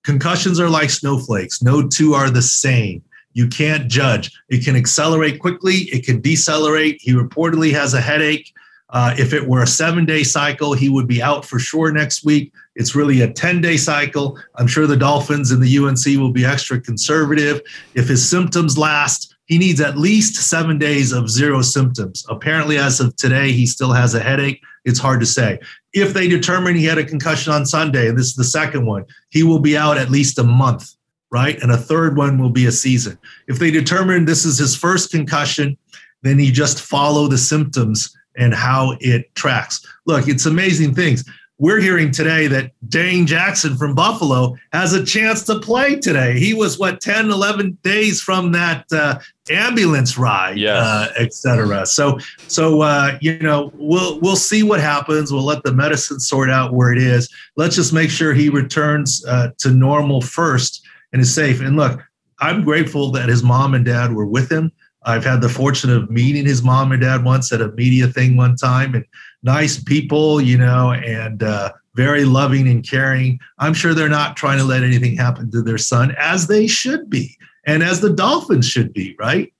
concussions 0.07 0.57
are 0.57 0.69
like 0.69 0.89
snowflakes. 0.89 1.61
No 1.61 1.85
two 1.85 2.13
are 2.13 2.29
the 2.29 2.41
same. 2.41 3.03
You 3.33 3.45
can't 3.49 3.91
judge. 3.91 4.31
It 4.47 4.63
can 4.63 4.77
accelerate 4.77 5.39
quickly, 5.39 5.89
it 5.91 6.05
can 6.05 6.21
decelerate. 6.21 6.97
He 7.01 7.11
reportedly 7.11 7.73
has 7.73 7.93
a 7.93 7.99
headache. 7.99 8.53
Uh, 8.89 9.13
if 9.19 9.33
it 9.33 9.45
were 9.45 9.63
a 9.63 9.67
seven 9.67 10.05
day 10.05 10.23
cycle, 10.23 10.71
he 10.73 10.87
would 10.87 11.07
be 11.07 11.21
out 11.21 11.43
for 11.43 11.59
sure 11.59 11.91
next 11.91 12.23
week. 12.23 12.53
It's 12.75 12.95
really 12.95 13.19
a 13.19 13.31
10 13.31 13.59
day 13.59 13.75
cycle. 13.75 14.39
I'm 14.55 14.65
sure 14.65 14.87
the 14.87 14.95
Dolphins 14.95 15.51
and 15.51 15.61
the 15.61 15.77
UNC 15.77 16.05
will 16.17 16.31
be 16.31 16.45
extra 16.45 16.79
conservative. 16.79 17.61
If 17.93 18.07
his 18.07 18.27
symptoms 18.27 18.77
last, 18.77 19.35
he 19.47 19.57
needs 19.57 19.81
at 19.81 19.97
least 19.97 20.35
seven 20.35 20.77
days 20.77 21.11
of 21.11 21.29
zero 21.29 21.61
symptoms. 21.61 22.25
Apparently, 22.29 22.77
as 22.77 22.99
of 22.99 23.15
today, 23.15 23.51
he 23.51 23.65
still 23.65 23.93
has 23.93 24.13
a 24.13 24.19
headache. 24.19 24.61
It's 24.85 24.99
hard 24.99 25.21
to 25.21 25.25
say. 25.25 25.59
If 25.93 26.13
they 26.13 26.27
determine 26.27 26.75
he 26.75 26.85
had 26.85 26.97
a 26.97 27.03
concussion 27.03 27.53
on 27.53 27.65
Sunday, 27.65 28.09
and 28.09 28.17
this 28.17 28.27
is 28.27 28.35
the 28.35 28.43
second 28.43 28.85
one, 28.85 29.05
he 29.29 29.43
will 29.43 29.59
be 29.59 29.77
out 29.77 29.97
at 29.97 30.11
least 30.11 30.37
a 30.37 30.43
month, 30.43 30.93
right? 31.31 31.61
And 31.61 31.71
a 31.71 31.77
third 31.77 32.17
one 32.17 32.37
will 32.37 32.49
be 32.49 32.65
a 32.65 32.71
season. 32.71 33.17
If 33.47 33.57
they 33.57 33.71
determine 33.71 34.25
this 34.25 34.45
is 34.45 34.57
his 34.57 34.75
first 34.75 35.11
concussion, 35.11 35.77
then 36.23 36.39
you 36.39 36.51
just 36.51 36.81
follow 36.81 37.27
the 37.27 37.37
symptoms 37.37 38.13
and 38.37 38.53
how 38.53 38.97
it 38.99 39.33
tracks. 39.35 39.85
Look, 40.05 40.27
it's 40.27 40.45
amazing 40.45 40.93
things. 40.93 41.23
We're 41.59 41.79
hearing 41.81 42.11
today 42.11 42.45
that 42.47 42.71
Dane 42.87 43.25
Jackson 43.25 43.77
from 43.77 43.95
Buffalo 43.95 44.55
has 44.73 44.93
a 44.93 45.03
chance 45.03 45.43
to 45.45 45.59
play 45.59 45.95
today. 45.95 46.37
He 46.39 46.53
was, 46.53 46.77
what, 46.77 47.01
10, 47.01 47.31
11 47.31 47.79
days 47.81 48.21
from 48.21 48.51
that 48.51 48.85
uh, 48.91 49.17
ambulance 49.49 50.19
ride, 50.19 50.59
Yes. 50.59 50.77
uh, 50.83 51.13
et 51.17 51.33
cetera. 51.33 51.83
So, 51.87 52.19
so 52.47 52.81
uh, 52.81 53.17
you 53.21 53.39
know, 53.39 53.71
we'll 53.75 54.19
we'll 54.19 54.35
see 54.35 54.61
what 54.61 54.79
happens. 54.79 55.31
We'll 55.33 55.45
let 55.45 55.63
the 55.63 55.73
medicine 55.73 56.19
sort 56.19 56.51
out 56.51 56.73
where 56.73 56.91
it 56.91 56.99
is. 56.99 57.27
Let's 57.55 57.75
just 57.75 57.91
make 57.91 58.11
sure 58.11 58.33
he 58.35 58.49
returns 58.49 59.25
uh, 59.25 59.49
to 59.57 59.71
normal 59.71 60.21
first 60.21 60.85
and 61.11 61.21
is 61.23 61.33
safe. 61.33 61.59
And 61.59 61.75
look, 61.75 61.99
I'm 62.39 62.63
grateful 62.63 63.09
that 63.13 63.29
his 63.29 63.41
mom 63.41 63.73
and 63.73 63.83
dad 63.83 64.13
were 64.13 64.27
with 64.27 64.51
him. 64.51 64.71
I've 65.07 65.23
had 65.23 65.39
the 65.39 65.47
fortune 65.47 65.89
of 65.89 66.11
meeting 66.11 66.45
his 66.45 66.61
mom 66.61 66.91
and 66.91 67.01
dad 67.01 67.23
once 67.23 67.53
at 67.53 67.61
a 67.61 67.69
media 67.71 68.07
thing 68.07 68.35
one 68.35 68.57
time, 68.57 68.93
and 68.93 69.05
nice 69.41 69.81
people, 69.81 70.41
you 70.41 70.57
know, 70.57 70.91
and 70.91 71.41
uh, 71.41 71.71
very 71.95 72.25
loving 72.25 72.67
and 72.67 72.87
caring. 72.87 73.39
I'm 73.57 73.73
sure 73.73 73.93
they're 73.93 74.09
not 74.09 74.35
trying 74.35 74.57
to 74.57 74.65
let 74.65 74.83
anything 74.83 75.15
happen 75.15 75.49
to 75.51 75.61
their 75.61 75.77
son, 75.77 76.13
as 76.19 76.47
they 76.47 76.67
should 76.67 77.09
be, 77.09 77.37
and 77.65 77.83
as 77.83 78.01
the 78.01 78.09
Dolphins 78.09 78.67
should 78.67 78.91
be, 78.91 79.15
right? 79.17 79.53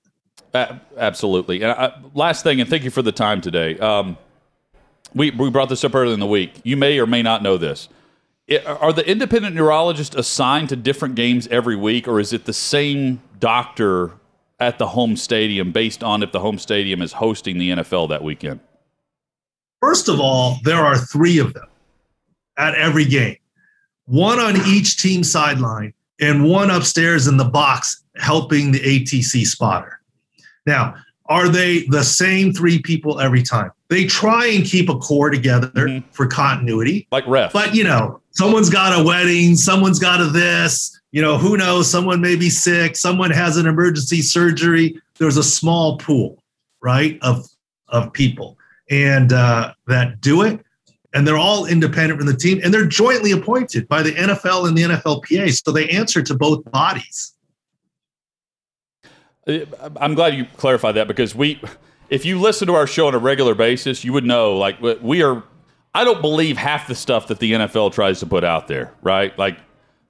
A- 0.52 0.78
absolutely. 0.98 1.62
And 1.62 1.72
I, 1.72 1.94
last 2.12 2.42
thing, 2.42 2.60
and 2.60 2.68
thank 2.68 2.84
you 2.84 2.90
for 2.90 3.02
the 3.02 3.12
time 3.12 3.40
today. 3.40 3.78
Um, 3.78 4.18
we 5.14 5.30
we 5.30 5.48
brought 5.48 5.70
this 5.70 5.82
up 5.82 5.94
earlier 5.94 6.12
in 6.12 6.20
the 6.20 6.26
week. 6.26 6.60
You 6.62 6.76
may 6.76 6.98
or 6.98 7.06
may 7.06 7.22
not 7.22 7.42
know 7.42 7.56
this. 7.56 7.88
It, 8.46 8.66
are 8.66 8.92
the 8.92 9.08
independent 9.08 9.56
neurologists 9.56 10.14
assigned 10.14 10.68
to 10.68 10.76
different 10.76 11.14
games 11.14 11.48
every 11.48 11.76
week, 11.76 12.06
or 12.06 12.20
is 12.20 12.34
it 12.34 12.44
the 12.44 12.52
same 12.52 13.22
doctor 13.40 14.12
at 14.60 14.78
the 14.78 14.88
home 14.88 15.16
stadium 15.16 15.72
based 15.72 16.02
on 16.02 16.22
if 16.22 16.32
the 16.32 16.40
home 16.40 16.58
stadium 16.58 17.00
is 17.02 17.12
hosting 17.12 17.58
the 17.58 17.70
NFL 17.70 18.08
that 18.10 18.22
weekend? 18.22 18.60
First 19.80 20.08
of 20.08 20.18
all, 20.20 20.56
there 20.64 20.84
are 20.84 20.96
three 20.98 21.38
of 21.38 21.54
them 21.54 21.66
at 22.56 22.74
every 22.74 23.04
game 23.04 23.36
one 24.06 24.38
on 24.40 24.56
each 24.66 24.96
team 25.02 25.22
sideline, 25.22 25.92
and 26.18 26.48
one 26.48 26.70
upstairs 26.70 27.26
in 27.26 27.36
the 27.36 27.44
box 27.44 28.02
helping 28.16 28.72
the 28.72 28.80
ATC 28.80 29.44
spotter. 29.46 30.00
Now, 30.66 30.94
are 31.26 31.48
they 31.50 31.84
the 31.88 32.02
same 32.02 32.54
three 32.54 32.80
people 32.80 33.20
every 33.20 33.42
time? 33.42 33.70
They 33.90 34.06
try 34.06 34.46
and 34.46 34.64
keep 34.64 34.88
a 34.88 34.96
core 34.96 35.28
together 35.28 35.68
Mhm. 35.68 36.04
for 36.12 36.26
continuity. 36.26 37.06
Like 37.12 37.26
refs. 37.26 37.52
But 37.52 37.74
you 37.74 37.84
know, 37.84 38.20
someone's 38.30 38.70
got 38.70 38.98
a 38.98 39.04
wedding, 39.04 39.56
someone's 39.56 39.98
got 39.98 40.20
a 40.22 40.24
this, 40.24 40.97
you 41.10 41.22
know, 41.22 41.38
who 41.38 41.56
knows? 41.56 41.90
Someone 41.90 42.20
may 42.20 42.36
be 42.36 42.50
sick, 42.50 42.96
someone 42.96 43.30
has 43.30 43.56
an 43.56 43.66
emergency 43.66 44.22
surgery. 44.22 45.00
There's 45.18 45.36
a 45.36 45.42
small 45.42 45.98
pool, 45.98 46.42
right, 46.82 47.18
of 47.22 47.46
of 47.88 48.12
people, 48.12 48.58
and 48.90 49.32
uh, 49.32 49.72
that 49.86 50.20
do 50.20 50.42
it, 50.42 50.60
and 51.14 51.26
they're 51.26 51.38
all 51.38 51.66
independent 51.66 52.20
from 52.20 52.26
the 52.26 52.36
team, 52.36 52.60
and 52.62 52.72
they're 52.72 52.86
jointly 52.86 53.32
appointed 53.32 53.88
by 53.88 54.02
the 54.02 54.12
NFL 54.12 54.68
and 54.68 54.76
the 54.76 54.82
NFLPA, 54.82 55.64
so 55.64 55.72
they 55.72 55.88
answer 55.88 56.22
to 56.22 56.34
both 56.34 56.62
bodies. 56.70 57.34
Uh, 59.46 59.60
I'm 59.96 60.14
glad 60.14 60.34
you 60.34 60.44
clarified 60.56 60.96
that 60.96 61.08
because 61.08 61.34
we, 61.34 61.60
if 62.10 62.26
you 62.26 62.38
listen 62.38 62.66
to 62.66 62.74
our 62.74 62.86
show 62.86 63.06
on 63.06 63.14
a 63.14 63.18
regular 63.18 63.54
basis, 63.54 64.04
you 64.04 64.12
would 64.12 64.24
know 64.24 64.56
like 64.56 64.80
we 64.80 65.22
are. 65.22 65.42
I 65.94 66.04
don't 66.04 66.20
believe 66.20 66.58
half 66.58 66.86
the 66.86 66.94
stuff 66.94 67.28
that 67.28 67.38
the 67.38 67.52
NFL 67.52 67.94
tries 67.94 68.20
to 68.20 68.26
put 68.26 68.44
out 68.44 68.68
there. 68.68 68.92
Right? 69.02 69.36
Like 69.38 69.58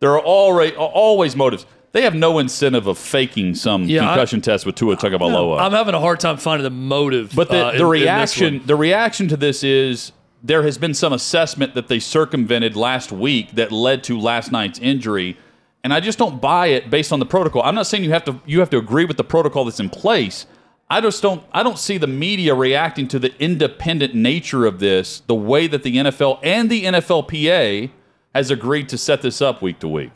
there 0.01 0.13
are 0.13 0.21
already 0.21 0.75
always 0.77 1.35
motives. 1.37 1.67
they 1.93 2.03
have 2.03 2.15
no 2.15 2.39
incentive 2.39 2.87
of 2.87 2.99
faking 2.99 3.55
some 3.55 3.85
Yeah, 3.85 4.03
I- 4.05 4.07
concussion 4.09 4.41
test 4.43 4.67
with 4.67 4.75
Tua 4.75 4.97
Tagovailoa. 4.97 5.59
I'm 5.61 5.73
having 5.73 5.95
a 5.95 6.01
hard 6.01 6.21
time 6.21 6.37
finding 6.37 6.63
the 6.65 6.71
motive. 6.71 7.33
But 7.35 7.49
the, 7.49 7.57
uh, 7.67 7.71
the 7.71 7.77
in- 7.77 7.81
in 7.83 7.87
reaction 7.89 8.55
one. 8.59 8.67
the 8.67 8.77
reaction 8.77 9.29
to 9.29 9.37
this 9.37 9.65
is 9.65 10.13
there 10.43 10.63
has 10.63 10.77
been 10.79 10.95
some 10.95 11.13
assessment 11.13 11.75
that 11.75 11.89
they 11.89 11.99
circumvented 11.99 12.77
last 12.77 13.11
week 13.11 13.53
that 13.57 13.73
led 13.73 14.05
to 14.05 14.19
last 14.21 14.53
night's 14.53 14.79
injury. 14.79 15.37
And 15.83 15.93
I 15.95 16.01
just 16.01 16.19
don't 16.19 16.41
buy 16.41 16.67
it 16.69 16.91
based 16.91 17.13
on 17.13 17.19
the 17.21 17.27
protocol. 17.27 17.63
I'm 17.63 17.75
not 17.75 17.87
saying 17.87 18.05
you 18.05 18.11
have 18.11 18.25
to 18.27 18.41
you 18.47 18.61
have 18.61 18.71
to 18.71 18.77
agree 18.79 19.05
with 19.07 19.17
the 19.17 19.25
protocol 19.25 19.65
that's 19.65 19.81
in 19.81 19.89
place. 19.89 20.45
I 20.91 21.01
just 21.01 21.23
don't 21.23 21.43
I 21.53 21.63
don't 21.63 21.79
see 21.79 21.97
the 21.99 22.07
media 22.07 22.55
reacting 22.55 23.09
to 23.09 23.19
the 23.19 23.33
independent 23.43 24.15
nature 24.15 24.67
of 24.67 24.79
this 24.79 25.23
the 25.27 25.35
way 25.35 25.67
that 25.67 25.83
the 25.83 25.97
NFL 25.97 26.39
and 26.43 26.69
the 26.71 26.85
NFLPA 26.85 27.91
has 28.35 28.51
agreed 28.51 28.89
to 28.91 28.99
set 28.99 29.23
this 29.23 29.41
up 29.41 29.63
week 29.63 29.79
to 29.81 29.89
week. 29.89 30.13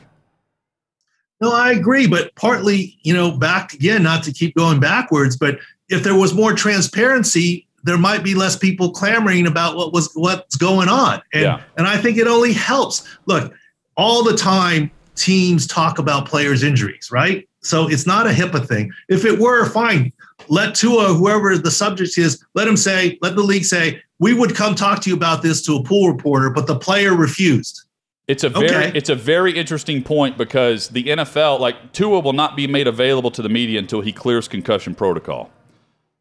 No, 1.41 1.53
I 1.53 1.73
agree, 1.73 2.07
but 2.07 2.35
partly, 2.37 2.99
you 3.03 3.13
know, 3.13 3.37
back 3.37 3.73
again, 3.73 4.03
not 4.03 4.23
to 4.25 4.33
keep 4.33 4.55
going 4.55 4.79
backwards, 4.79 5.37
but 5.37 5.59
if 5.89 6.05
there 6.05 6.15
was 6.15 6.35
more 6.35 6.53
transparency, 6.53 7.67
there 7.83 7.99
might 7.99 8.23
be 8.23 8.35
less 8.35 8.55
people 8.57 8.93
clamoring 8.93 9.47
about 9.49 9.77
what 9.77 9.93
was 9.93 10.11
what's 10.15 10.57
going 10.57 10.89
on. 10.89 11.21
And 11.33 11.43
Yeah. 11.43 11.61
and 11.77 11.87
I 11.87 11.97
think 11.97 12.17
it 12.17 12.29
only 12.29 12.53
helps. 12.53 13.03
Look, 13.27 13.53
all 13.97 14.23
the 14.23 14.37
time 14.37 14.91
teams 15.17 15.67
talk 15.67 15.99
about 15.99 16.27
players' 16.27 16.63
injuries, 16.63 17.11
right? 17.11 17.49
So 17.61 17.89
it's 17.89 18.07
not 18.07 18.27
a 18.27 18.31
HIPAA 18.31 18.67
thing. 18.67 18.93
If 19.09 19.25
it 19.25 19.39
were, 19.39 19.69
fine. 19.69 20.13
Let 20.49 20.75
Tua, 20.75 21.13
whoever 21.15 21.57
the 21.59 21.71
subject 21.71 22.19
is, 22.19 22.45
let 22.55 22.67
him 22.67 22.77
say, 22.77 23.19
let 23.21 23.37
the 23.37 23.43
league 23.43 23.65
say, 23.65 24.01
we 24.19 24.33
would 24.33 24.55
come 24.55 24.75
talk 24.75 25.01
to 25.03 25.11
you 25.11 25.17
about 25.17 25.43
this 25.43 25.63
to 25.67 25.77
a 25.77 25.83
pool 25.83 26.11
reporter, 26.11 26.51
but 26.51 26.67
the 26.67 26.77
player 26.79 27.15
refused. 27.15 27.83
It's 28.33 28.45
a 28.45 28.49
very 28.49 28.87
Okay. 28.87 28.99
it's 28.99 29.11
a 29.11 29.15
very 29.15 29.53
interesting 29.63 30.03
point 30.03 30.39
because 30.39 30.89
the 30.89 31.05
NFL 31.05 31.61
like 31.61 31.93
Tua 31.93 32.21
will 32.21 32.33
not 32.33 32.57
be 32.57 32.67
made 32.67 32.87
available 32.87 33.31
to 33.31 33.43
the 33.43 33.49
media 33.51 33.79
until 33.79 34.01
he 34.01 34.13
clears 34.13 34.49
concussion 34.49 34.95
protocol. 34.95 35.51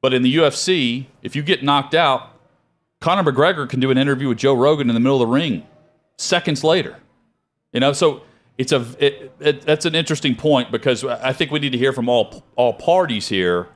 But 0.01 0.13
in 0.13 0.21
the 0.21 0.35
UFC, 0.35 1.05
if 1.21 1.35
you 1.35 1.41
get 1.41 1.63
knocked 1.63 1.93
out, 1.95 2.21
Conor 2.99 3.31
McGregor 3.31 3.69
can 3.69 3.79
do 3.79 3.91
an 3.91 3.97
interview 3.97 4.27
with 4.29 4.39
Joe 4.39 4.53
Rogan 4.53 4.89
in 4.89 4.93
the 4.93 4.99
middle 4.99 5.21
of 5.21 5.27
the 5.27 5.33
ring 5.33 5.65
seconds 6.17 6.63
later. 6.63 6.97
You 7.71 7.79
know, 7.79 7.93
so 7.93 8.23
it's 8.57 8.73
a 8.73 8.85
it, 8.99 9.31
it, 9.39 9.61
that's 9.61 9.85
an 9.85 9.95
interesting 9.95 10.35
point 10.35 10.69
because 10.71 11.05
I 11.05 11.31
think 11.33 11.49
we 11.51 11.59
need 11.59 11.71
to 11.71 11.77
hear 11.77 11.93
from 11.93 12.09
all 12.09 12.43
all 12.57 12.73
parties 12.73 13.29
here, 13.29 13.69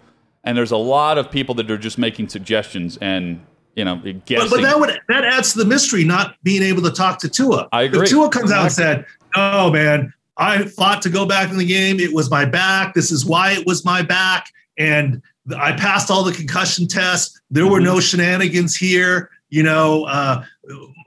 and 0.44 0.58
there's 0.58 0.72
a 0.72 0.78
lot 0.78 1.18
of 1.18 1.32
people 1.32 1.56
that 1.56 1.72
are 1.72 1.78
just 1.78 1.98
making 1.98 2.28
suggestions 2.30 2.98
and 2.98 3.46
you 3.76 3.86
know 3.86 3.96
guessing. 4.26 4.50
But, 4.50 4.50
but 4.50 4.62
that 4.62 4.80
would 4.80 5.00
that 5.10 5.24
adds 5.26 5.54
to 5.54 5.60
the 5.60 5.66
mystery, 5.66 6.04
not 6.04 6.36
being 6.44 6.64
able 6.64 6.82
to 6.84 6.92
talk 6.92 7.20
to 7.20 7.30
Tua. 7.30 7.68
I 7.72 7.84
agree. 7.84 8.04
If 8.04 8.10
Tua 8.10 8.30
comes 8.30 8.52
out 8.52 8.64
and 8.64 8.72
said, 8.72 9.06
"Oh 9.36 9.72
man, 9.72 10.14
I 10.38 10.66
fought 10.66 11.02
to 11.04 11.10
go 11.10 11.26
back 11.26 11.52
in 11.52 11.58
the 11.58 11.66
game. 11.66 12.00
It 12.00 12.14
was 12.14 12.30
my 12.32 12.46
back. 12.46 12.94
This 12.94 13.12
is 13.12 13.26
why 13.26 13.52
it 13.52 13.66
was 13.66 13.86
my 13.86 14.02
back, 14.02 14.50
and 14.78 15.22
I 15.58 15.74
passed 15.74 16.10
all 16.10 16.24
the 16.24 16.34
concussion 16.34 16.88
tests. 16.88 17.40
There 17.52 17.66
were 17.68 17.78
Mm-hmm. 17.78 17.86
no 17.86 18.00
shenanigans 18.00 18.76
here. 18.76 19.30
You 19.50 19.64
know, 19.64 20.06
uh, 20.06 20.44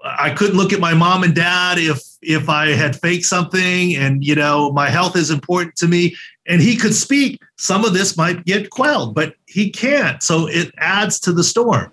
I 0.05 0.31
couldn't 0.31 0.57
look 0.57 0.73
at 0.73 0.81
my 0.81 0.95
mom 0.95 1.25
and 1.25 1.35
dad 1.35 1.79
if 1.79 2.01
if 2.23 2.49
I 2.49 2.69
had 2.69 2.95
faked 3.01 3.25
something, 3.25 3.97
and 3.97 4.25
you 4.25 4.35
know, 4.35 4.71
my 4.73 4.89
health 4.91 5.16
is 5.16 5.31
important 5.31 5.77
to 5.77 5.89
me." 5.89 6.16
And 6.51 6.62
he 6.62 6.77
could 6.77 6.95
speak. 6.95 7.43
Some 7.59 7.85
of 7.85 7.93
this 7.93 8.16
might 8.16 8.47
get 8.47 8.71
quelled, 8.71 9.14
but 9.14 9.35
he 9.45 9.69
can't. 9.69 10.23
So 10.23 10.47
it 10.49 10.73
adds 10.79 11.21
to 11.21 11.33
the 11.33 11.45
storm. 11.45 11.93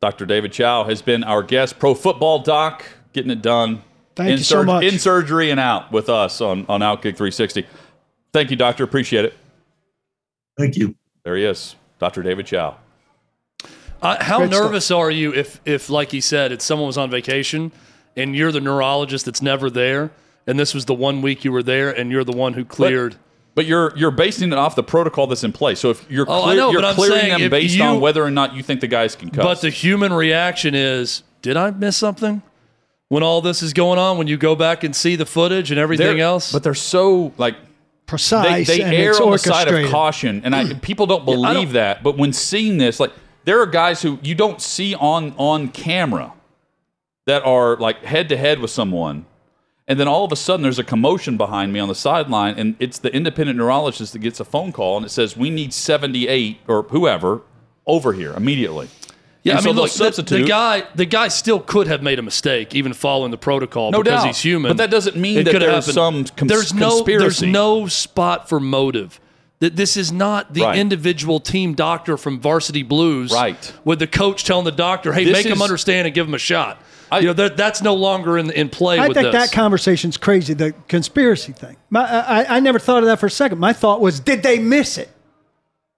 Dr. 0.00 0.26
David 0.26 0.52
Chao 0.52 0.84
has 0.84 1.02
been 1.02 1.24
our 1.24 1.42
guest, 1.42 1.78
pro 1.78 1.94
football 1.94 2.40
doc, 2.40 2.84
getting 3.12 3.30
it 3.30 3.42
done. 3.42 3.82
Thank 4.16 4.30
in 4.30 4.38
you 4.38 4.44
so 4.44 4.62
much. 4.62 4.84
In 4.84 4.98
surgery 4.98 5.50
and 5.50 5.58
out 5.58 5.90
with 5.90 6.08
us 6.08 6.40
on, 6.40 6.66
on 6.68 6.80
Outkick 6.80 7.16
360. 7.16 7.66
Thank 8.32 8.50
you, 8.50 8.56
Doctor. 8.56 8.84
Appreciate 8.84 9.24
it. 9.24 9.34
Thank 10.58 10.76
you. 10.76 10.94
There 11.24 11.36
he 11.36 11.44
is, 11.44 11.74
Dr. 11.98 12.22
David 12.22 12.46
Chao. 12.46 12.76
Uh, 14.02 14.22
how 14.22 14.38
Great 14.38 14.52
stuff. 14.52 14.64
nervous 14.64 14.90
are 14.90 15.10
you 15.10 15.32
if, 15.32 15.60
if, 15.64 15.88
like 15.88 16.10
he 16.10 16.20
said, 16.20 16.52
it's 16.52 16.64
someone 16.64 16.86
was 16.86 16.98
on 16.98 17.10
vacation 17.10 17.72
and 18.16 18.36
you're 18.36 18.52
the 18.52 18.60
neurologist 18.60 19.24
that's 19.24 19.42
never 19.42 19.70
there, 19.70 20.10
and 20.46 20.58
this 20.58 20.74
was 20.74 20.84
the 20.84 20.94
one 20.94 21.22
week 21.22 21.44
you 21.44 21.50
were 21.50 21.62
there, 21.62 21.90
and 21.90 22.10
you're 22.10 22.24
the 22.24 22.32
one 22.32 22.52
who 22.52 22.64
cleared. 22.64 23.12
But 23.12 23.20
you're 23.66 23.92
you're 23.96 24.10
basing 24.10 24.52
it 24.52 24.58
off 24.58 24.74
the 24.74 24.82
protocol 24.82 25.26
that's 25.26 25.44
in 25.44 25.52
place. 25.52 25.78
So 25.80 25.90
if 25.90 26.10
you're 26.10 26.26
Oh, 26.28 26.44
I 26.44 26.54
know, 26.54 26.70
you're 26.70 26.80
but 26.82 26.88
I'm 26.88 26.94
clearing 26.96 27.28
them 27.38 27.50
based 27.50 27.76
you- 27.76 27.82
on 27.84 28.00
whether 28.00 28.22
or 28.24 28.30
not 28.30 28.54
you 28.54 28.62
think 28.62 28.80
the 28.80 28.86
guy's 28.88 29.14
can 29.14 29.28
concussed. 29.30 29.44
but 29.44 29.60
the 29.60 29.70
human 29.70 30.12
reaction 30.12 30.74
is, 30.74 31.22
did 31.42 31.56
I 31.56 31.70
miss 31.70 31.96
something? 31.96 32.42
When 33.08 33.22
all 33.22 33.40
this 33.42 33.62
is 33.62 33.72
going 33.72 33.98
on, 33.98 34.18
when 34.18 34.26
you 34.26 34.36
go 34.36 34.56
back 34.56 34.82
and 34.82 34.94
see 34.96 35.14
the 35.14 35.26
footage 35.26 35.70
and 35.70 35.78
everything 35.78 36.16
They're- 36.16 36.24
else, 36.24 36.50
But 36.52 36.62
they're 36.64 36.74
so 36.74 37.32
like 37.38 37.54
Precise 38.06 38.66
they 38.66 38.82
and 38.82 38.92
err 38.92 39.10
it's 39.10 39.20
on 39.20 39.30
the 39.30 39.38
side 39.38 39.66
of 39.66 39.90
caution, 39.90 40.42
and 40.44 40.54
I, 40.54 40.74
people 40.82 41.06
don't 41.06 41.22
I 41.22 41.24
don't- 41.26 41.42
believe 41.54 41.72
that. 41.72 42.02
But 42.02 42.18
when 42.18 42.32
seeing 42.32 42.76
this, 42.78 42.98
like 43.00 43.12
there 43.44 43.60
are 43.60 43.66
guys 43.66 44.02
who 44.02 44.18
you 44.22 44.34
don't 44.34 44.60
see 44.60 44.94
on 44.94 45.32
on 45.38 45.68
camera 45.68 46.32
that 47.26 47.42
are 47.44 47.76
like 47.76 48.04
head 48.04 48.28
to 48.30 48.36
head 48.36 48.58
with 48.58 48.70
someone, 48.70 49.24
and 49.86 50.00
then 50.00 50.08
all 50.08 50.24
of 50.24 50.32
a 50.32 50.36
sudden 50.36 50.62
there's 50.62 50.78
a 50.78 50.84
commotion 50.84 51.36
behind 51.36 51.72
me 51.72 51.80
on 51.80 51.88
the 51.88 51.94
sideline, 51.94 52.58
and 52.58 52.74
it's 52.78 52.98
the 52.98 53.14
independent 53.14 53.58
neurologist 53.58 54.12
that 54.12 54.20
gets 54.20 54.40
a 54.40 54.44
phone 54.44 54.72
call, 54.72 54.96
and 54.96 55.04
it 55.06 55.10
says 55.10 55.36
we 55.36 55.50
need 55.50 55.72
78 55.72 56.58
or 56.66 56.84
whoever 56.84 57.42
over 57.86 58.12
here 58.12 58.32
immediately. 58.32 58.88
Yeah, 59.42 59.52
And 59.52 59.58
I 59.58 59.62
so 59.62 59.68
mean, 59.68 59.76
look, 59.76 59.92
the, 59.92 60.22
the 60.22 60.44
guy, 60.44 60.84
the 60.94 61.04
guy 61.04 61.28
still 61.28 61.60
could 61.60 61.86
have 61.86 62.02
made 62.02 62.18
a 62.18 62.22
mistake, 62.22 62.74
even 62.74 62.94
following 62.94 63.30
the 63.30 63.36
protocol, 63.36 63.90
No 63.90 64.02
because 64.02 64.20
doubt. 64.22 64.26
he's 64.28 64.40
human. 64.40 64.70
But 64.70 64.78
that 64.78 64.90
doesn't 64.90 65.16
mean 65.16 65.38
It 65.40 65.44
that 65.44 65.58
there's 65.58 65.92
some 65.92 66.24
cons- 66.24 66.48
there's 66.48 66.72
no, 66.72 66.88
conspiracy. 66.88 67.44
There's 67.46 67.52
no 67.52 67.86
spot 67.86 68.48
for 68.48 68.58
motive. 68.58 69.20
That 69.60 69.76
this 69.76 69.98
is 69.98 70.10
not 70.10 70.54
the 70.54 70.62
Right. 70.62 70.78
individual 70.78 71.40
team 71.40 71.74
doctor 71.74 72.16
from 72.16 72.40
Varsity 72.40 72.82
Blues, 72.82 73.32
Right. 73.32 73.72
With 73.84 73.98
the 73.98 74.06
coach 74.06 74.44
telling 74.44 74.64
the 74.64 74.72
doctor, 74.72 75.12
"Hey, 75.12 75.24
This 75.24 75.44
make 75.44 75.46
him 75.46 75.60
understand 75.62 76.06
and 76.06 76.14
give 76.14 76.26
him 76.26 76.34
a 76.34 76.38
shot." 76.38 76.80
I- 77.14 77.18
you 77.20 77.26
know, 77.28 77.32
that, 77.34 77.56
that's 77.56 77.82
no 77.82 77.94
longer 77.94 78.38
in 78.38 78.50
in 78.50 78.68
play 78.68 78.98
I 78.98 79.04
think 79.04 79.14
this. 79.14 79.32
that 79.32 79.52
conversation's 79.52 80.16
crazy. 80.16 80.54
The 80.54 80.72
conspiracy 80.88 81.52
thing. 81.52 81.76
My, 81.90 82.02
I, 82.04 82.56
I 82.56 82.60
never 82.60 82.78
thought 82.78 83.02
of 83.02 83.06
that 83.06 83.18
for 83.18 83.26
a 83.26 83.30
second. 83.30 83.58
My 83.58 83.72
thought 83.72 84.00
was, 84.00 84.20
did 84.20 84.42
they 84.42 84.58
miss 84.58 84.98
it? 84.98 85.10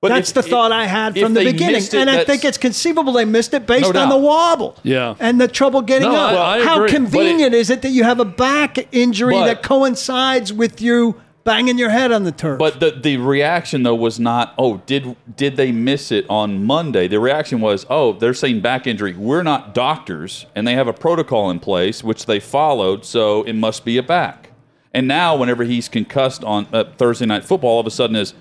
But 0.02 0.08
That's 0.08 0.28
if- 0.28 0.34
the 0.34 0.42
thought 0.42 0.72
I 0.72 0.86
had 0.86 1.18
from 1.18 1.32
the 1.34 1.42
beginning, 1.42 1.76
it, 1.82 1.94
and 1.94 2.08
I 2.10 2.22
think 2.22 2.44
it's 2.44 2.58
conceivable 2.58 3.14
they 3.14 3.24
missed 3.24 3.54
it 3.54 3.66
based 3.66 3.92
No 3.94 4.00
on 4.00 4.08
the 4.10 4.16
wobble, 4.16 4.76
Yeah. 4.82 5.14
and 5.18 5.40
the 5.40 5.48
trouble 5.48 5.80
getting 5.80 6.08
No, 6.10 6.14
up. 6.14 6.32
I- 6.38 6.58
I 6.58 6.64
How 6.64 6.76
agree. 6.76 6.90
convenient 6.90 7.54
is 7.54 7.70
it 7.70 7.80
that 7.82 7.88
you 7.90 8.04
have 8.04 8.20
a 8.20 8.24
back 8.26 8.76
injury 8.94 9.34
But- 9.34 9.46
that 9.46 9.62
coincides 9.62 10.52
with 10.52 10.80
you 10.82 11.20
banging 11.46 11.78
your 11.78 11.88
head 11.88 12.12
on 12.12 12.24
the 12.24 12.32
turf? 12.32 12.58
But 12.58 12.80
the 12.80 12.90
the 12.90 13.16
reaction 13.16 13.82
though 13.84 13.94
was 13.94 14.20
not, 14.20 14.52
oh, 14.58 14.78
did 14.84 15.16
did 15.34 15.56
they 15.56 15.72
miss 15.72 16.12
it 16.12 16.26
on 16.28 16.64
Monday? 16.64 17.08
The 17.08 17.18
reaction 17.20 17.62
was, 17.62 17.86
oh, 17.88 18.12
they're 18.12 18.34
saying 18.34 18.60
back 18.60 18.86
injury. 18.86 19.14
We're 19.14 19.42
not 19.42 19.74
doctors, 19.74 20.44
and 20.54 20.66
they 20.66 20.74
have 20.74 20.88
a 20.88 20.92
protocol 20.92 21.48
in 21.50 21.58
place 21.60 22.04
which 22.04 22.26
they 22.26 22.40
followed, 22.40 23.06
so 23.06 23.42
it 23.44 23.54
must 23.54 23.86
be 23.86 23.96
a 23.96 24.02
back. 24.02 24.50
And 24.92 25.08
now, 25.08 25.36
whenever 25.36 25.64
he's 25.64 25.88
concussed 25.88 26.44
on 26.44 26.66
uh, 26.72 26.84
Thursday 26.98 27.26
night 27.26 27.44
football, 27.44 27.70
all 27.70 27.80
of 27.80 27.86
a 27.86 27.90
sudden 27.90 28.16
is 28.16 28.34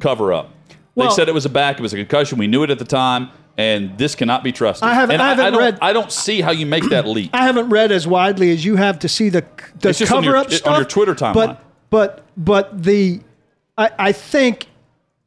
cover 0.00 0.32
up. 0.32 0.50
Well- 0.94 1.08
they 1.08 1.14
said 1.14 1.28
it 1.28 1.34
was 1.34 1.46
a 1.46 1.50
back. 1.50 1.78
It 1.78 1.82
was 1.82 1.92
a 1.92 1.96
concussion. 1.96 2.38
We 2.38 2.46
knew 2.46 2.62
it 2.64 2.70
at 2.70 2.78
the 2.78 2.84
time, 2.84 3.30
and 3.58 3.96
this 3.98 4.14
cannot 4.14 4.42
be 4.42 4.50
trusted. 4.50 4.88
I 4.88 4.94
haven't- 4.94 5.20
I 5.20 5.28
haven't 5.30 5.52
don't, 5.52 5.60
read- 5.62 5.78
I 5.82 5.92
don't 5.92 6.10
see 6.10 6.40
how 6.40 6.50
you 6.52 6.64
make 6.66 6.88
that 6.90 7.06
leap. 7.06 7.30
I 7.34 7.44
haven't 7.44 7.68
read 7.68 7.92
as 7.92 8.06
widely 8.06 8.50
as 8.50 8.64
you 8.64 8.76
have 8.76 8.98
to 9.00 9.08
see 9.08 9.28
the 9.28 9.44
the 9.80 9.92
cover 10.06 10.24
your- 10.24 10.36
up 10.36 10.46
on 10.66 10.76
your 10.76 10.84
Twitter 10.86 11.14
timeline. 11.14 11.34
But 11.34 11.64
but 11.90 12.24
but 12.36 12.82
the 12.82 13.20
I, 13.76 13.90
I 13.98 14.12
think 14.12 14.66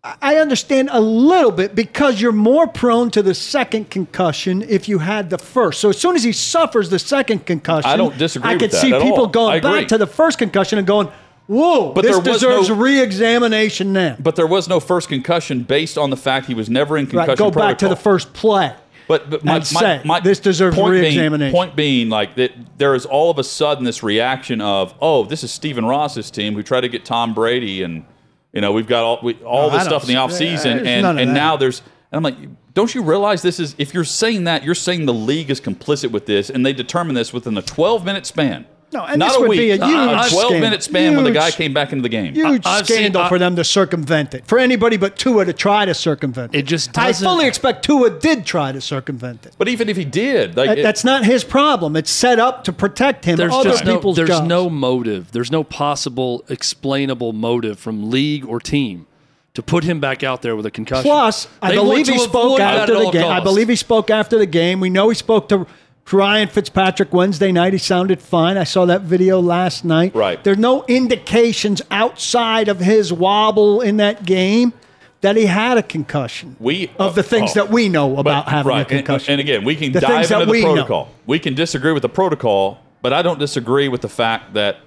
I 0.04 0.36
understand 0.36 0.90
a 0.92 1.00
little 1.00 1.52
bit 1.52 1.76
because 1.76 2.20
you're 2.20 2.34
more 2.34 2.68
prone 2.68 3.10
to 3.12 3.22
the 3.22 3.34
second 3.34 3.90
concussion 3.90 4.62
if 4.64 4.90
you 4.90 5.00
had 5.00 5.30
the 5.30 5.38
first. 5.38 5.80
So 5.80 5.90
as 5.90 5.98
soon 5.98 6.16
as 6.16 6.24
he 6.24 6.34
suffers 6.34 6.90
the 6.90 7.00
second 7.00 7.46
concussion, 7.46 7.90
I 7.90 7.96
don't 7.96 8.18
disagree 8.18 8.52
I 8.52 8.58
could 8.58 8.74
see 8.74 8.92
people 8.92 9.20
all. 9.20 9.28
Going 9.28 9.62
back 9.62 9.88
to 9.90 9.98
the 9.98 10.08
first 10.08 10.40
concussion 10.40 10.78
and 10.78 10.86
going, 10.86 11.08
"Whoa, 11.48 11.94
But 11.94 12.02
this 12.02 12.12
there 12.12 12.20
was 12.20 12.42
deserves 12.42 12.70
no- 12.70 12.76
re-examination 12.76 13.94
now." 13.94 14.18
But 14.20 14.36
there 14.36 14.48
was 14.48 14.68
no 14.68 14.82
first 14.82 15.08
concussion 15.08 15.64
based 15.64 15.98
on 15.98 16.10
the 16.10 16.18
fact 16.18 16.48
he 16.48 16.54
was 16.54 16.70
never 16.70 16.98
in 16.98 17.06
concussion 17.08 17.30
Right, 17.30 17.38
go 17.38 17.52
back 17.52 17.78
to 17.78 17.88
the 17.88 17.96
first 17.96 18.34
play. 18.34 18.74
But, 19.08 19.30
but 19.30 19.44
my, 19.44 19.64
my, 19.74 20.02
my 20.06 20.20
this 20.20 20.40
deserves 20.40 20.76
point 20.76 20.92
being- 20.94 21.04
re-examination. 21.04 21.54
point 21.54 21.76
being, 21.76 22.10
like 22.10 22.36
that, 22.36 22.52
there 22.78 22.96
is 22.96 23.06
all 23.06 23.30
of 23.30 23.38
a 23.40 23.44
sudden 23.44 23.84
this 23.84 24.02
reaction 24.04 24.62
of, 24.62 24.94
oh, 25.02 25.26
this 25.26 25.44
is 25.44 25.52
Stephen 25.52 25.86
Ross's 25.86 26.32
team 26.32 26.54
who 26.54 26.64
tried 26.64 26.82
to 26.82 26.90
get 26.90 27.04
Tom 27.06 27.34
Brady, 27.34 27.84
and 27.84 28.06
you 28.54 28.62
know 28.62 28.72
we've 28.72 28.88
got 28.88 29.04
all 29.04 29.20
we, 29.24 29.34
all 29.44 29.70
No, 29.70 29.78
this 29.78 29.86
stuff 29.86 30.04
in 30.04 30.08
the 30.10 30.16
offseason, 30.16 30.86
and 30.86 31.06
and 31.06 31.18
that. 31.18 31.26
now 31.26 31.58
there's, 31.58 31.82
and 32.12 32.18
I'm 32.18 32.24
like, 32.24 32.38
don't 32.74 32.94
you 32.96 33.04
realize 33.04 33.42
this 33.42 33.60
is? 33.60 33.76
If 33.78 33.94
you're 33.94 34.04
saying 34.04 34.46
that, 34.46 34.64
you're 34.64 34.76
saying 34.76 35.06
the 35.06 35.14
league 35.14 35.50
is 35.50 35.60
complicit 35.60 36.12
with 36.12 36.26
this, 36.26 36.50
and 36.50 36.66
they 36.66 36.74
determine 36.74 37.16
this 37.16 37.34
within 37.34 37.58
a 37.58 37.62
12 37.62 38.06
minute 38.06 38.26
span. 38.26 38.66
No, 38.94 39.04
and 39.06 39.18
Not 39.20 39.30
this 39.30 39.38
a 39.38 39.40
would 39.42 39.50
week. 39.50 39.60
be 39.60 39.72
a 39.72 39.82
Uh, 39.82 39.88
huge 39.88 39.98
a 39.98 40.14
12 40.14 40.30
scandal. 40.30 40.60
minute 40.60 40.84
span 40.84 41.16
when 41.16 41.24
the 41.24 41.32
guy 41.32 41.50
came 41.52 41.74
back 41.74 41.92
into 41.92 42.04
the 42.04 42.10
game. 42.10 42.34
Huge 42.36 42.62
I- 42.66 42.78
I've 42.80 42.88
seen- 42.88 42.98
scandal 42.98 43.24
I- 43.24 43.30
for 43.30 43.40
them 43.40 43.56
to 43.56 43.64
circumvent 43.64 44.34
it. 44.36 44.44
For 44.46 44.60
anybody 44.60 44.98
but 44.98 45.18
Tua 45.18 45.46
to 45.46 45.54
try 45.54 45.86
to 45.86 45.94
circumvent 45.94 46.54
it. 46.54 46.60
It 46.60 46.62
just 46.68 46.98
I 46.98 47.08
doesn't- 47.08 47.26
fully 47.28 47.48
expect 47.48 47.84
Tua 47.84 48.10
did 48.12 48.46
try 48.46 48.72
to 48.72 48.80
circumvent 48.80 49.46
it. 49.48 49.54
But 49.58 49.68
even 49.68 49.90
if 49.90 49.98
he 49.98 50.06
did, 50.06 50.56
like 50.56 50.70
That- 50.70 50.80
it- 50.80 50.84
that's 50.84 51.04
not 51.04 51.26
his 51.26 51.44
problem. 51.44 51.96
It's 51.96 52.12
set 52.12 52.40
up 52.40 52.64
to 52.66 52.72
protect 52.72 53.26
him. 53.26 53.38
There's 53.38 53.52
Other 53.54 53.72
just 53.72 53.86
no, 53.86 53.96
people's 53.96 54.16
there's 54.16 54.30
jobs. 54.30 54.48
no 54.48 54.70
motive. 54.70 55.32
There's 55.32 55.52
no 55.52 55.64
possible 55.64 56.44
explainable 56.50 57.34
motive 57.34 57.80
from 57.80 58.10
league 58.12 58.46
or 58.48 58.60
team 58.60 59.06
to 59.54 59.62
put 59.62 59.84
him 59.84 60.00
back 60.00 60.24
out 60.24 60.42
there 60.42 60.56
with 60.56 60.66
a 60.66 60.72
concussion. 60.72 61.04
Plus, 61.04 61.48
I 61.62 61.70
They 61.70 61.76
believe 61.76 62.08
he 62.08 62.18
spoke 62.18 62.60
after 62.60 62.94
the 62.94 63.06
all 63.06 63.12
game. 63.12 63.26
I 63.28 63.40
believe 63.40 63.70
he 63.70 63.76
spoke 63.76 64.10
after 64.10 64.38
the 64.38 64.46
game. 64.48 64.80
We 64.80 64.90
know 64.90 65.10
he 65.10 65.16
spoke 65.16 65.48
to 65.50 65.68
Ryan 66.12 66.48
Fitzpatrick 66.48 67.12
Wednesday 67.12 67.52
night. 67.52 67.74
He 67.74 67.80
sounded 67.80 68.22
fine. 68.22 68.56
I 68.58 68.66
saw 68.66 68.86
that 68.86 69.02
video 69.02 69.40
last 69.40 69.84
night. 69.84 70.14
Right. 70.14 70.44
There's 70.44 70.60
no 70.60 70.86
indications 70.88 71.82
outside 71.90 72.68
of 72.68 72.80
his 72.80 73.12
wobble 73.12 73.82
in 73.82 73.98
that 73.98 74.24
game 74.26 74.74
that 75.22 75.36
he 75.38 75.46
had 75.48 75.78
a 75.78 75.84
concussion. 75.84 76.56
we 76.60 76.92
of 77.00 77.16
the 77.16 77.24
things 77.24 77.52
oh. 77.52 77.64
that 77.64 77.72
we 77.72 77.90
know 77.90 78.18
about 78.18 78.46
But- 78.46 78.52
having 78.52 78.70
right. 78.70 78.78
a 78.92 78.96
And- 78.96 79.06
concussion. 79.06 79.32
And, 79.34 79.42
again, 79.42 79.64
we 79.64 79.76
can 79.76 79.92
The 79.92 80.02
dive 80.02 80.30
into 80.30 80.46
the 80.46 80.52
we 80.52 80.62
know. 80.62 80.74
protocol. 80.74 81.10
We 81.26 81.40
can 81.40 81.56
disagree 81.56 81.94
with 81.94 82.02
the 82.04 82.10
protocol, 82.10 82.80
but 83.02 83.14
I 83.14 83.22
don't 83.22 83.40
disagree 83.40 83.88
with 83.88 84.02
the 84.02 84.10
fact 84.10 84.54
that 84.54 84.78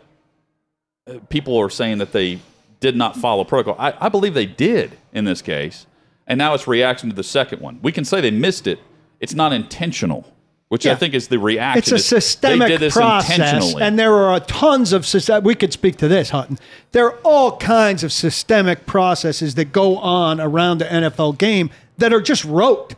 uh, 1.09 1.15
people 1.29 1.57
are 1.57 1.71
saying 1.71 1.99
that 1.99 2.13
they 2.13 2.39
did 2.81 2.95
not 2.95 3.17
follow 3.17 3.43
protocol. 3.45 3.75
I, 3.79 3.95
I 3.99 4.09
believe 4.11 4.35
they 4.35 4.47
did 4.47 4.99
in 5.13 5.25
this 5.25 5.41
case, 5.43 5.87
and 6.27 6.37
now 6.39 6.53
it's 6.55 6.69
reaction 6.69 7.09
to 7.09 7.17
the 7.17 7.25
second 7.25 7.61
one. 7.63 7.81
We 7.83 7.91
can 7.91 8.05
say 8.05 8.21
they 8.21 8.31
missed 8.31 8.67
it. 8.67 8.79
It's 9.21 9.35
not 9.35 9.53
intentional, 9.55 10.31
which 10.69 10.87
I 10.87 10.95
think 10.95 11.15
is 11.15 11.29
the 11.29 11.39
reaction. 11.39 11.79
It's 11.79 11.93
a 11.93 11.99
systemic 11.99 12.61
they 12.61 12.69
did 12.69 12.81
this 12.81 12.95
process, 12.95 13.75
and 13.75 13.99
there 13.99 14.15
are 14.15 14.41
tons 14.41 14.93
of 14.93 15.07
system. 15.07 15.45
We 15.45 15.55
could 15.55 15.73
speak 15.73 15.97
to 15.99 16.09
this, 16.09 16.31
Hutton. 16.31 16.59
There 16.93 17.07
are 17.07 17.19
all 17.25 17.57
kinds 17.57 18.03
of 18.03 18.13
systemic 18.13 18.87
processes 18.87 19.55
that 19.55 19.67
go 19.73 19.97
on 19.99 20.41
around 20.41 20.79
the 20.79 20.87
NFL 20.87 21.39
game 21.39 21.71
that 21.99 22.13
are 22.13 22.21
just 22.21 22.45
rote. 22.45 22.95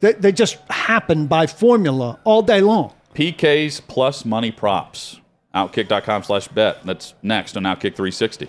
They, 0.00 0.12
they 0.12 0.32
just 0.32 0.58
happen 0.70 1.26
by 1.26 1.46
formula 1.46 2.20
all 2.24 2.42
day 2.42 2.60
long. 2.60 2.92
PKs 3.14 3.80
plus 3.86 4.24
money 4.24 4.50
props. 4.50 5.20
Outkick.com 5.54 6.24
slash 6.24 6.48
bet. 6.48 6.84
That's 6.84 7.14
next 7.22 7.56
on 7.56 7.62
Outkick 7.62 7.94
360. 7.94 8.48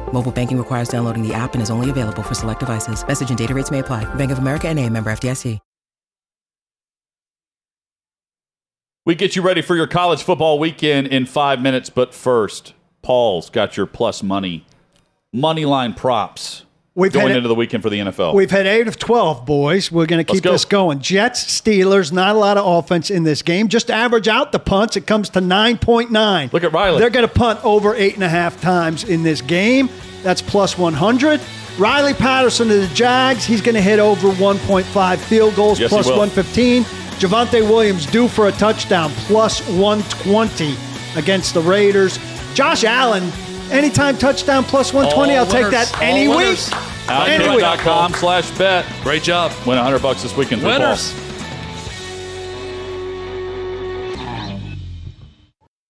Mobile 0.13 0.31
banking 0.31 0.57
requires 0.57 0.87
downloading 0.87 1.27
the 1.27 1.33
app 1.33 1.53
and 1.53 1.61
is 1.63 1.71
only 1.71 1.89
available 1.89 2.21
for 2.21 2.35
select 2.35 2.59
devices. 2.59 3.05
Message 3.07 3.29
and 3.29 3.37
data 3.37 3.55
rates 3.55 3.71
may 3.71 3.79
apply. 3.79 4.05
Bank 4.15 4.31
of 4.31 4.37
America 4.37 4.67
and 4.67 4.79
a 4.79 4.87
member 4.87 5.11
FDIC. 5.11 5.59
We 9.03 9.15
get 9.15 9.35
you 9.35 9.41
ready 9.41 9.63
for 9.63 9.75
your 9.75 9.87
college 9.87 10.21
football 10.21 10.59
weekend 10.59 11.07
in 11.07 11.25
five 11.25 11.59
minutes, 11.59 11.89
but 11.89 12.13
first, 12.13 12.75
Paul's 13.01 13.49
got 13.49 13.75
your 13.75 13.87
plus 13.87 14.21
money 14.21 14.63
money 15.33 15.63
line 15.63 15.93
props 15.93 16.65
We've 16.93 17.13
going 17.13 17.33
into 17.33 17.47
the 17.47 17.55
weekend 17.55 17.83
for 17.83 17.89
the 17.89 17.99
NFL. 17.99 18.33
We've 18.33 18.51
had 18.51 18.67
eight 18.67 18.89
of 18.89 18.99
12, 18.99 19.45
boys. 19.45 19.89
We're 19.89 20.07
going 20.07 20.25
to 20.25 20.29
keep 20.29 20.43
go. 20.43 20.51
this 20.51 20.65
going. 20.65 20.99
Jets, 20.99 21.45
Steelers, 21.45 22.11
not 22.11 22.35
a 22.35 22.37
lot 22.39 22.57
of 22.57 22.65
offense 22.65 23.09
in 23.09 23.23
this 23.23 23.41
game. 23.41 23.69
Just 23.69 23.89
average 23.89 24.27
out 24.27 24.51
the 24.51 24.59
punts. 24.59 24.97
It 24.97 25.07
comes 25.07 25.29
to 25.29 25.39
9.9. 25.39 26.51
Look 26.51 26.65
at 26.65 26.73
Riley. 26.73 26.99
They're 26.99 27.09
going 27.09 27.27
to 27.27 27.33
punt 27.33 27.63
over 27.63 27.95
eight 27.95 28.15
and 28.15 28.23
a 28.23 28.29
half 28.29 28.59
times 28.59 29.05
in 29.05 29.23
this 29.23 29.41
game. 29.41 29.89
That's 30.21 30.41
plus 30.41 30.77
100. 30.77 31.39
Riley 31.79 32.13
Patterson 32.13 32.69
of 32.69 32.81
the 32.81 32.93
Jags, 32.93 33.45
he's 33.45 33.61
going 33.61 33.75
to 33.75 33.81
hit 33.81 33.99
over 33.99 34.29
1.5 34.29 35.17
field 35.17 35.55
goals, 35.55 35.79
Yes, 35.79 35.89
plus 35.89 36.07
will. 36.07 36.17
115. 36.17 36.83
Javonte 37.21 37.61
Williams 37.61 38.05
due 38.05 38.27
for 38.27 38.47
a 38.47 38.51
touchdown, 38.51 39.11
plus 39.11 39.65
120 39.69 40.75
against 41.15 41.53
the 41.53 41.61
Raiders. 41.61 42.19
Josh 42.53 42.83
Allen, 42.83 43.31
anytime 43.71 44.17
touchdown, 44.17 44.63
plus 44.63 44.93
120. 44.93 45.33
All 45.35 45.39
I'll 45.45 45.51
take 45.51 45.71
that 45.71 45.91
any 46.01 46.27
All 46.27 46.37
week. 46.37 46.45
winners. 46.45 46.71
Any 47.09 47.49
week. 47.55 47.63
Outkick.com 47.63 48.13
slash 48.13 48.51
bet. 48.57 48.85
Great 49.01 49.23
job. 49.23 49.51
Win 49.65 49.77
100 49.77 50.01
bucks 50.01 50.21
this 50.23 50.35
weekend 50.35 50.61
for 50.61 50.69
Paul. 50.69 50.79
Winners. 50.79 51.30